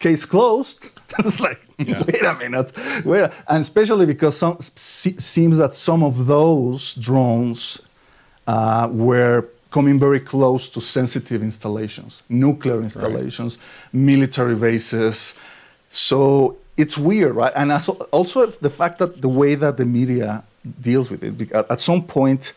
[0.00, 0.88] case closed."
[1.18, 2.02] it's like, Yeah.
[2.06, 2.72] wait a minute,
[3.04, 7.80] wait, and especially because some seems that some of those drones
[8.46, 13.58] uh, were coming very close to sensitive installations, nuclear installations,
[13.92, 15.34] military bases.
[15.88, 17.52] So it's weird, right?
[17.54, 20.42] And also, also the fact that the way that the media
[20.80, 22.52] deals with it, because at some point,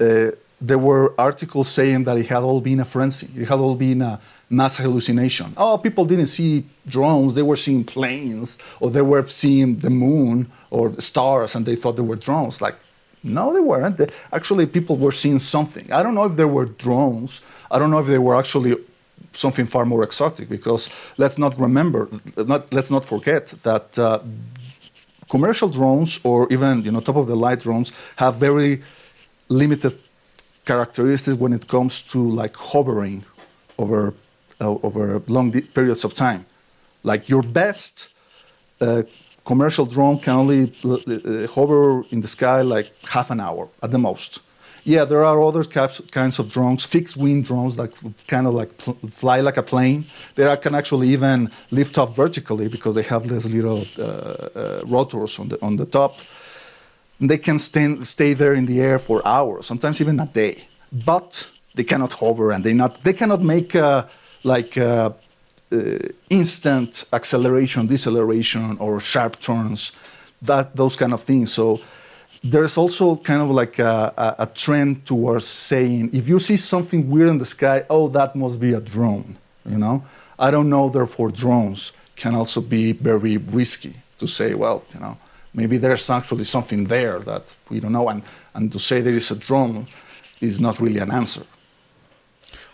[0.00, 3.74] uh, there were articles saying that it had all been a frenzy, it had all
[3.74, 5.52] been a mass hallucination.
[5.56, 10.46] Oh, people didn't see drones, they were seeing planes, or they were seeing the moon
[10.70, 12.60] or the stars, and they thought they were drones.
[12.60, 12.76] Like,
[13.24, 13.96] no, they weren't.
[13.96, 15.92] They, actually, people were seeing something.
[15.92, 17.40] I don't know if there were drones.
[17.70, 18.76] I don't know if they were actually
[19.32, 20.48] something far more exotic.
[20.48, 24.18] Because let's not remember, not, let's not forget that uh,
[25.34, 27.88] commercial drones or even you know top of the light drones
[28.22, 28.72] have very
[29.48, 29.94] limited
[30.70, 33.18] characteristics when it comes to like hovering
[33.82, 34.00] over
[34.60, 35.02] uh, over
[35.36, 36.42] long periods of time.
[37.10, 37.92] Like your best
[38.80, 39.02] uh,
[39.50, 43.98] commercial drone can only uh, hover in the sky like half an hour at the
[44.08, 44.30] most.
[44.84, 47.92] Yeah, there are other kinds of drones, fixed wing drones, that
[48.26, 48.72] kind of like
[49.10, 50.04] fly like a plane.
[50.34, 55.38] They can actually even lift off vertically because they have these little uh, uh, rotors
[55.38, 56.18] on the on the top.
[57.20, 60.64] And they can stay, stay there in the air for hours, sometimes even a day.
[60.90, 64.04] But they cannot hover and they not they cannot make uh,
[64.42, 65.10] like uh,
[65.72, 69.92] uh, instant acceleration, deceleration, or sharp turns,
[70.42, 71.52] that those kind of things.
[71.52, 71.80] So
[72.44, 77.08] there's also kind of like a, a, a trend towards saying if you see something
[77.08, 79.36] weird in the sky, oh, that must be a drone.
[79.64, 80.04] You know,
[80.38, 80.88] I don't know.
[80.88, 85.16] Therefore, drones can also be very risky to say, well, you know,
[85.54, 88.22] maybe there's actually something there that we don't know, and
[88.54, 89.86] and to say there is a drone
[90.40, 91.44] is not really an answer.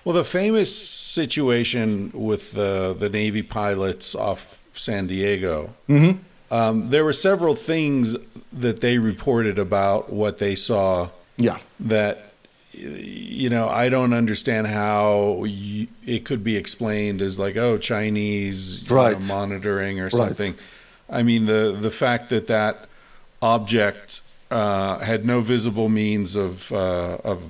[0.04, 6.18] Well, the famous situation with the, the Navy pilots off San Diego, mm-hmm.
[6.50, 8.16] Um, there were several things
[8.52, 11.58] that they reported about what they saw Yeah.
[11.80, 12.32] that,
[12.72, 18.88] you know, I don't understand how you, it could be explained as like, oh, Chinese
[18.88, 20.12] you know, monitoring or Right.
[20.12, 20.54] something.
[21.10, 22.88] I mean, the, the fact that that
[23.42, 27.42] object uh, had no visible means of uh, of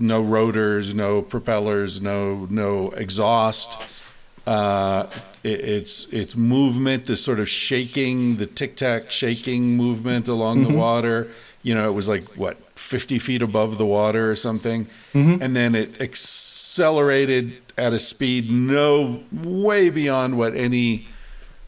[0.00, 4.05] no rotors, no propellers, no no exhaust.
[4.46, 5.08] Uh,
[5.42, 10.72] it, it's it's movement, this sort of shaking, the tic tac shaking movement along the
[10.74, 11.28] water.
[11.62, 15.74] You know, it was like what fifty feet above the water or something, and then
[15.74, 21.06] it accelerated at a speed no way beyond what any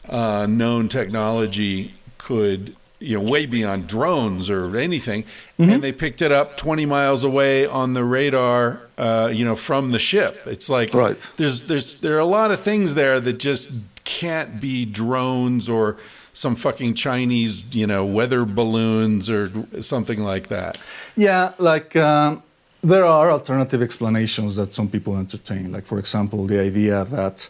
[0.07, 5.23] uh, known technology could, you know, way beyond drones or anything.
[5.57, 9.91] And they picked it up 20 miles away on the radar, uh, you know, from
[9.91, 10.41] the ship.
[10.45, 11.17] It's like Right.
[11.37, 15.97] there's there's there are a lot of things there that just can't be drones or
[16.33, 19.49] some fucking Chinese, you know, weather balloons or
[19.81, 20.77] something like that.
[21.17, 22.41] Yeah, like um,
[22.81, 25.71] there are alternative explanations that some people entertain.
[25.71, 27.49] Like, for example, the idea that,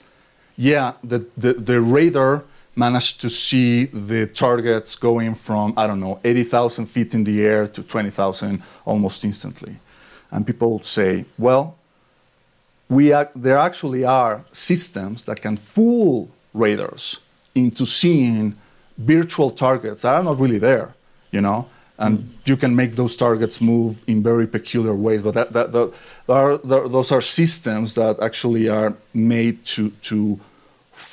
[0.57, 2.43] yeah, the, the, the radar
[2.79, 7.67] managed to see the targets going from, I don't know, 80,000 feet in the air
[7.67, 9.75] to 20,000 almost instantly.
[10.31, 11.75] And people say, well,
[12.87, 17.19] we there actually are systems that can fool radars
[17.53, 18.55] into seeing
[18.97, 20.93] virtual targets that are not really there,
[21.31, 21.67] you know,
[21.99, 22.13] and
[22.45, 25.21] you can make those targets move in very peculiar ways.
[25.21, 25.91] But that, that, that
[26.29, 30.39] are, those are systems that actually are made to, to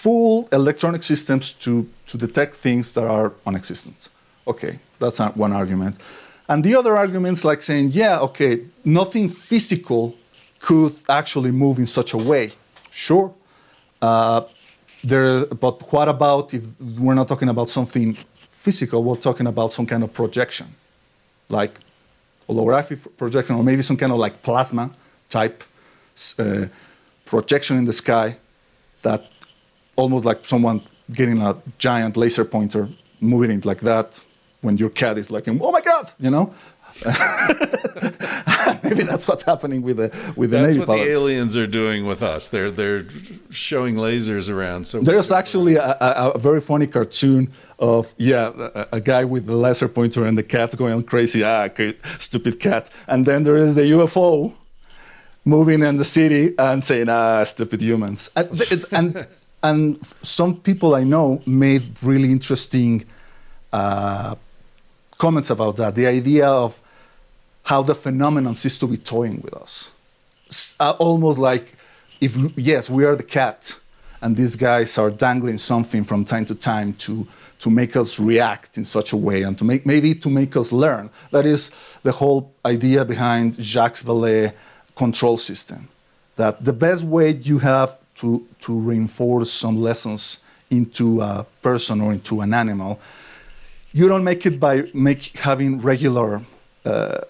[0.06, 1.72] fool electronic systems to,
[2.06, 4.08] to detect things that are non-existent.
[4.46, 5.96] Okay, that's one argument.
[6.48, 8.52] And the other arguments, like saying, yeah, okay,
[8.84, 10.14] nothing physical
[10.60, 12.52] could actually move in such a way.
[12.92, 13.34] Sure.
[14.00, 14.42] Uh,
[15.02, 16.62] there, but what about if
[17.00, 18.14] we're not talking about something
[18.64, 20.68] physical, we're talking about some kind of projection,
[21.48, 21.74] like
[22.48, 24.88] holographic projection, or maybe some kind of like plasma
[25.28, 25.64] type
[26.38, 26.66] uh,
[27.24, 28.36] projection in the sky
[29.02, 29.22] that
[29.96, 30.80] almost like someone
[31.12, 32.88] getting a giant laser pointer,
[33.20, 34.20] moving it like that
[34.60, 36.54] when your cat is like, oh my God, you know?
[38.82, 42.06] Maybe that's what's happening with the with the That's Navy what the aliens are doing
[42.06, 42.48] with us.
[42.48, 43.04] They're they're
[43.50, 44.86] showing lasers around.
[44.86, 49.46] So There's actually a, a, a very funny cartoon of yeah a, a guy with
[49.46, 51.68] the laser pointer and the cat's going crazy ah
[52.18, 54.54] stupid cat and then there is the UFO
[55.44, 58.48] moving in the city and saying ah stupid humans and
[58.92, 59.26] and,
[59.66, 63.04] and some people I know made really interesting
[63.72, 64.34] uh,
[65.18, 65.94] comments about that.
[65.94, 66.78] The idea of
[67.64, 69.74] how the phenomenon seems to be toying with us.
[70.78, 71.74] Uh, almost like
[72.20, 73.74] if yes we are the cat
[74.22, 77.26] and these guys are dangling something from time to time to
[77.58, 80.70] to make us react in such a way and to make maybe to make us
[80.72, 81.10] learn.
[81.32, 81.70] That is
[82.04, 84.52] the whole idea behind Jacques Vallée
[84.94, 85.88] control system.
[86.36, 90.40] That the best way you have to to reinforce some lessons
[90.70, 92.98] into a person or into an animal
[93.96, 96.42] you don't make it by make having regular
[96.84, 97.20] uh,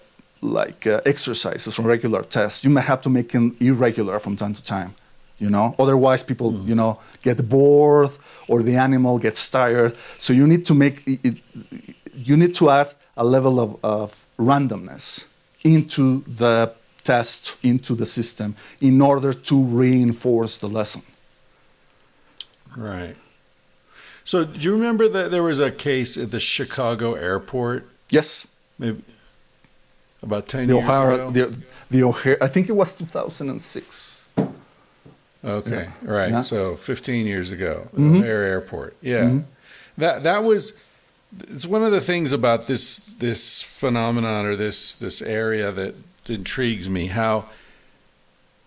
[0.41, 2.63] like uh, exercises or regular tests.
[2.65, 4.93] You may have to make them irregular from time to time.
[5.39, 8.11] You know, otherwise people you know get bored
[8.49, 9.95] or the animal gets tired.
[10.17, 11.35] So you need to make it, it,
[12.13, 15.27] you need to add a level of, of randomness
[15.63, 16.73] into the
[17.11, 18.49] test into the system
[18.81, 21.01] in order to reinforce the lesson.
[22.77, 23.15] right.
[24.23, 28.45] So do you remember that there was a case at the Chicago airport, Yes,
[28.77, 29.01] maybe
[30.21, 31.31] about ten the years O'Hara, ago?
[31.31, 31.45] the,
[31.91, 32.37] the O'Hare.
[32.43, 34.23] I think it was 2006.
[35.45, 36.31] Okay, right.
[36.31, 36.41] Yeah.
[36.41, 38.17] So 15 years ago, Mhm.
[38.19, 38.91] O'Hare Airport.
[39.01, 39.39] Yeah,
[39.97, 40.89] that that was.
[41.53, 45.93] It's one of the things about this this phenomenon or this this area that
[46.29, 47.07] intrigues me.
[47.07, 47.45] How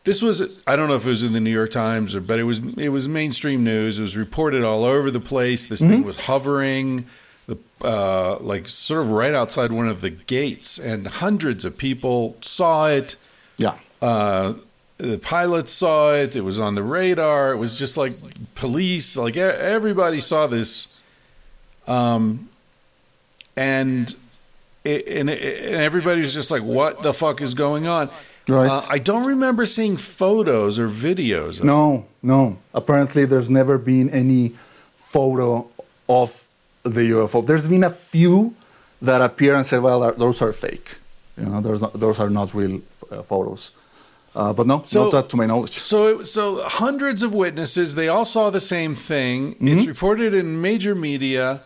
[0.04, 0.62] this was.
[0.66, 2.60] I don't know if it was in the New York Times or, but it was
[2.78, 3.98] it was mainstream news.
[3.98, 5.66] It was reported all over the place.
[5.66, 7.06] This thing was hovering.
[7.46, 12.36] The, uh, like sort of right outside one of the gates, and hundreds of people
[12.42, 13.16] saw it
[13.56, 13.74] Yeah.
[14.00, 14.54] uh,
[14.98, 16.36] the pilots saw it.
[16.36, 17.52] It was on the radar.
[17.52, 18.12] It was just like
[18.54, 21.02] police, like everybody saw this,
[21.88, 22.48] um,
[23.56, 24.14] and
[24.84, 28.10] it, and, it, and everybody was just like, "What the fuck is going on?"
[28.48, 28.70] Right.
[28.70, 31.60] Uh, I don't remember seeing photos or videos.
[31.60, 32.56] Of No, no.
[32.74, 34.54] Apparently, there's never been any
[34.96, 35.68] photo
[36.08, 36.32] of
[36.82, 37.46] the UFO.
[37.46, 38.54] There's been a few
[39.02, 40.96] that appear and say, "Well, those are fake."
[41.36, 43.72] You know, those not, those are not real uh, photos.
[44.34, 45.76] Uh, but no, So- not that to my knowledge.
[45.78, 49.54] So, it, so hundreds of witnesses, they all saw the same thing.
[49.54, 49.68] Mm-hmm.
[49.68, 51.62] It's reported in major media,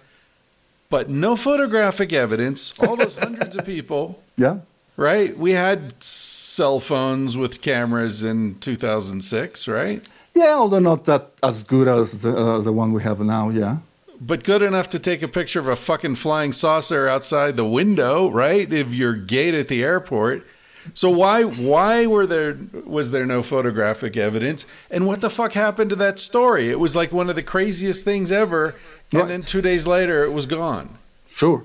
[0.90, 2.82] but no photographic evidence.
[2.82, 4.22] All those hundreds of people.
[4.36, 4.58] Yeah,
[4.96, 5.36] right?
[5.36, 10.02] We had cell phones with cameras in 2006, right?
[10.34, 10.54] yeah.
[10.54, 13.48] Although not that as good as the uh, the one we have now.
[13.50, 13.78] Yeah.
[14.20, 18.30] But good enough to take a picture of a fucking flying saucer outside the window,
[18.30, 18.72] right?
[18.72, 20.46] Of your gate at the airport.
[20.92, 22.56] So why why were there
[22.86, 24.66] was there no photographic evidence?
[24.90, 26.70] And what the fuck happened to that story?
[26.70, 28.74] It was like one of the craziest things ever,
[29.22, 30.88] and then two days later it was gone.
[31.32, 31.64] Sure.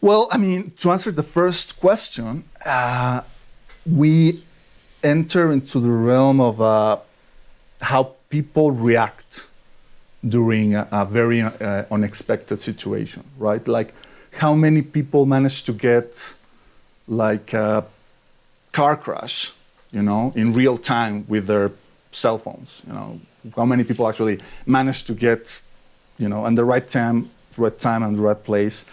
[0.00, 3.22] Well, I mean, to answer the first question, uh,
[3.84, 4.42] we
[5.02, 6.98] enter into the realm of uh,
[7.80, 9.46] how people react
[10.26, 13.66] during a, a very uh, unexpected situation, right?
[13.66, 13.94] Like
[14.34, 16.32] how many people manage to get
[17.06, 17.84] like a
[18.72, 19.52] car crash,
[19.90, 21.72] you know, in real time with their
[22.12, 23.20] cell phones, you know,
[23.56, 25.60] how many people actually manage to get,
[26.18, 28.84] you know, and the right time, right time and the right place.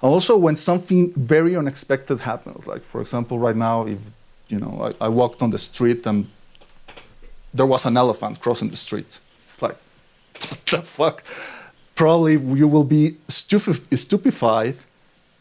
[0.00, 3.98] Also, when something very unexpected happens, like for example, right now, if
[4.48, 6.26] you know, I, I walked on the street and
[7.54, 9.20] there was an elephant crossing the street,
[9.60, 9.76] like
[10.48, 11.22] what the fuck?
[11.94, 14.76] Probably you will be stupe- stupefied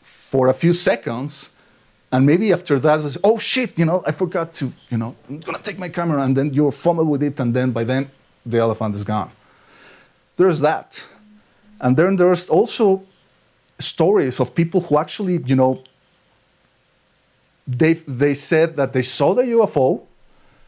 [0.03, 1.49] for a few seconds,
[2.11, 5.39] and maybe after that, was, oh shit, you know, I forgot to, you know, I'm
[5.39, 8.09] gonna take my camera, and then you're fumble with it, and then by then
[8.45, 9.31] the elephant is gone.
[10.37, 11.05] There's that,
[11.81, 13.03] and then there's also
[13.79, 15.83] stories of people who actually, you know,
[17.67, 20.01] they they said that they saw the UFO,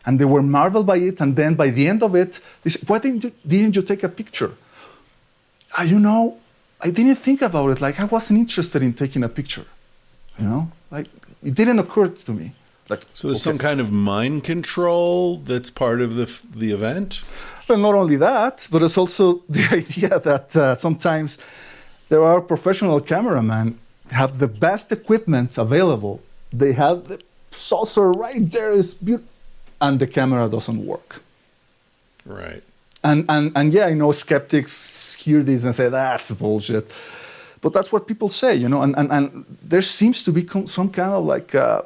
[0.06, 2.90] and they were marveled by it, and then by the end of it, they said,
[2.90, 4.52] "Why didn't you, didn't you take a picture?"
[5.78, 6.38] Ah, you know,
[6.82, 7.82] I didn't think about it.
[7.82, 9.66] Like I wasn't interested in taking a picture.
[10.40, 11.08] You know, like
[11.44, 12.54] it didn't occur to me.
[12.90, 16.28] Like So there's okay, some kind of mind control that's part of the
[16.58, 17.22] the event.
[17.68, 21.38] Well, not only that, but it's also the idea that uh, sometimes
[22.10, 23.80] there are professional cameramen
[24.12, 26.22] have the best equipment available.
[26.52, 27.22] They have the
[27.52, 29.32] saucer right there, is beautiful,
[29.82, 31.22] and the camera doesn't work.
[32.26, 32.64] Right.
[33.04, 36.90] And, and, and yeah, I know skeptics hear this and say that's bullshit.
[37.62, 40.90] But that's what people say, you know, and, and, and there seems to be some
[40.90, 41.82] kind of like, uh,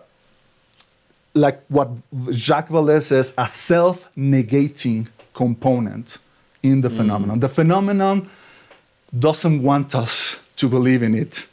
[1.34, 1.90] like what
[2.32, 5.08] Jacques Vallée says, a self negating
[5.44, 6.18] component
[6.64, 7.40] in the phenomenon.
[7.40, 8.18] The phenomenon
[9.28, 11.46] doesn't want us to believe in it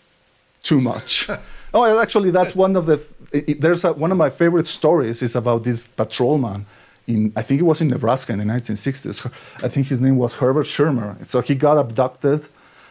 [0.62, 1.28] too much.
[1.74, 2.98] oh, actually, that's one of the.
[3.32, 6.64] It- there's a, one of my favorite stories is about this patrolman
[7.06, 9.30] in I think it was in Nebraska in the 1960s.
[9.66, 11.16] I think his name was Herbert Schirmer.
[11.26, 12.40] So he got abducted,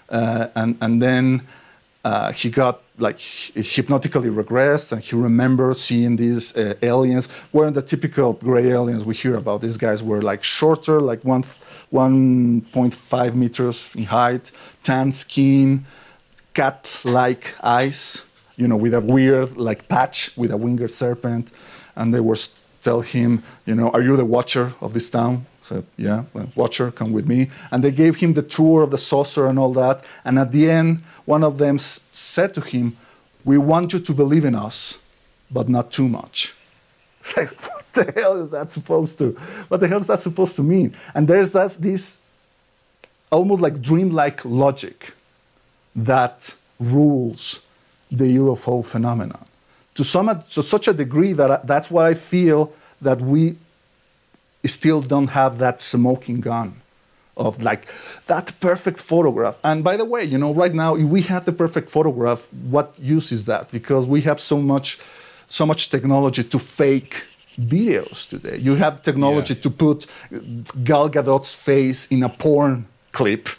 [0.09, 1.41] uh, and and then
[2.03, 7.27] uh, he got like hypnotically regressed, and he remembered seeing these uh, aliens.
[7.53, 9.61] weren't the typical gray aliens we hear about.
[9.61, 11.43] These guys were like shorter, like one
[11.91, 14.51] 1.5 meters in height,
[14.81, 15.85] tan skin,
[16.53, 18.25] cat-like eyes,
[18.57, 21.51] you know, with a weird like patch with a winged serpent,
[21.95, 22.35] and they were
[22.83, 25.45] tell him, you know, are you the watcher of this town?
[25.61, 27.49] So yeah, well, watcher, come with me.
[27.71, 30.03] And they gave him the tour of the saucer and all that.
[30.25, 32.97] And at the end, one of them s- said to him,
[33.45, 34.99] "We want you to believe in us,
[35.49, 36.53] but not too much."
[37.37, 39.31] Like, what the hell is that supposed to?
[39.69, 40.93] What the hell is that supposed to mean?
[41.15, 42.17] And there's that, this
[43.31, 45.13] almost like dreamlike logic
[45.95, 47.61] that rules
[48.11, 49.45] the UFO phenomenon
[49.95, 52.71] to some to such a degree that I, that's why I feel
[53.01, 53.55] that we
[54.65, 56.75] still don't have that smoking gun
[57.35, 57.87] of like
[58.27, 59.57] that perfect photograph.
[59.63, 62.47] And by the way, you know, right now if we had the perfect photograph.
[62.69, 63.71] What use is that?
[63.71, 64.99] Because we have so much,
[65.47, 67.25] so much technology to fake
[67.59, 68.57] videos today.
[68.57, 69.61] You have technology Yeah.
[69.61, 70.05] to put
[70.83, 73.49] Gal Gadot's face in a porn clip.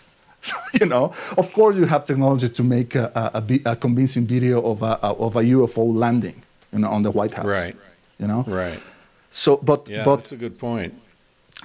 [0.81, 4.83] you know, of course, you have technology to make a, a, a, convincing video of
[4.83, 6.43] a, of a UFO landing,
[6.73, 7.47] you know, on the White House.
[7.47, 7.77] Right.
[8.19, 8.45] You know.
[8.47, 8.81] Right.
[9.31, 10.95] So, but Yeah, but that's a good point.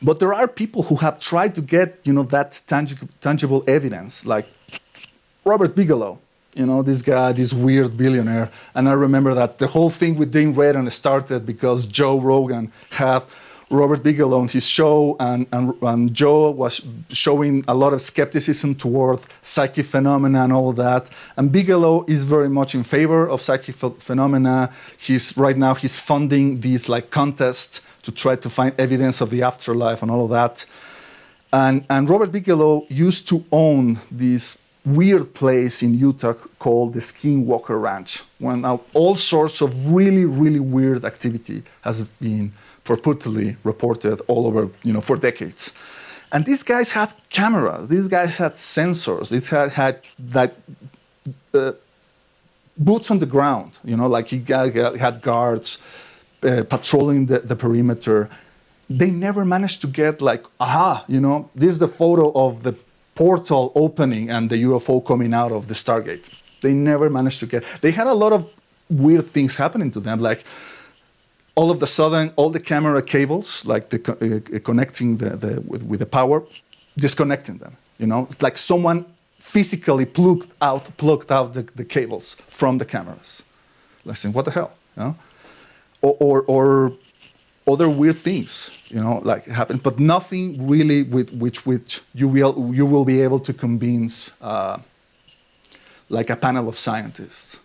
[0.01, 4.25] but there are people who have tried to get you know that tangible tangible evidence,
[4.25, 4.47] like
[5.45, 6.19] Robert Bigelow.
[6.55, 10.31] You know this guy, this weird billionaire, and I remember that the whole thing with
[10.31, 13.21] Dean Radin started because Joe Rogan had
[13.69, 18.73] Robert Bigelow on his show, and, and, and Joe was showing a lot of skepticism
[18.73, 21.09] toward psychic phenomena and all that.
[21.37, 24.71] And Bigelow is very much in favor of psychic ph- phenomena.
[24.97, 29.43] He's right now he's funding these like contests to try to find evidence of the
[29.43, 30.65] afterlife and all of that.
[31.53, 37.79] And, and Robert Bigelow used to own this weird place in Utah called the Skinwalker
[37.79, 42.53] Ranch, when now all sorts of really, really weird activity has been
[42.85, 45.73] purportedly reported all over, you know, for decades.
[46.31, 50.01] And these guys had cameras, these guys had sensors, it had, had
[50.33, 50.53] like
[51.53, 51.71] uh,
[52.77, 55.79] boots on the ground, you know, like he had guards
[56.43, 58.29] uh, patrolling the, the perimeter.
[58.89, 62.75] They never managed to get like, aha, you know, this is the photo of the
[63.15, 66.25] portal opening and the UFO coming out of the Stargate.
[66.61, 67.63] They never managed to get.
[67.81, 68.47] They had a lot of
[68.89, 70.43] weird things happening to them, like
[71.59, 75.83] all of the sudden, all the camera cables, like the uh, connecting the, the with,
[75.89, 76.37] with the power,
[76.95, 77.73] disconnecting them.
[77.99, 79.03] You know, it's like someone
[79.53, 83.43] physically plugged out plugged out the, the cables from the cameras.
[84.05, 84.71] Listen, what the hell?
[84.97, 85.15] You know,
[86.01, 86.91] or, or or
[87.73, 88.71] other weird things.
[88.89, 93.25] You know, like happen, but nothing really with which which you will you will be
[93.25, 94.77] able to convince uh,
[96.09, 97.59] like a panel of scientists.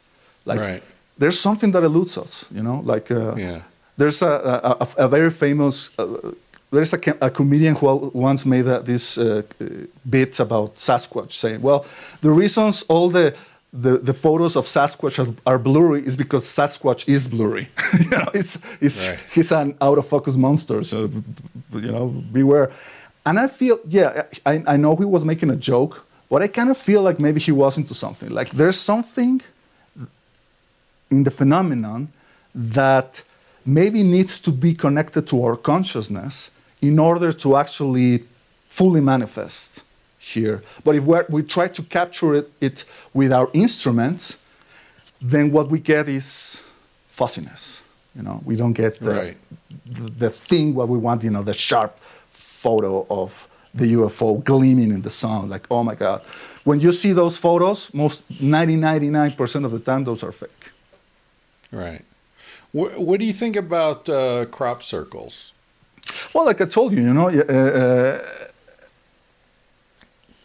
[0.47, 0.83] Like Right.
[1.19, 2.47] there's something that eludes us.
[2.57, 3.61] You know, like uh, Yeah.
[3.97, 6.33] There's a, a, a, very famous, uh,
[6.71, 9.65] there's a, a comedian who once made a, this uh, uh,
[10.09, 11.87] bit about Sasquatch, saying, well,
[12.21, 13.35] the reasons all the,
[13.73, 17.69] the, the photos of Sasquatch are, are blurry is because Sasquatch is blurry.
[18.01, 19.19] you know, it's, it's, Right.
[19.33, 21.11] he's an out of focus monster, so,
[21.73, 22.73] you know, beware.
[23.27, 26.71] And I feel, yeah, I, I know he was making a joke, but I kind
[26.71, 28.31] of feel like maybe he was into something.
[28.31, 29.41] Like there's something
[31.11, 32.09] in the phenomenon
[32.55, 33.23] that
[33.67, 36.51] maybe needs to be connected to our consciousness
[36.81, 38.25] in order to actually
[38.69, 39.83] fully manifest
[40.19, 40.63] here.
[40.85, 44.39] But if we're, we try to capture it, it with our instruments,
[45.21, 46.63] then what we get is
[47.09, 47.83] fuzziness.
[48.17, 49.37] You know, we don't get the, Right.
[49.87, 51.23] the, the thing what we want.
[51.25, 51.99] You know, the sharp
[52.33, 55.49] photo of the UFO gleaming in the sun.
[55.49, 56.23] Like, oh my God!
[56.65, 60.71] When you see those photos, most 90, 99 percent of the time, those are fake.
[61.73, 62.03] Right.
[62.75, 65.53] What, what do you think about uh, crop circles?
[66.33, 67.53] Well, like I told you, you know, uh,
[67.83, 68.19] uh,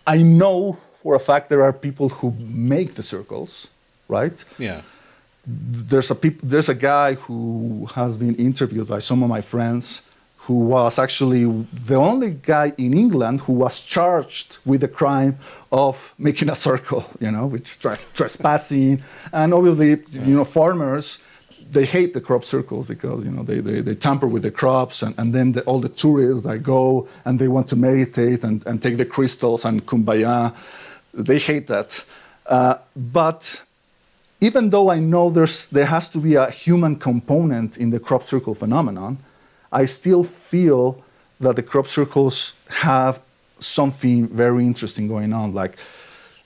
[0.06, 3.68] I know for a fact there are people who make the circles,
[4.08, 4.38] right?
[4.60, 4.82] Yeah.
[5.48, 10.04] There's a peop- there's a guy who has been interviewed by some of my friends
[10.46, 11.46] who was actually
[11.88, 15.38] the only guy in England who was charged with the crime
[15.72, 19.02] of making a circle, you know, which tres- trespassing,
[19.34, 19.90] and obviously,
[20.28, 21.18] you know, farmers
[21.72, 25.04] they hate the crop circles because you know they, they, they tamper with the crops
[25.04, 28.66] and, and then the, all the tourists that go and they want to meditate and,
[28.66, 30.54] and take the crystals and kumbaya
[31.14, 32.04] they hate that.
[32.46, 33.62] Uh, but
[34.42, 38.24] even though i know there's there has to be a human component in the crop
[38.24, 39.18] circle phenomenon
[39.72, 41.04] i still feel
[41.40, 43.20] that the crop circles have
[43.60, 45.54] something very interesting going on.
[45.54, 45.78] Like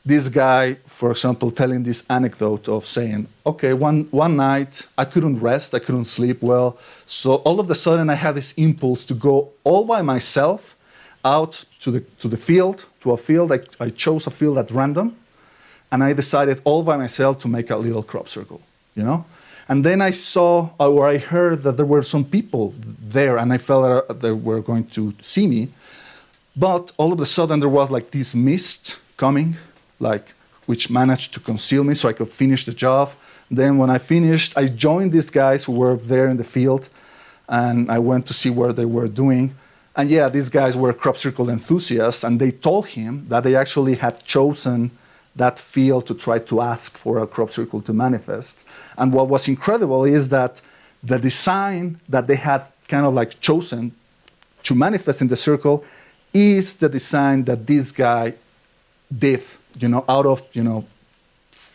[0.06, 5.40] this guy, for example, telling this anecdote of saying, okay, one, one night I couldn't
[5.40, 6.78] rest, I couldn't sleep well.
[7.06, 10.76] So all of a sudden I had this impulse to go all by myself
[11.24, 13.54] out to the, to the field, to a field.
[13.54, 15.16] I, I chose a field at random.
[15.90, 18.62] And I decided all by myself to make a little crop circle,
[18.96, 19.26] you know?
[19.70, 23.54] And then I saw uh, or I heard that there were some people there and
[23.54, 25.70] I felt that uh, they were going to see me.
[26.58, 29.56] But all of a sudden there was like this mist coming
[30.00, 30.34] like
[30.66, 33.12] which managed to conceal me so I could finish the job.
[33.52, 36.90] Then when I finished, I joined these guys who were there in the field
[37.50, 39.56] and I went to see what they were doing.
[39.96, 43.96] And yeah, these guys were crop circle enthusiasts and they told him that they actually
[43.96, 44.92] had chosen
[45.36, 48.66] that field to try to ask for a crop circle to manifest.
[48.98, 50.62] And what was incredible is that
[51.04, 53.92] the design that they had kind of like chosen
[54.64, 55.84] to manifest in the circle
[56.34, 58.34] is the design that this guy
[59.16, 59.44] did
[59.78, 60.86] you know, out of, you know,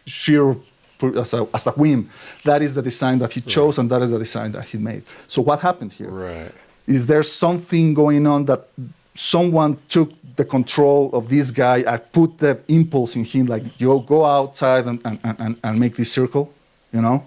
[0.06, 0.56] sheer
[1.16, 2.10] as a, as a whim.
[2.44, 5.02] That is the design that he chose and that is the design that he made.
[5.26, 6.10] So what happened here?
[6.10, 6.52] Right.
[6.86, 8.68] Is there something going on that
[9.14, 14.04] someone took the control of this guy and put the impulse in him, like, you
[14.06, 16.52] go outside and, and, and, and make this circle,
[16.92, 17.24] you know?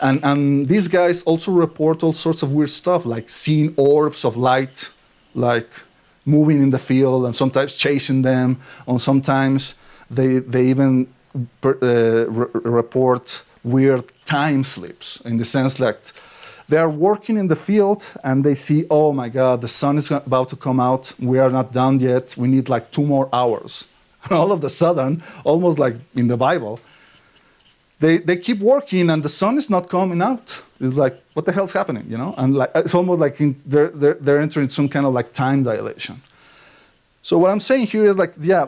[0.00, 4.36] And, and these guys also report all sorts of weird stuff, like seeing orbs of
[4.36, 4.88] light,
[5.34, 5.68] like
[6.24, 9.74] moving in the field and sometimes chasing them, or sometimes
[10.10, 11.06] they, they even
[11.64, 16.12] uh, re- report weird time slips in the sense that
[16.68, 20.10] they are working in the field and they see, oh my God, the sun is
[20.10, 21.12] about to come out.
[21.18, 22.36] We are not done yet.
[22.36, 23.88] We need like two more hours.
[24.24, 26.80] And all of a sudden, almost like in the Bible,
[28.00, 30.62] they, they keep working and the sun is not coming out.
[30.80, 32.34] It's like, what the hell's happening, you know?
[32.36, 35.62] And like, it's almost like in, they're, they're, they're entering some kind of like time
[35.62, 36.20] dilation.
[37.22, 38.66] So what I'm saying here is like, yeah,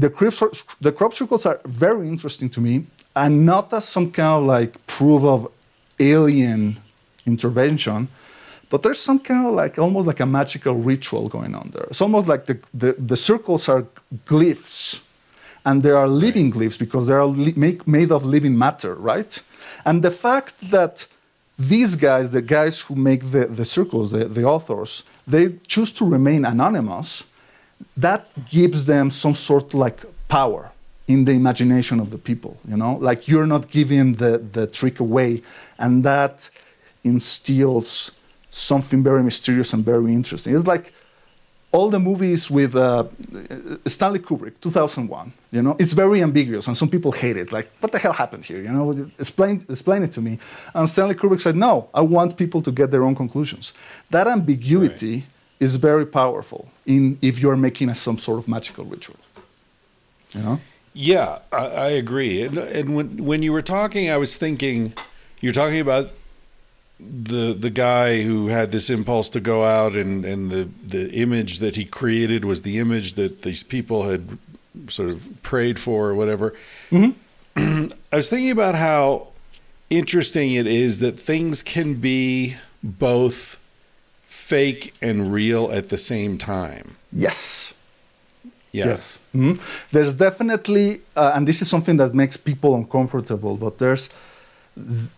[0.00, 0.34] the crop,
[0.80, 4.72] the crop circles are very interesting to me, and not as some kind of like
[4.86, 5.48] proof of
[5.98, 6.78] alien
[7.26, 8.08] intervention,
[8.70, 11.86] but there's some kind of like almost like a magical ritual going on there.
[11.90, 13.84] It's almost like the, the, the circles are
[14.26, 15.02] glyphs,
[15.66, 19.42] and they are living glyphs because they are li- make, made of living matter, right?
[19.84, 21.06] And the fact that
[21.58, 26.08] these guys, the guys who make the, the circles, the, the authors, they choose to
[26.08, 27.24] remain anonymous
[27.96, 30.70] that gives them some sort of like power
[31.08, 32.94] in the imagination of the people you know?
[33.08, 35.42] Like you're not giving the, the trick away
[35.78, 36.48] and that
[37.04, 37.90] instills
[38.50, 40.54] something very mysterious and very interesting.
[40.54, 40.92] It's like
[41.72, 43.04] all the movies with uh,
[43.86, 45.76] stanley kubrick 2001 you know?
[45.78, 47.52] It's very ambiguous and some people hate it.
[47.52, 48.90] Like what the hell happened here you know?
[49.18, 50.38] Explain, explain it to me.
[50.74, 53.72] And stanley kubrick said no i want people to get their own conclusions.
[54.10, 55.24] That ambiguity Right.
[55.66, 59.16] is very powerful in if you're making a, some sort of magical ritual.
[60.32, 60.60] You know?
[60.92, 62.42] Yeah, I, I agree.
[62.42, 64.92] And, and when when you were talking, I was thinking,
[65.40, 66.10] you're talking about
[66.98, 71.60] the the guy who had this impulse to go out, and and the the image
[71.60, 74.38] that he created was the image that these people had
[74.88, 76.54] sort of prayed for or whatever.
[76.90, 77.92] Mm-hmm.
[78.12, 79.28] I was thinking about how
[79.90, 83.59] interesting it is that things can be both
[84.50, 86.84] fake and real at the same time.
[87.12, 87.72] Yes.
[88.72, 88.88] Yeah.
[88.90, 89.18] Yes.
[89.34, 89.58] Mhm.
[89.92, 90.86] There's definitely,
[91.16, 94.04] uh, and this is something that makes people uncomfortable, but there's
[94.76, 95.10] th-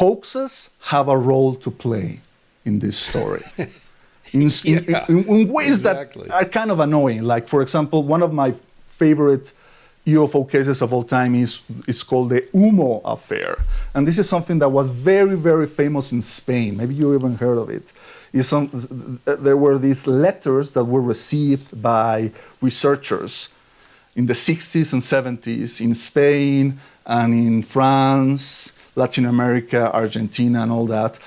[0.00, 2.20] hoaxes have a role to play
[2.64, 3.42] in this story.
[4.32, 6.26] In, in- in, in ways exactly.
[6.28, 7.22] that are kind of annoying.
[7.22, 8.52] Like, for example, one of my
[8.98, 9.52] favorite
[10.06, 13.58] UFO cases of all time is, is called the Ummo affair.
[13.94, 16.76] And this is something that was very, very famous in Spain.
[16.76, 17.92] Maybe you even heard of it.
[18.44, 23.48] Some, there were these letters that were received by researchers
[24.16, 30.86] in the 60s and 70s in Spain and in France Latin America, Argentina, and all
[30.86, 31.18] that.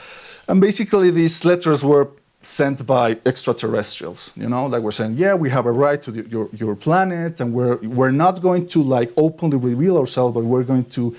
[0.48, 2.08] And basically, these letters were
[2.42, 4.32] sent by extraterrestrials.
[4.36, 7.40] You know, like we're saying, yeah, we have a right to the, your your planet,
[7.42, 11.16] and we're we're not going to like openly reveal ourselves, but we're going to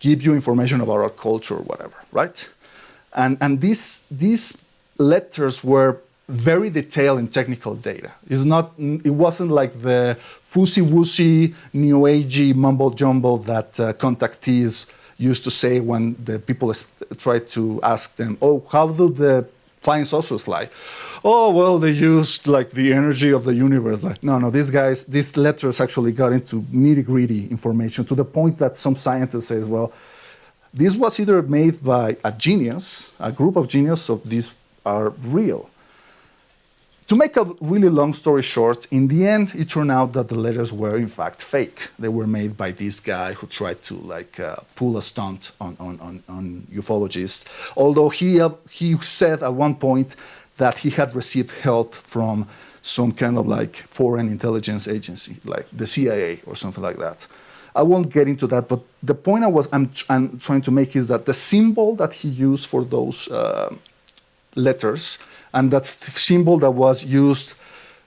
[0.00, 2.48] give you information about our culture or whatever, right?
[3.14, 4.56] And and these these
[4.98, 5.98] letters were
[6.28, 8.10] very detailed in technical data.
[8.28, 8.72] It's not.
[8.78, 14.86] It wasn't like the foosy woosy, new agey mumbo jumbo that uh, contactees
[15.16, 16.72] used to say when the people
[17.16, 19.46] tried to ask them, "Oh, how do the
[19.80, 20.68] flying saucers fly?"
[21.24, 24.02] Oh, well, they used like the energy of the universe.
[24.02, 28.24] Like, no, no, these guys, these letters actually got into nitty gritty information to the
[28.24, 29.92] point that some scientists says, well,
[30.72, 34.54] this was either made by a genius, a group of genius, so these
[34.86, 35.68] are real.
[37.08, 40.34] To make a really long story short, in the end, it turned out that the
[40.34, 41.88] letters were in fact fake.
[41.98, 45.74] They were made by this guy who tried to like uh, pull a stunt on,
[45.80, 47.46] on, on, on ufologists.
[47.78, 50.16] Although he, uh, he said at one point
[50.58, 52.46] that he had received help from
[52.82, 57.26] some kind of like foreign intelligence agency, like the CIA or something like that.
[57.74, 60.94] I won't get into that, but the point I was I'm, I'm trying to make
[60.94, 63.74] is that the symbol that he used for those uh,
[64.56, 65.18] letters
[65.52, 67.54] and that symbol that was used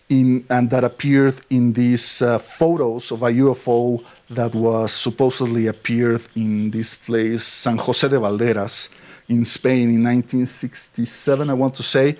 [0.10, 6.22] in and that appeared in these uh, photos of a UFO that was supposedly appeared
[6.36, 8.90] in this place San Jose de Valderas
[9.30, 12.18] in Spain in 1967 I want to say.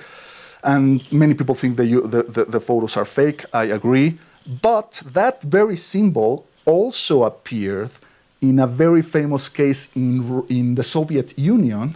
[0.64, 4.18] And many people think the, the, the, the photos are fake I agree.
[4.62, 7.92] But that very symbol also appeared
[8.42, 11.96] in a very famous case in, in the Soviet Union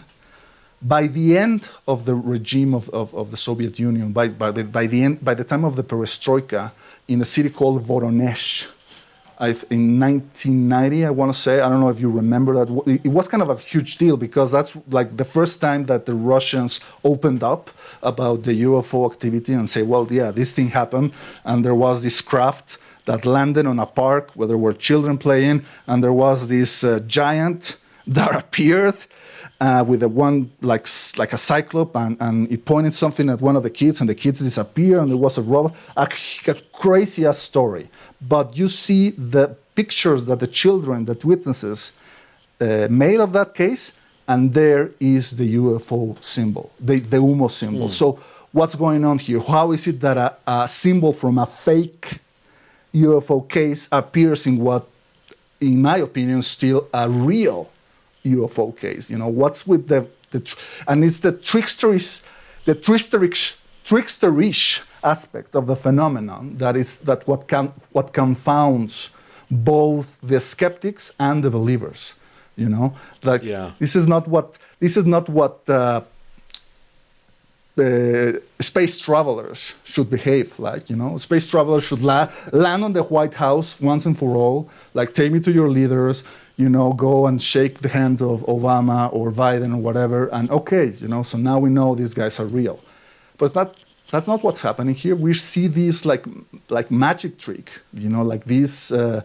[0.82, 4.64] by the end of the regime of, of, of the Soviet Union, by, by, the,
[4.64, 6.72] by, the end, by the time of the perestroika,
[7.08, 8.66] in a city called Voronezh,
[9.38, 12.82] in 1990, I want to say, I don't know if you remember that.
[12.86, 16.06] It it was kind of a huge deal because that's like the first time that
[16.06, 17.70] the Russians opened up
[18.02, 21.12] about the UFO activity and say, well, yeah, this thing happened,
[21.44, 25.64] and there was this craft that landed on a park where there were children playing,
[25.86, 27.76] and there was this uh, giant
[28.06, 28.96] that appeared
[29.60, 33.56] uh, with a one like like a cyclope, and, and it pointed something at one
[33.56, 35.74] of the kids, and the kids disappear, and there was a robot.
[35.96, 36.08] A,
[36.48, 37.88] a crazy ass story.
[38.20, 41.92] But you see the pictures that the children, that witnesses,
[42.60, 43.92] uh, made of that case,
[44.28, 47.88] and there is the UFO symbol, the, the Ummo symbol.
[47.88, 48.18] So
[48.52, 49.40] what's going on here?
[49.40, 52.18] How is it that a, a symbol from a fake
[52.94, 54.88] UFO case appears in what,
[55.60, 57.70] in my opinion, still a real
[58.34, 59.10] UFO case.
[59.10, 60.58] You know, what's with the, the tr-
[60.88, 62.22] and it's the tricksterish,
[62.64, 69.10] the tricksterish, tricksterish aspect of the phenomenon that is that what can what confounds
[69.50, 72.14] both the skeptics and the believers.
[72.56, 73.72] You know, like Yeah.
[73.78, 75.68] this is not what this is not what.
[75.68, 76.00] Uh,
[77.78, 83.02] uh, space travelers should behave like you know space travelers should la- land on the
[83.02, 86.24] white house once and for all like take me to your leaders
[86.56, 90.86] you know go and shake the hand of obama or biden or whatever and okay
[90.98, 92.80] you know so now we know these guys are real
[93.38, 93.74] but that
[94.10, 96.24] that's not what's happening here we see these like
[96.70, 99.20] like magic trick you know like this uh,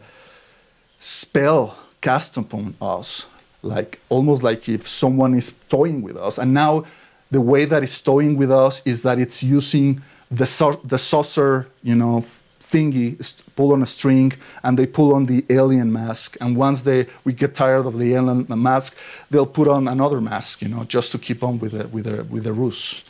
[1.02, 3.28] spell cast upon us,
[3.64, 6.38] like almost like if someone is toying with us.
[6.38, 6.86] And now
[7.30, 11.96] the way that it's toying with us is that it's using the, the saucer, you
[11.96, 12.26] know,
[12.72, 13.16] thingy,
[13.56, 14.34] pull on a string,
[14.64, 16.38] and they pull on the alien mask.
[16.42, 18.96] And once they we get tired of the alien mask,
[19.30, 22.24] they'll put on another mask, you know, just to keep on with the with the
[22.24, 23.04] with the ruse.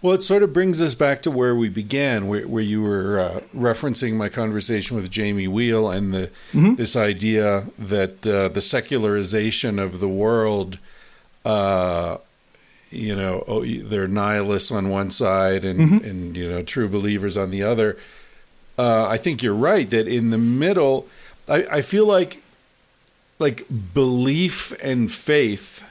[0.00, 3.18] Well, it sort of brings us back to where we began, where, where you were
[3.18, 6.30] uh, referencing my conversation with Jamie Wheal and the
[6.76, 10.78] this idea that uh, the secularization of the world,
[11.44, 12.18] uh,
[12.90, 17.50] you know, oh, they're nihilists on one side and and you know true believers on
[17.50, 17.96] the other.
[18.78, 21.06] Uh, I think you're right that in the middle,
[21.48, 22.42] I, I feel like
[23.38, 25.84] like belief and faith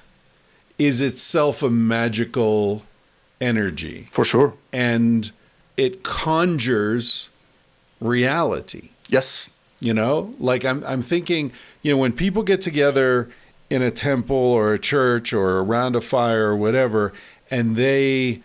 [0.80, 2.84] is itself a magical
[3.40, 4.54] energy For sure.
[4.74, 5.32] and
[5.78, 7.30] it conjures
[8.02, 9.50] reality Yes.
[9.80, 11.52] you know like i'm i'm thinking
[11.82, 13.30] you know when people get together
[13.70, 17.14] in a temple or a church or around a fire or whatever
[17.52, 18.42] and they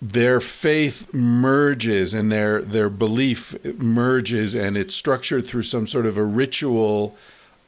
[0.00, 6.16] their faith merges and their their belief merges and it's structured through some sort of
[6.18, 7.16] a ritual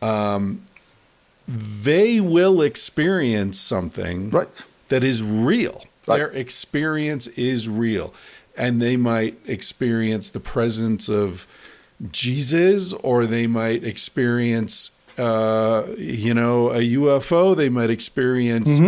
[0.03, 0.63] um,
[1.47, 4.65] they will experience something Right.
[4.89, 5.85] that is real.
[6.07, 6.19] Right.
[6.19, 8.13] Their experience is real.
[8.57, 11.47] And they might experience the presence of
[12.13, 17.57] Jesus or they might experience uh, you know, a UFO.
[17.57, 18.81] They might experience,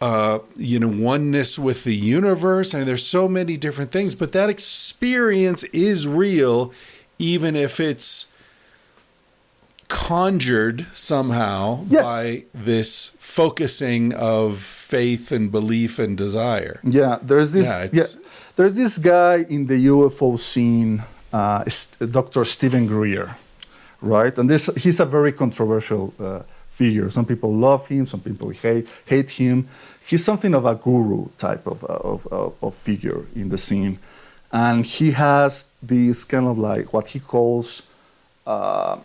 [0.00, 2.74] uh, you know, oneness with the universe.
[2.74, 6.72] I mean, there's so many different things, but that experience is real,
[7.18, 8.26] even if it's
[9.88, 12.02] conjured somehow Yes.
[12.04, 16.80] by this focusing of faith and belief and desire.
[16.84, 17.66] Yeah, there's this.
[17.66, 18.04] Yeah, Yeah,
[18.56, 21.02] there's this guy in the UFO scene,
[21.32, 21.64] uh,
[22.10, 22.44] Dr.
[22.44, 23.36] Stephen Greer,
[24.00, 24.36] right?
[24.38, 26.40] And this he's a very controversial uh,
[26.70, 27.10] figure.
[27.10, 29.68] Some people love him, some people hate hate him.
[30.06, 33.98] He's something of a guru type of of, of, of figure in the scene,
[34.52, 37.82] and he has this kind of like what he calls.
[38.46, 38.98] Uh,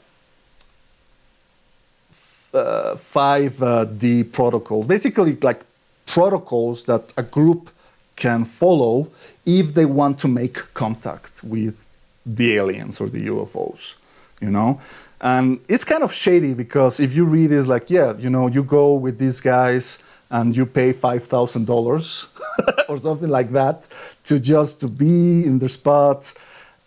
[2.54, 5.62] uh, 5D protocol, basically like
[6.06, 7.70] protocols that a group
[8.16, 9.10] can follow
[9.46, 11.84] if they want to make contact with
[12.26, 13.96] the aliens or the UFOs,
[14.42, 14.80] you know?
[15.22, 18.64] And it's kind of shady because if you read it's like, yeah, you know, you
[18.64, 20.00] go with these guys
[20.30, 23.88] and you pay $5,000 or something like that
[24.26, 26.34] to just to be in the spot.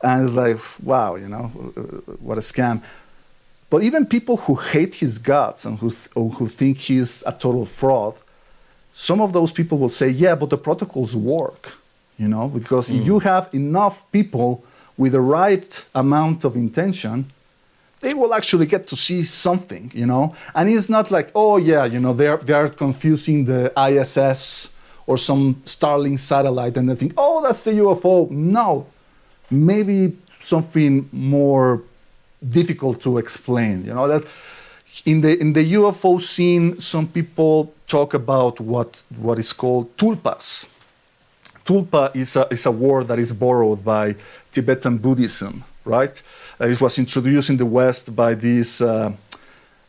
[0.02, 1.80] And it's like, wow, you know, uh,
[2.20, 2.82] what a scam.
[3.70, 7.66] But even people who hate his guts and who, th- who think he's a total
[7.66, 8.14] fraud,
[8.92, 11.76] some of those people will say, yeah, but the protocols work,
[12.18, 13.06] you know, because if hmm.
[13.06, 14.64] you have enough people
[14.96, 17.26] with the right amount of intention,
[18.00, 20.34] they will actually get to see something, you know.
[20.54, 24.72] And it's not like, oh yeah, you know, they're they're confusing the ISS
[25.06, 28.30] or some Starlink satellite and they think, oh, that's the UFO.
[28.30, 28.86] No,
[29.50, 31.82] maybe something more
[32.48, 33.84] difficult to explain.
[33.84, 34.24] You know, that
[35.04, 40.68] in the in the UFO scene, some people talk about what what is called tulpas.
[41.64, 44.14] Tulpa is a, is a word that is borrowed by
[44.52, 46.22] Tibetan Buddhism, right?
[46.60, 49.12] Uh, it was introduced in the West by this uh,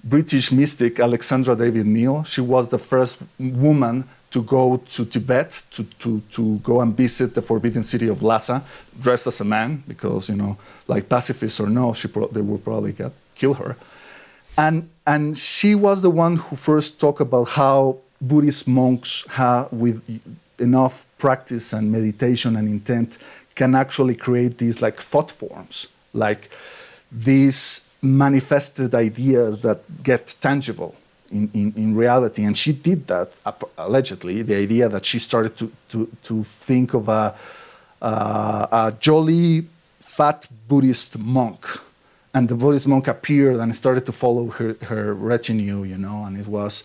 [0.03, 2.26] British mystic, Alexandra David-Néel.
[2.26, 7.34] She was the first woman to go to Tibet to, to, to go and visit
[7.34, 8.64] the forbidden city of Lhasa,
[9.02, 10.57] dressed as a man, because, you know,
[10.88, 13.76] like pacifist or no, she pro- they would probably get, kill her.
[14.57, 20.03] And, and she was the one who first talked about how Buddhist monks, have, with
[20.60, 23.18] enough practice and meditation and intent,
[23.60, 25.76] can actually create these like thought forms,
[26.14, 26.41] like
[27.27, 30.94] these manifested ideas that get tangible
[31.30, 32.41] in, in, in reality.
[32.48, 33.27] And she did that,
[33.77, 37.36] allegedly, the idea that she started to, to, to think of a,
[38.02, 39.65] uh, a jolly,
[39.99, 41.61] fat Buddhist monk.
[42.34, 46.38] And the Buddhist monk appeared and started to follow her, her retinue, you know, and
[46.38, 46.84] it was,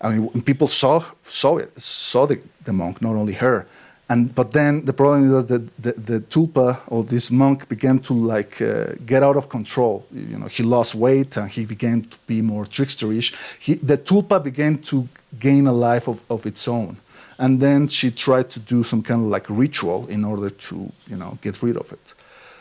[0.00, 3.66] I mean, people saw, saw it, saw the, the monk, not only her.
[4.10, 7.98] And, but then the problem is that the, the, the tulpa or this monk began
[8.00, 10.06] to like uh, get out of control.
[10.10, 13.34] You know, he lost weight and he began to be more tricksterish.
[13.58, 15.06] He, the tulpa began to
[15.38, 16.96] gain a life of, of its own.
[17.38, 21.16] And then she tried to do some kind of like ritual in order to, you
[21.16, 22.14] know, get rid of it.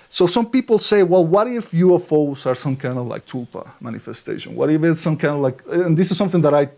[0.09, 4.55] So some people say, well, what if UFOs are some kind of like tulpa manifestation?
[4.55, 6.69] What if it's some kind of like, and this is something that I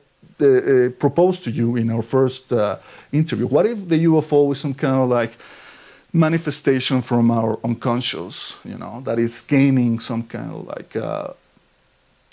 [0.41, 2.77] uh, uh, proposed to you in our first uh,
[3.11, 3.47] interview.
[3.47, 5.37] What if the UFO is some kind of like
[6.13, 11.27] manifestation from our unconscious, you know, that is gaining some kind of like uh,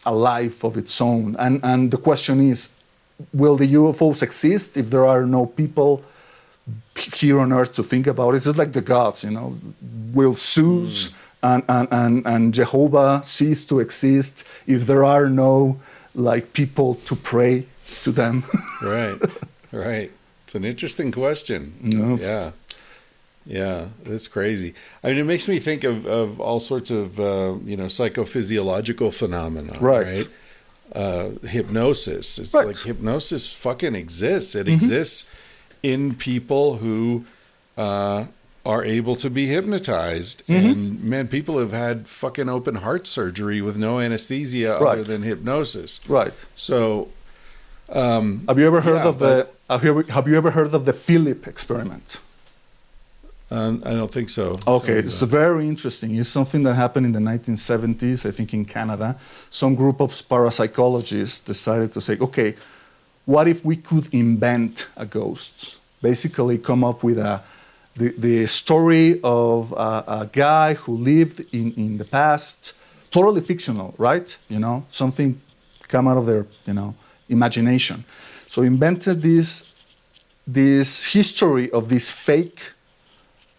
[0.05, 1.37] a life of its own?
[1.39, 2.70] And, and the question is,
[3.33, 6.05] will the UFOs exist if there are no people
[7.15, 8.39] here on earth to think about it?
[8.39, 9.59] It's just like the gods, you know,
[10.12, 11.11] will Zeus
[11.43, 15.81] and, and, and, and Jehovah cease to exist if there are no
[16.15, 17.66] like people to pray
[18.02, 18.44] to them?
[18.82, 19.18] Right,
[19.72, 20.10] right.
[20.44, 21.74] It's an interesting question.
[21.82, 22.16] No.
[22.16, 22.50] Yeah,
[23.46, 24.74] yeah, that's crazy.
[25.02, 29.12] I mean, it makes me think of, of all sorts of uh, you know psychophysiological
[29.14, 29.76] phenomena.
[29.80, 30.06] Right.
[30.06, 30.28] Right.
[30.94, 32.38] Uh, hypnosis.
[32.38, 32.60] It's Right.
[32.60, 32.68] Mm-hmm.
[32.68, 34.54] like hypnosis fucking exists.
[34.54, 35.28] It exists
[35.82, 37.24] in people who
[37.76, 38.26] uh,
[38.64, 40.46] are able to be hypnotized.
[40.46, 40.66] Mm-hmm.
[40.66, 46.08] And man, people have had fucking open heart surgery with no anesthesia other than hypnosis.
[46.08, 46.32] right.
[46.54, 47.08] So
[47.88, 50.74] um, Have you ever heard Yeah, of the have you, ever, have you ever heard
[50.74, 52.20] of the Philip experiment?
[53.50, 54.58] Uh, I don't think so.
[54.66, 56.16] Okay, it's very interesting.
[56.16, 59.16] It's something that happened in the 1970s, I think in Canada.
[59.50, 62.54] Some group of parapsychologists decided to say, okay,
[63.24, 65.78] what if we could invent a ghost?
[66.02, 67.42] Basically, come up with a
[67.96, 72.74] the, the story of a, a guy who lived in, in the past,
[73.10, 74.36] totally fictional, right?
[74.50, 75.40] You know, something
[75.88, 76.94] come out of their, you know,
[77.28, 78.05] imagination.
[78.48, 79.73] So invented this
[80.47, 82.61] this history of this fake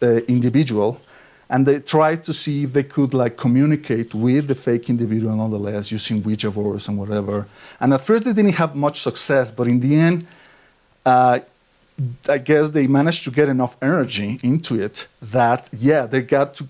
[0.01, 1.01] uh, individual,
[1.49, 5.91] and they tried to see if they could like communicate with the fake individual nonetheless
[5.91, 7.45] using Ouija boards and whatever.
[7.79, 10.27] And at first they didn't have much success, but in the end,
[11.05, 11.39] uh,
[12.29, 16.67] I guess they managed to get enough energy into it that yeah, they got to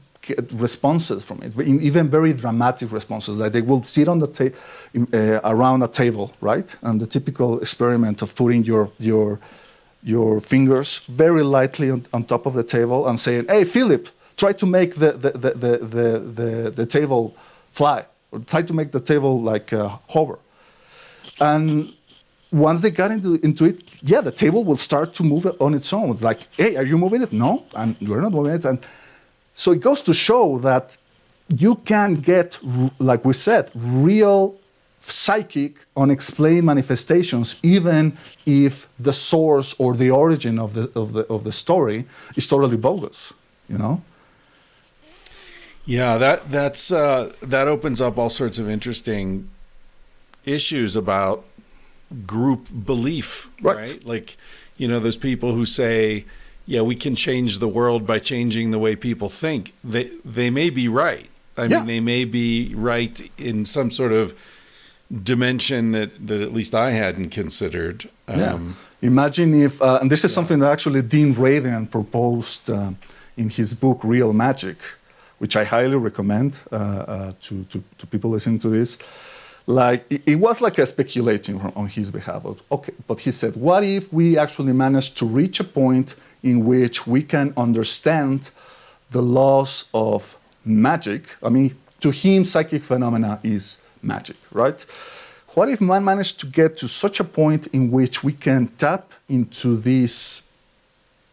[0.54, 3.40] responses from it, even very dramatic responses.
[3.40, 4.56] Like they will sit on the ta-
[5.14, 6.76] uh, around a table, right?
[6.82, 9.40] And the typical experiment of putting your your
[10.04, 14.54] your fingers very lightly on, on top of the table and saying, "Hey, Philip, try
[14.54, 17.36] to make the the the the, the, the, the table
[17.72, 20.40] fly, or try to make the table like uh, hover."
[21.40, 21.94] And
[22.52, 25.92] once they got into, into it, yeah, the table will start to move on its
[25.94, 26.18] own.
[26.22, 27.34] Like, hey, are you moving it?
[27.34, 28.66] No, and we're not moving it.
[28.66, 28.80] And
[29.62, 30.86] so it goes to show that
[31.64, 32.60] you can get,
[33.00, 33.64] like we said,
[34.08, 34.42] real
[35.02, 38.04] psychic, unexplained manifestations, even
[38.46, 42.06] if the source or the origin of the, of the, of the story
[42.36, 43.34] is totally bogus,
[43.70, 44.02] you know?
[45.86, 49.48] Yeah, that that's uh, that opens up all sorts of interesting
[50.46, 51.46] issues about
[52.26, 53.78] group belief, Right.
[53.78, 54.06] right?
[54.06, 54.38] Like,
[54.78, 56.26] you know, those people who say,
[56.68, 60.70] "Yeah, we can change the world by changing the way people think." They they may
[60.70, 61.30] be right.
[61.58, 61.78] I Yeah.
[61.80, 64.34] mean, they may be right in some sort of
[65.24, 68.10] dimension that that at least I hadn't considered.
[68.30, 68.54] Yeah.
[68.56, 72.92] Um, Imagine if, uh, and this is something that actually Dean Radin proposed uh,
[73.38, 74.78] in his book Real Magic,
[75.38, 78.98] which I highly recommend uh, uh, to, to, to people listening to this.
[79.68, 82.44] Like it, it was like a speculating on- his behalf.
[82.46, 86.66] Of, okay, but he said, what if we actually managed to reach a point in
[86.66, 88.50] which we can understand
[89.12, 91.24] the laws of magic?
[91.42, 94.86] I mean, to him, psychic phenomena is magic, right?
[95.50, 99.12] What if man managed to get to such a point in which we can tap
[99.28, 100.44] into this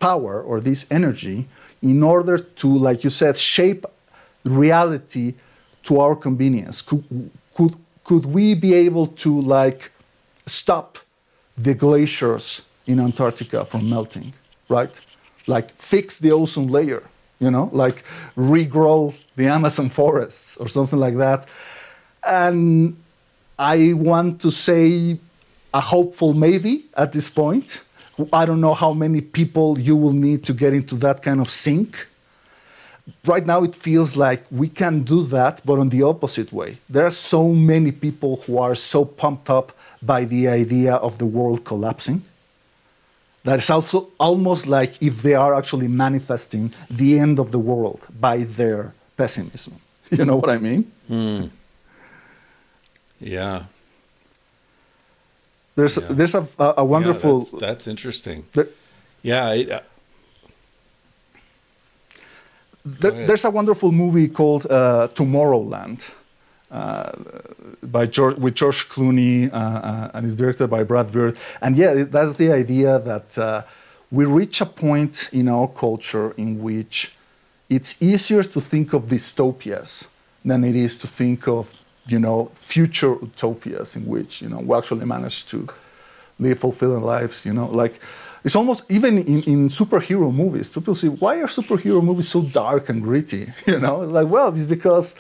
[0.01, 1.47] power or this energy
[1.83, 3.85] in order to, like you said, shape
[4.45, 5.35] reality
[5.83, 6.81] to our convenience?
[6.81, 7.05] Could,
[7.55, 9.91] could, could we be able to, like,
[10.47, 10.99] stop
[11.57, 14.33] the glaciers in Antarctica from melting,
[14.69, 15.01] right?
[15.47, 17.03] Like, fix the ozone layer,
[17.39, 18.05] you know, like
[18.37, 21.47] regrow the Amazon forests or something like that.
[22.27, 22.97] And
[23.59, 25.19] I want to say
[25.73, 27.83] a hopeful maybe at this point.
[28.33, 31.51] I don't know how many people you will need to get into that kind of
[31.51, 32.07] sync.
[33.25, 36.79] Right now, it feels like we can do that, but on the opposite way.
[36.89, 41.27] There are so many people who are so pumped up by the idea of the
[41.27, 42.23] world collapsing
[43.45, 48.01] that it's also almost like if they are actually manifesting the end of the world
[48.21, 49.75] by their pessimism.
[50.11, 50.85] You know what I mean?
[53.21, 53.63] yeah,
[55.77, 56.09] There's Yeah.
[56.17, 56.47] there's a,
[56.77, 57.39] a, wonderful.
[57.39, 58.45] Yeah, that's, that's interesting.
[58.53, 58.69] there-
[59.23, 59.81] Yeah, I, uh,
[63.01, 66.01] There, there's a wonderful movie called uh, Tomorrowland
[66.71, 67.13] uh,
[67.83, 71.37] by George, with George Clooney uh, uh, and is directed by Brad Bird.
[71.61, 73.63] And yeah, that's the idea that uh,
[74.11, 77.13] we reach a point in our culture in which
[77.69, 80.07] it's easier to think of dystopias
[80.45, 81.73] than it is to think of
[82.07, 85.67] you know future utopias in which you know we actually manage to
[86.39, 87.47] live fulfilling lives.
[87.47, 88.01] You know, like
[88.45, 90.69] it's almost even in, in superhero movies.
[90.69, 93.53] People say, why are superhero movies so dark and gritty?
[93.67, 95.15] You know, like well, it's because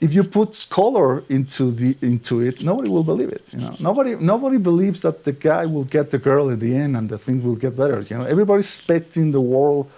[0.00, 3.52] if you put color into the into it, nobody will believe it.
[3.52, 6.96] You know, nobody nobody believes that the guy will get the girl in the end
[6.96, 8.00] and the thing will get better.
[8.00, 9.90] You know, everybody's expecting the world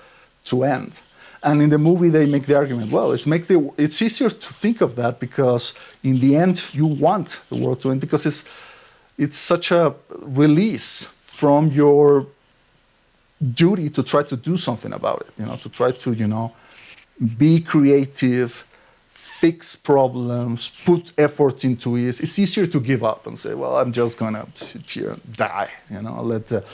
[0.45, 1.01] to end.
[1.43, 4.53] And in the movie, they make the argument, well, it's, make the, it's easier to
[4.53, 8.45] think of that because in the end, you want the world to end because it's,
[9.17, 12.27] it's such a release from your
[13.55, 16.53] duty to try to do something about it, you know, to try to, you know,
[17.39, 18.66] be creative,
[19.41, 22.21] fix problems, put effort into it.
[22.21, 25.71] It's easier to give up and say, well, I'm just gonna sit here and die,
[25.91, 26.65] you know, let the,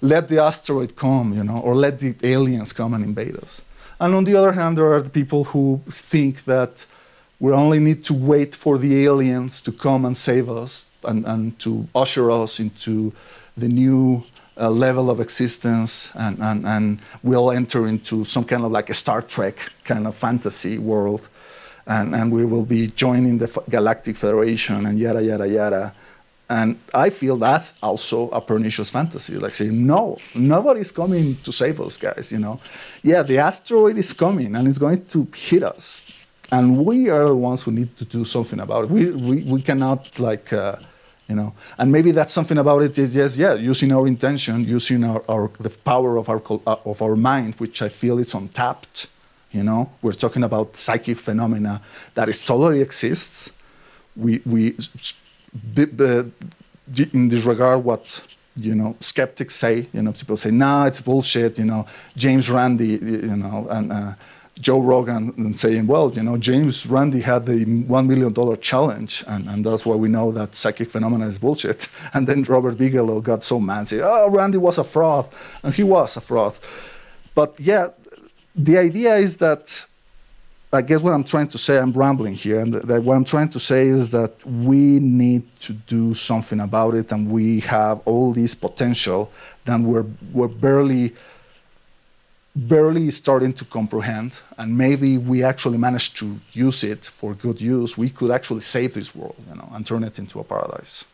[0.00, 3.62] let the asteroid come, you know, or let the aliens come and invade us.
[3.98, 6.86] And on the other hand, there are the people who think that
[7.40, 11.58] we only need to wait for the aliens to come and save us and, and
[11.58, 13.12] to usher us into
[13.56, 14.22] the new
[14.56, 18.94] uh, level of existence and, and, and we'll enter into some kind of like a
[18.94, 21.28] Star Trek kind of fantasy world
[21.86, 25.94] and, and we will be joining the Galactic Federation and yada, yada, yada.
[26.48, 29.36] And I feel that's also a pernicious fantasy.
[29.36, 32.30] Like saying, no, nobody's coming to save us, guys.
[32.30, 32.60] You know,
[33.02, 36.02] yeah, the asteroid is coming and it's going to hit us,
[36.50, 38.90] and we are the ones who need to do something about it.
[38.90, 40.76] We we, we cannot like, uh,
[41.26, 45.04] you know, and maybe that's something about it is yes, yeah, using our intention, using
[45.04, 49.08] our, our the power of our uh, of our mind, which I feel it's untapped
[49.52, 51.80] You know, we're talking about psychic phenomena
[52.14, 53.50] that is totally exists.
[54.16, 54.76] We we
[55.74, 56.32] b-
[57.12, 58.22] in this regard what
[58.56, 59.86] you know skeptics say.
[59.92, 63.92] You know, people say, "Nah, it's bullshit." You know, James Randi, you know, and.
[63.92, 64.12] Uh,
[64.60, 69.48] Joe Rogan and saying, well, you know, James Randi had the $1 million challenge, and,
[69.48, 71.88] and that's why we know that psychic phenomena is bullshit.
[72.14, 75.26] And then Robert Bigelow got so mad, saying, oh, Randi was a fraud.
[75.62, 76.54] And he was a fraud.
[77.34, 77.88] But yeah,
[78.54, 79.84] the idea is that,
[80.72, 83.50] I guess what I'm trying to say, I'm rambling here, and that what I'm trying
[83.50, 88.32] to say is that we need to do something about it, and we have all
[88.32, 89.30] this potential
[89.64, 91.14] that we're, we're barely
[92.54, 97.96] barely starting to comprehend, and maybe we actually manage to use it for good use,
[97.96, 101.06] we could actually save this world, you know, and turn it into a paradise.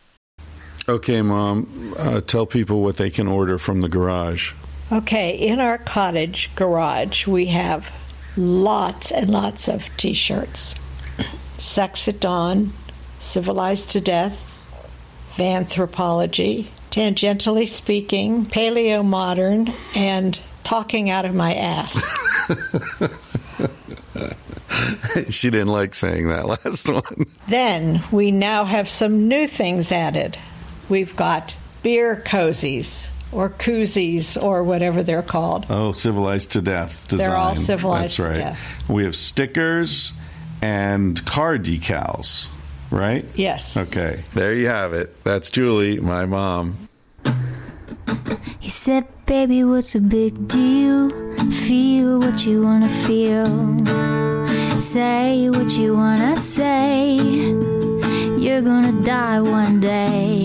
[0.89, 4.53] Okay, Mom, uh, tell people what they can order from the garage.
[4.91, 7.93] Okay, in our cottage garage, we have
[8.39, 10.75] lots and lots of t shirts
[11.59, 12.73] Sex at Dawn,
[13.19, 14.59] Civilized to Death,
[15.33, 22.01] Vanthropology, Tangentially Speaking, Paleo Modern, and Talking Out of My Ass.
[25.29, 27.27] she didn't like saying that last one.
[27.49, 30.39] then we now have some new things added.
[30.89, 35.67] We've got beer cozies or koozies or whatever they're called.
[35.69, 37.27] Oh, civilized to death design.
[37.27, 38.37] They're all civilized That's to right.
[38.39, 38.89] death.
[38.89, 40.13] We have stickers
[40.63, 42.49] and car decals,
[42.91, 43.25] right?
[43.35, 43.77] Yes.
[43.77, 45.23] Okay, there you have it.
[45.25, 46.89] That's Julie, my mom.
[48.59, 51.11] He said, Baby, what's a big deal?
[51.51, 53.47] Feel what you wanna feel.
[54.81, 57.17] Say what you wanna say.
[57.17, 60.45] You're gonna die one day.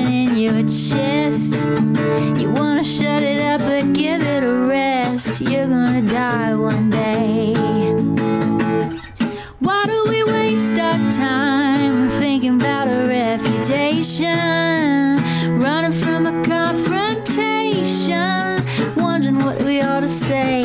[0.91, 1.53] chest.
[2.39, 5.39] You wanna shut it up, but give it a rest.
[5.41, 7.53] You're gonna die one day.
[9.59, 14.37] Why do we waste our time thinking about a reputation?
[15.65, 18.65] Running from a confrontation,
[18.95, 20.63] wondering what we ought to say.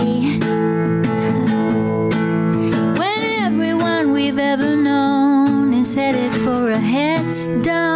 [3.01, 7.96] When everyone we've ever known is headed for a headstone,